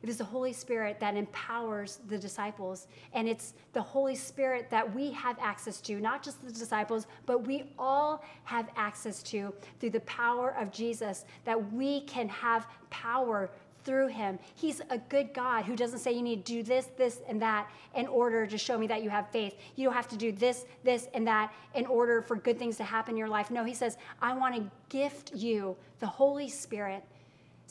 it 0.04 0.10
is 0.10 0.18
the 0.18 0.26
Holy 0.26 0.51
Spirit 0.51 0.99
that 0.99 1.16
empowers 1.16 1.99
the 2.10 2.18
disciples. 2.18 2.88
And 3.14 3.28
it's 3.28 3.54
the 3.72 3.82
Holy 3.82 4.16
Spirit 4.16 4.70
that 4.70 4.93
we 4.93 5.12
have 5.12 5.39
access 5.39 5.80
to, 5.82 5.99
not 6.01 6.22
just 6.22 6.45
the 6.45 6.51
disciples, 6.51 7.08
but 7.26 7.47
we 7.47 7.64
all 7.80 8.22
have 8.43 8.68
access 8.76 9.24
to 9.24 9.54
through 9.80 9.91
the 9.91 10.01
power 10.01 10.56
of 10.60 10.74
Jesus, 10.74 11.24
that 11.45 11.72
we 11.72 12.01
can 12.01 12.28
have 12.28 12.68
power 12.89 13.49
through 13.86 14.08
him. 14.08 14.39
He's 14.56 14.82
a 14.89 14.97
good 14.97 15.34
God 15.34 15.64
who 15.64 15.76
doesn't 15.76 15.99
say 15.99 16.12
you 16.12 16.22
need 16.22 16.45
to 16.45 16.54
do 16.54 16.64
this, 16.64 16.89
this, 16.97 17.22
and 17.28 17.41
that 17.41 17.70
in 17.95 18.08
order 18.08 18.45
to 18.45 18.58
show 18.58 18.78
me 18.78 18.88
that 18.88 19.04
you 19.04 19.10
have 19.10 19.30
faith. 19.30 19.56
You 19.78 19.86
don't 19.86 19.93
have 19.93 20.10
to 20.10 20.18
do 20.18 20.34
this, 20.34 20.66
this, 20.84 21.08
and 21.14 21.26
that 21.28 21.54
in 21.76 21.86
order 21.86 22.22
for 22.22 22.36
good 22.36 22.60
things 22.60 22.76
to 22.78 22.84
happen 22.84 23.14
in 23.14 23.18
your 23.18 23.30
life. 23.30 23.51
No, 23.51 23.64
he 23.64 23.74
says, 23.74 23.97
I 24.22 24.34
want 24.34 24.56
to 24.56 24.70
gift 24.89 25.34
you 25.34 25.78
the 25.99 26.08
Holy 26.08 26.49
Spirit 26.49 27.04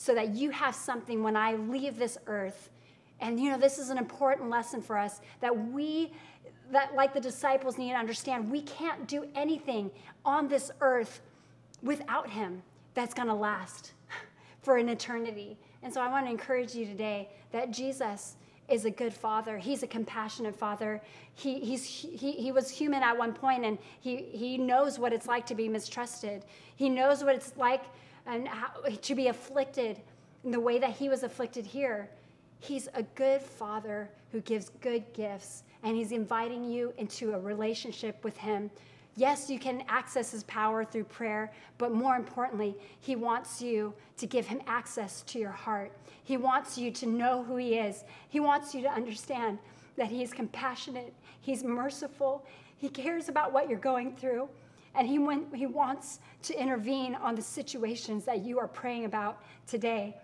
so 0.03 0.13
that 0.13 0.35
you 0.35 0.49
have 0.49 0.75
something 0.75 1.23
when 1.23 1.37
I 1.37 1.55
leave 1.55 1.97
this 1.97 2.17
earth. 2.27 2.69
And 3.21 3.39
you 3.39 3.49
know, 3.49 3.57
this 3.57 3.79
is 3.79 3.89
an 3.89 3.97
important 3.97 4.49
lesson 4.49 4.81
for 4.81 4.97
us 4.97 5.21
that 5.39 5.71
we, 5.71 6.11
that 6.73 6.93
like 6.93 7.13
the 7.13 7.21
disciples 7.21 7.77
need 7.77 7.91
to 7.91 7.95
understand, 7.95 8.51
we 8.51 8.63
can't 8.63 9.07
do 9.07 9.25
anything 9.33 9.89
on 10.25 10.49
this 10.49 10.71
earth 10.81 11.21
without 11.81 12.29
Him 12.29 12.61
that's 12.95 13.13
going 13.13 13.29
to 13.29 13.33
last 13.33 13.93
for 14.61 14.75
an 14.75 14.89
eternity. 14.89 15.55
And 15.83 15.93
so 15.93 16.01
I 16.01 16.09
want 16.09 16.25
to 16.25 16.31
encourage 16.31 16.75
you 16.75 16.85
today 16.85 17.29
that 17.53 17.71
Jesus 17.71 18.35
is 18.67 18.83
a 18.83 18.91
good 18.91 19.13
father. 19.13 19.57
He's 19.57 19.83
a 19.83 19.87
compassionate 19.87 20.57
father. 20.57 21.01
He, 21.33 21.61
he's, 21.61 21.85
he, 21.85 22.33
he 22.33 22.51
was 22.51 22.69
human 22.69 23.03
at 23.03 23.17
one 23.17 23.31
point 23.31 23.63
and 23.63 23.77
he, 24.01 24.17
he 24.17 24.57
knows 24.57 24.99
what 24.99 25.13
it's 25.13 25.27
like 25.27 25.45
to 25.45 25.55
be 25.55 25.69
mistrusted. 25.69 26.43
He 26.75 26.89
knows 26.89 27.23
what 27.23 27.35
it's 27.35 27.53
like 27.55 27.85
and 28.25 28.47
how, 28.47 28.69
to 28.89 29.15
be 29.15 29.27
afflicted 29.27 29.99
in 30.43 30.51
the 30.51 30.59
way 30.59 30.79
that 30.79 30.91
he 30.91 31.09
was 31.09 31.23
afflicted 31.23 31.65
here. 31.65 32.09
He's 32.59 32.87
a 32.93 33.03
good 33.03 33.41
father 33.41 34.09
who 34.31 34.41
gives 34.41 34.69
good 34.81 35.03
gifts, 35.13 35.63
and 35.83 35.95
he's 35.95 36.11
inviting 36.11 36.63
you 36.63 36.93
into 36.97 37.33
a 37.33 37.39
relationship 37.39 38.23
with 38.23 38.37
him. 38.37 38.71
Yes, 39.15 39.49
you 39.49 39.59
can 39.59 39.83
access 39.87 40.31
his 40.31 40.43
power 40.45 40.83
through 40.83 41.03
prayer, 41.03 41.51
but 41.77 41.93
more 41.93 42.15
importantly, 42.15 42.75
he 42.99 43.15
wants 43.15 43.61
you 43.61 43.93
to 44.17 44.25
give 44.25 44.47
him 44.47 44.61
access 44.65 45.21
to 45.23 45.39
your 45.39 45.51
heart. 45.51 45.91
He 46.23 46.37
wants 46.37 46.77
you 46.77 46.89
to 46.91 47.05
know 47.05 47.43
who 47.43 47.57
he 47.57 47.75
is. 47.75 48.05
He 48.29 48.39
wants 48.39 48.73
you 48.73 48.81
to 48.81 48.89
understand 48.89 49.59
that 49.97 50.07
he 50.07 50.23
is 50.23 50.33
compassionate, 50.33 51.13
he's 51.41 51.63
merciful, 51.63 52.45
he 52.77 52.89
cares 52.89 53.29
about 53.29 53.53
what 53.53 53.69
you're 53.69 53.77
going 53.77 54.15
through, 54.15 54.49
and 54.95 55.07
he, 55.07 55.19
went, 55.19 55.53
he 55.55 55.65
wants 55.65 56.19
to 56.43 56.59
intervene 56.59 57.15
on 57.15 57.35
the 57.35 57.41
situations 57.41 58.25
that 58.25 58.43
you 58.43 58.59
are 58.59 58.67
praying 58.67 59.05
about 59.05 59.41
today. 59.67 60.15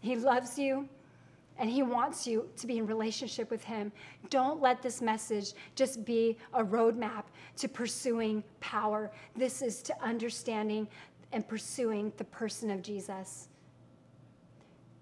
He 0.00 0.16
loves 0.16 0.58
you 0.58 0.88
and 1.58 1.68
he 1.68 1.82
wants 1.82 2.26
you 2.26 2.48
to 2.56 2.66
be 2.66 2.78
in 2.78 2.86
relationship 2.86 3.50
with 3.50 3.62
him. 3.62 3.92
Don't 4.30 4.62
let 4.62 4.80
this 4.80 5.02
message 5.02 5.52
just 5.74 6.04
be 6.06 6.38
a 6.54 6.64
roadmap 6.64 7.24
to 7.58 7.68
pursuing 7.68 8.42
power. 8.60 9.10
This 9.36 9.60
is 9.60 9.82
to 9.82 10.02
understanding 10.02 10.88
and 11.32 11.46
pursuing 11.46 12.12
the 12.16 12.24
person 12.24 12.70
of 12.70 12.82
Jesus. 12.82 13.48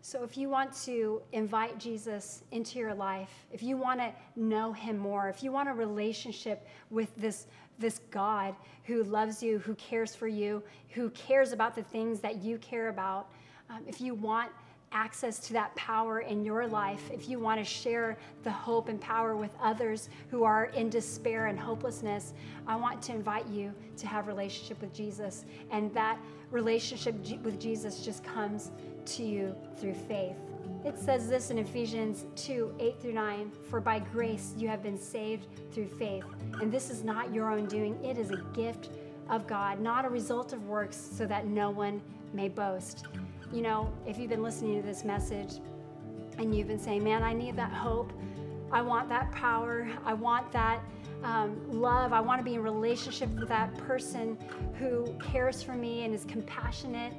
So, 0.08 0.24
if 0.24 0.38
you 0.38 0.48
want 0.48 0.72
to 0.84 1.20
invite 1.32 1.78
Jesus 1.78 2.42
into 2.50 2.78
your 2.78 2.94
life, 2.94 3.28
if 3.52 3.62
you 3.62 3.76
want 3.76 4.00
to 4.00 4.10
know 4.36 4.72
him 4.72 4.96
more, 4.96 5.28
if 5.28 5.42
you 5.42 5.52
want 5.52 5.68
a 5.68 5.74
relationship 5.74 6.66
with 6.88 7.14
this 7.18 7.46
this 7.78 8.00
God 8.10 8.54
who 8.84 9.04
loves 9.04 9.42
you, 9.42 9.58
who 9.58 9.74
cares 9.74 10.14
for 10.14 10.26
you, 10.26 10.62
who 10.94 11.10
cares 11.10 11.52
about 11.52 11.74
the 11.74 11.82
things 11.82 12.20
that 12.20 12.42
you 12.42 12.56
care 12.56 12.88
about, 12.88 13.28
um, 13.68 13.82
if 13.86 14.00
you 14.00 14.14
want 14.14 14.50
access 14.92 15.38
to 15.38 15.52
that 15.52 15.74
power 15.74 16.20
in 16.20 16.44
your 16.44 16.66
life, 16.66 17.10
if 17.12 17.28
you 17.28 17.38
want 17.38 17.58
to 17.58 17.64
share 17.64 18.16
the 18.42 18.50
hope 18.50 18.88
and 18.88 19.00
power 19.00 19.36
with 19.36 19.50
others 19.60 20.08
who 20.30 20.44
are 20.44 20.66
in 20.66 20.88
despair 20.88 21.46
and 21.46 21.58
hopelessness, 21.58 22.32
I 22.66 22.76
want 22.76 23.02
to 23.02 23.12
invite 23.12 23.46
you 23.48 23.72
to 23.98 24.06
have 24.06 24.26
relationship 24.26 24.80
with 24.80 24.92
Jesus. 24.92 25.44
And 25.70 25.92
that 25.94 26.18
relationship 26.50 27.14
with 27.42 27.60
Jesus 27.60 28.04
just 28.04 28.24
comes 28.24 28.70
to 29.06 29.22
you 29.22 29.54
through 29.76 29.94
faith. 29.94 30.36
It 30.84 30.98
says 30.98 31.28
this 31.28 31.50
in 31.50 31.58
Ephesians 31.58 32.24
2 32.36 32.74
8 32.78 33.00
through 33.00 33.12
9 33.12 33.52
For 33.68 33.80
by 33.80 33.98
grace 33.98 34.54
you 34.56 34.68
have 34.68 34.82
been 34.82 34.98
saved 34.98 35.46
through 35.72 35.88
faith. 35.88 36.24
And 36.60 36.70
this 36.70 36.90
is 36.90 37.02
not 37.04 37.34
your 37.34 37.50
own 37.50 37.66
doing, 37.66 38.02
it 38.04 38.16
is 38.16 38.30
a 38.30 38.42
gift 38.54 38.90
of 39.28 39.46
God, 39.46 39.80
not 39.80 40.04
a 40.04 40.08
result 40.08 40.52
of 40.52 40.66
works, 40.66 40.96
so 40.96 41.26
that 41.26 41.46
no 41.46 41.70
one 41.70 42.00
may 42.32 42.48
boast. 42.48 43.06
You 43.52 43.62
know, 43.62 43.92
if 44.06 44.18
you've 44.18 44.28
been 44.28 44.42
listening 44.42 44.80
to 44.80 44.86
this 44.86 45.04
message 45.04 45.60
and 46.38 46.54
you've 46.54 46.68
been 46.68 46.78
saying, 46.78 47.02
Man, 47.02 47.22
I 47.22 47.32
need 47.32 47.56
that 47.56 47.72
hope, 47.72 48.12
I 48.70 48.82
want 48.82 49.08
that 49.08 49.32
power, 49.32 49.88
I 50.04 50.14
want 50.14 50.52
that. 50.52 50.80
Um, 51.24 51.60
love. 51.68 52.12
I 52.12 52.20
want 52.20 52.38
to 52.38 52.44
be 52.44 52.54
in 52.54 52.62
relationship 52.62 53.28
with 53.30 53.48
that 53.48 53.76
person 53.76 54.38
who 54.78 55.12
cares 55.18 55.62
for 55.62 55.72
me 55.72 56.04
and 56.04 56.14
is 56.14 56.24
compassionate 56.24 57.12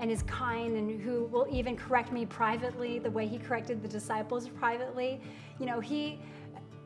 and 0.00 0.10
is 0.10 0.22
kind 0.22 0.76
and 0.76 1.00
who 1.00 1.24
will 1.26 1.46
even 1.50 1.76
correct 1.76 2.12
me 2.12 2.26
privately 2.26 2.98
the 2.98 3.10
way 3.10 3.28
he 3.28 3.38
corrected 3.38 3.80
the 3.80 3.88
disciples 3.88 4.48
privately. 4.48 5.20
You 5.60 5.66
know, 5.66 5.78
he, 5.78 6.18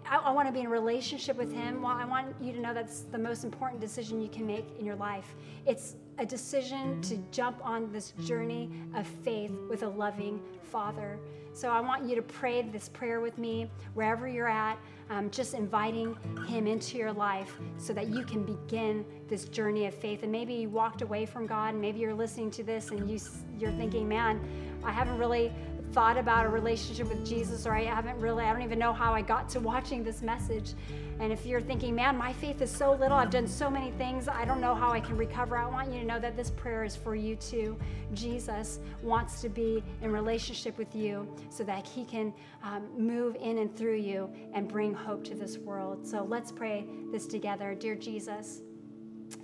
I, 0.07 0.17
I 0.17 0.31
want 0.31 0.47
to 0.47 0.53
be 0.53 0.61
in 0.61 0.69
relationship 0.69 1.37
with 1.37 1.53
him. 1.53 1.81
Well, 1.83 1.93
I 1.93 2.05
want 2.05 2.35
you 2.41 2.53
to 2.53 2.61
know 2.61 2.75
that's 2.75 3.01
the 3.01 3.19
most 3.19 3.45
important 3.45 3.81
decision 3.81 4.21
you 4.21 4.29
can 4.29 4.47
make 4.47 4.67
in 4.79 4.85
your 4.85 4.97
life. 4.97 5.35
It's 5.67 5.97
a 6.19 6.27
decision 6.27 7.01
to 7.03 7.17
jump 7.31 7.65
on 7.65 7.91
this 7.93 8.13
journey 8.25 8.71
of 8.95 9.07
faith 9.07 9.53
with 9.69 9.83
a 9.83 9.89
loving 9.89 10.41
Father. 10.63 11.19
So 11.55 11.69
I 11.69 11.81
want 11.81 12.09
you 12.09 12.17
to 12.17 12.23
pray 12.23 12.63
this 12.63 12.89
prayer 12.89 13.21
with 13.21 13.37
me 13.37 13.69
wherever 13.93 14.27
you're 14.27 14.49
at, 14.49 14.79
um, 15.11 15.31
just 15.31 15.53
inviting 15.53 16.17
Him 16.47 16.67
into 16.67 16.97
your 16.97 17.13
life 17.13 17.59
so 17.77 17.93
that 17.93 18.09
you 18.09 18.25
can 18.25 18.43
begin 18.43 19.05
this 19.29 19.45
journey 19.45 19.87
of 19.87 19.95
faith. 19.95 20.23
And 20.23 20.33
maybe 20.33 20.55
you 20.55 20.71
walked 20.71 21.03
away 21.03 21.27
from 21.27 21.47
God, 21.47 21.75
and 21.75 21.81
maybe 21.81 22.01
you're 22.01 22.15
listening 22.15 22.51
to 22.53 22.63
this 22.63 22.91
and 22.91 23.11
you, 23.11 23.21
you're 23.59 23.73
thinking, 23.73 24.09
man, 24.09 24.41
I 24.83 24.91
haven't 24.91 25.19
really 25.19 25.53
thought 25.93 26.17
about 26.17 26.47
a 26.47 26.49
relationship 26.49 27.09
with 27.09 27.25
Jesus, 27.25 27.67
or 27.67 27.75
I 27.75 27.85
haven't 27.85 28.19
really, 28.19 28.45
I 28.45 28.53
don't 28.53 28.63
even 28.63 28.79
know 28.79 28.93
how 28.93 29.13
I 29.13 29.21
got 29.21 29.49
to 29.51 29.61
watching 29.61 30.03
this 30.03 30.23
message. 30.23 30.73
And 31.21 31.31
if 31.31 31.45
you're 31.45 31.61
thinking, 31.61 31.95
man, 31.95 32.17
my 32.17 32.33
faith 32.33 32.63
is 32.63 32.71
so 32.71 32.93
little, 32.93 33.17
I've 33.17 33.31
done 33.31 33.47
so 33.47 33.71
many 33.71 33.91
things, 33.93 34.27
I 34.27 34.45
don't 34.45 34.61
know 34.61 34.75
how 34.75 34.91
I 34.91 35.01
can 35.01 35.17
recover, 35.17 35.57
I 35.57 35.67
want 35.67 35.93
you 35.93 36.01
to 36.01 36.07
know 36.07 36.19
that 36.19 36.37
this 36.37 36.51
prayer 36.51 36.83
is 36.83 36.97
for 36.97 37.15
you 37.15 37.37
too. 37.37 37.77
Jesus 38.15 38.81
wants 39.03 39.43
to 39.43 39.49
be 39.49 39.85
in 40.01 40.11
relationship 40.11 40.79
with 40.79 40.95
you 40.97 41.29
so 41.51 41.63
that 41.65 41.87
he 41.87 42.05
can 42.05 42.33
um, 42.63 42.89
move 42.97 43.37
in 43.37 43.59
and 43.59 43.77
through 43.77 43.97
you 43.97 44.31
and 44.55 44.67
bring 44.67 44.95
hope 44.95 45.23
to 45.25 45.35
this 45.35 45.59
world. 45.59 46.07
So 46.07 46.25
let's 46.25 46.51
pray 46.51 46.87
this 47.11 47.27
together. 47.27 47.75
Dear 47.75 47.97
Jesus, 47.97 48.63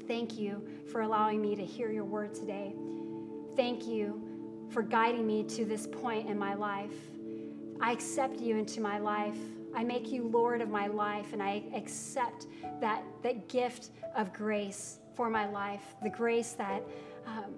thank 0.07 0.39
you 0.39 0.67
for 0.91 1.03
allowing 1.03 1.43
me 1.43 1.55
to 1.57 1.65
hear 1.65 1.91
your 1.91 2.05
word 2.05 2.35
today. 2.35 2.75
Thank 3.55 3.87
you 3.87 4.28
for 4.71 4.83
guiding 4.83 5.27
me 5.27 5.43
to 5.45 5.65
this 5.65 5.87
point 5.87 6.29
in 6.29 6.39
my 6.39 6.55
life. 6.55 6.93
I 7.81 7.93
accept 7.93 8.41
you 8.41 8.57
into 8.57 8.81
my 8.81 8.99
life. 8.99 9.39
I 9.75 9.85
make 9.85 10.11
you 10.11 10.29
Lord 10.29 10.61
of 10.61 10.69
my 10.69 10.87
life, 10.87 11.33
and 11.33 11.43
I 11.43 11.63
accept 11.75 12.47
that, 12.81 13.03
that 13.23 13.49
gift 13.49 13.91
of 14.17 14.33
grace 14.33 14.99
for 15.15 15.31
my 15.31 15.49
life, 15.49 15.83
the 16.03 16.11
grace 16.11 16.53
that, 16.53 16.83
um, 17.27 17.55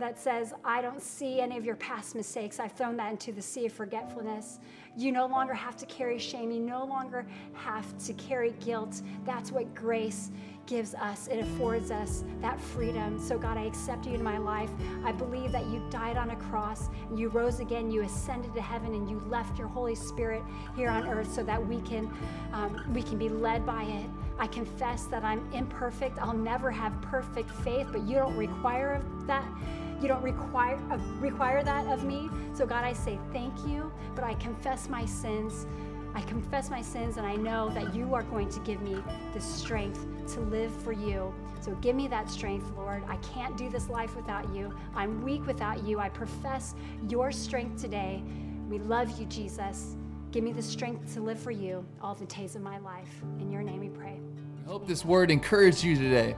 that 0.00 0.18
says, 0.18 0.52
I 0.64 0.82
don't 0.82 1.00
see 1.00 1.40
any 1.40 1.56
of 1.56 1.64
your 1.64 1.76
past 1.76 2.14
mistakes. 2.14 2.58
I've 2.58 2.72
thrown 2.72 2.96
that 2.96 3.12
into 3.12 3.32
the 3.32 3.42
sea 3.42 3.66
of 3.66 3.72
forgetfulness. 3.72 4.58
You 4.96 5.12
no 5.12 5.26
longer 5.26 5.54
have 5.54 5.76
to 5.76 5.86
carry 5.86 6.18
shame. 6.18 6.50
You 6.50 6.60
no 6.60 6.84
longer 6.84 7.26
have 7.54 7.96
to 8.06 8.12
carry 8.14 8.52
guilt. 8.60 9.02
That's 9.24 9.52
what 9.52 9.74
grace 9.74 10.30
gives 10.70 10.94
us, 10.94 11.26
it 11.26 11.40
affords 11.40 11.90
us 11.90 12.22
that 12.40 12.58
freedom. 12.60 13.18
So, 13.18 13.36
God, 13.36 13.58
I 13.58 13.62
accept 13.62 14.06
you 14.06 14.14
in 14.14 14.22
my 14.22 14.38
life. 14.38 14.70
I 15.04 15.10
believe 15.10 15.50
that 15.50 15.66
you 15.66 15.82
died 15.90 16.16
on 16.16 16.30
a 16.30 16.36
cross, 16.36 16.88
and 17.08 17.18
you 17.18 17.28
rose 17.28 17.58
again, 17.58 17.90
you 17.90 18.02
ascended 18.02 18.54
to 18.54 18.62
heaven, 18.62 18.94
and 18.94 19.10
you 19.10 19.20
left 19.26 19.58
your 19.58 19.66
Holy 19.66 19.96
Spirit 19.96 20.42
here 20.76 20.88
on 20.88 21.08
earth 21.08 21.34
so 21.34 21.42
that 21.42 21.64
we 21.66 21.80
can, 21.80 22.08
um, 22.52 22.88
we 22.94 23.02
can 23.02 23.18
be 23.18 23.28
led 23.28 23.66
by 23.66 23.82
it. 23.82 24.08
I 24.38 24.46
confess 24.46 25.04
that 25.06 25.24
I'm 25.24 25.50
imperfect. 25.52 26.18
I'll 26.20 26.32
never 26.32 26.70
have 26.70 26.98
perfect 27.02 27.50
faith, 27.50 27.88
but 27.90 28.02
you 28.02 28.14
don't 28.14 28.36
require 28.36 29.02
that. 29.26 29.44
You 30.00 30.08
don't 30.08 30.22
require 30.22 30.78
uh, 30.90 30.98
require 31.18 31.62
that 31.62 31.86
of 31.86 32.04
me. 32.04 32.30
So 32.54 32.66
God, 32.66 32.84
I 32.84 32.92
say 32.92 33.18
thank 33.32 33.54
you, 33.66 33.92
but 34.14 34.24
I 34.24 34.34
confess 34.34 34.88
my 34.88 35.04
sins. 35.04 35.66
I 36.14 36.22
confess 36.22 36.70
my 36.70 36.82
sins 36.82 37.18
and 37.18 37.26
I 37.26 37.36
know 37.36 37.68
that 37.70 37.94
you 37.94 38.14
are 38.14 38.24
going 38.24 38.48
to 38.48 38.60
give 38.60 38.82
me 38.82 38.96
the 39.32 39.40
strength 39.40 40.04
to 40.34 40.40
live 40.40 40.74
for 40.82 40.92
you. 40.92 41.32
So 41.60 41.72
give 41.76 41.94
me 41.94 42.08
that 42.08 42.30
strength, 42.30 42.72
Lord. 42.76 43.02
I 43.06 43.16
can't 43.16 43.56
do 43.56 43.68
this 43.68 43.88
life 43.88 44.16
without 44.16 44.52
you. 44.54 44.74
I'm 44.94 45.22
weak 45.22 45.46
without 45.46 45.84
you. 45.84 45.98
I 46.00 46.08
profess 46.08 46.74
your 47.08 47.30
strength 47.30 47.80
today. 47.80 48.22
We 48.68 48.78
love 48.78 49.20
you, 49.20 49.26
Jesus. 49.26 49.96
Give 50.32 50.42
me 50.42 50.52
the 50.52 50.62
strength 50.62 51.12
to 51.14 51.20
live 51.20 51.38
for 51.38 51.50
you 51.50 51.84
all 52.00 52.14
the 52.14 52.26
days 52.26 52.56
of 52.56 52.62
my 52.62 52.78
life. 52.78 53.22
In 53.38 53.50
your 53.50 53.62
name 53.62 53.80
we 53.80 53.88
pray. 53.88 54.20
We 54.58 54.72
hope 54.72 54.86
this 54.86 55.04
word 55.04 55.30
encouraged 55.30 55.84
you 55.84 55.96
today. 55.96 56.34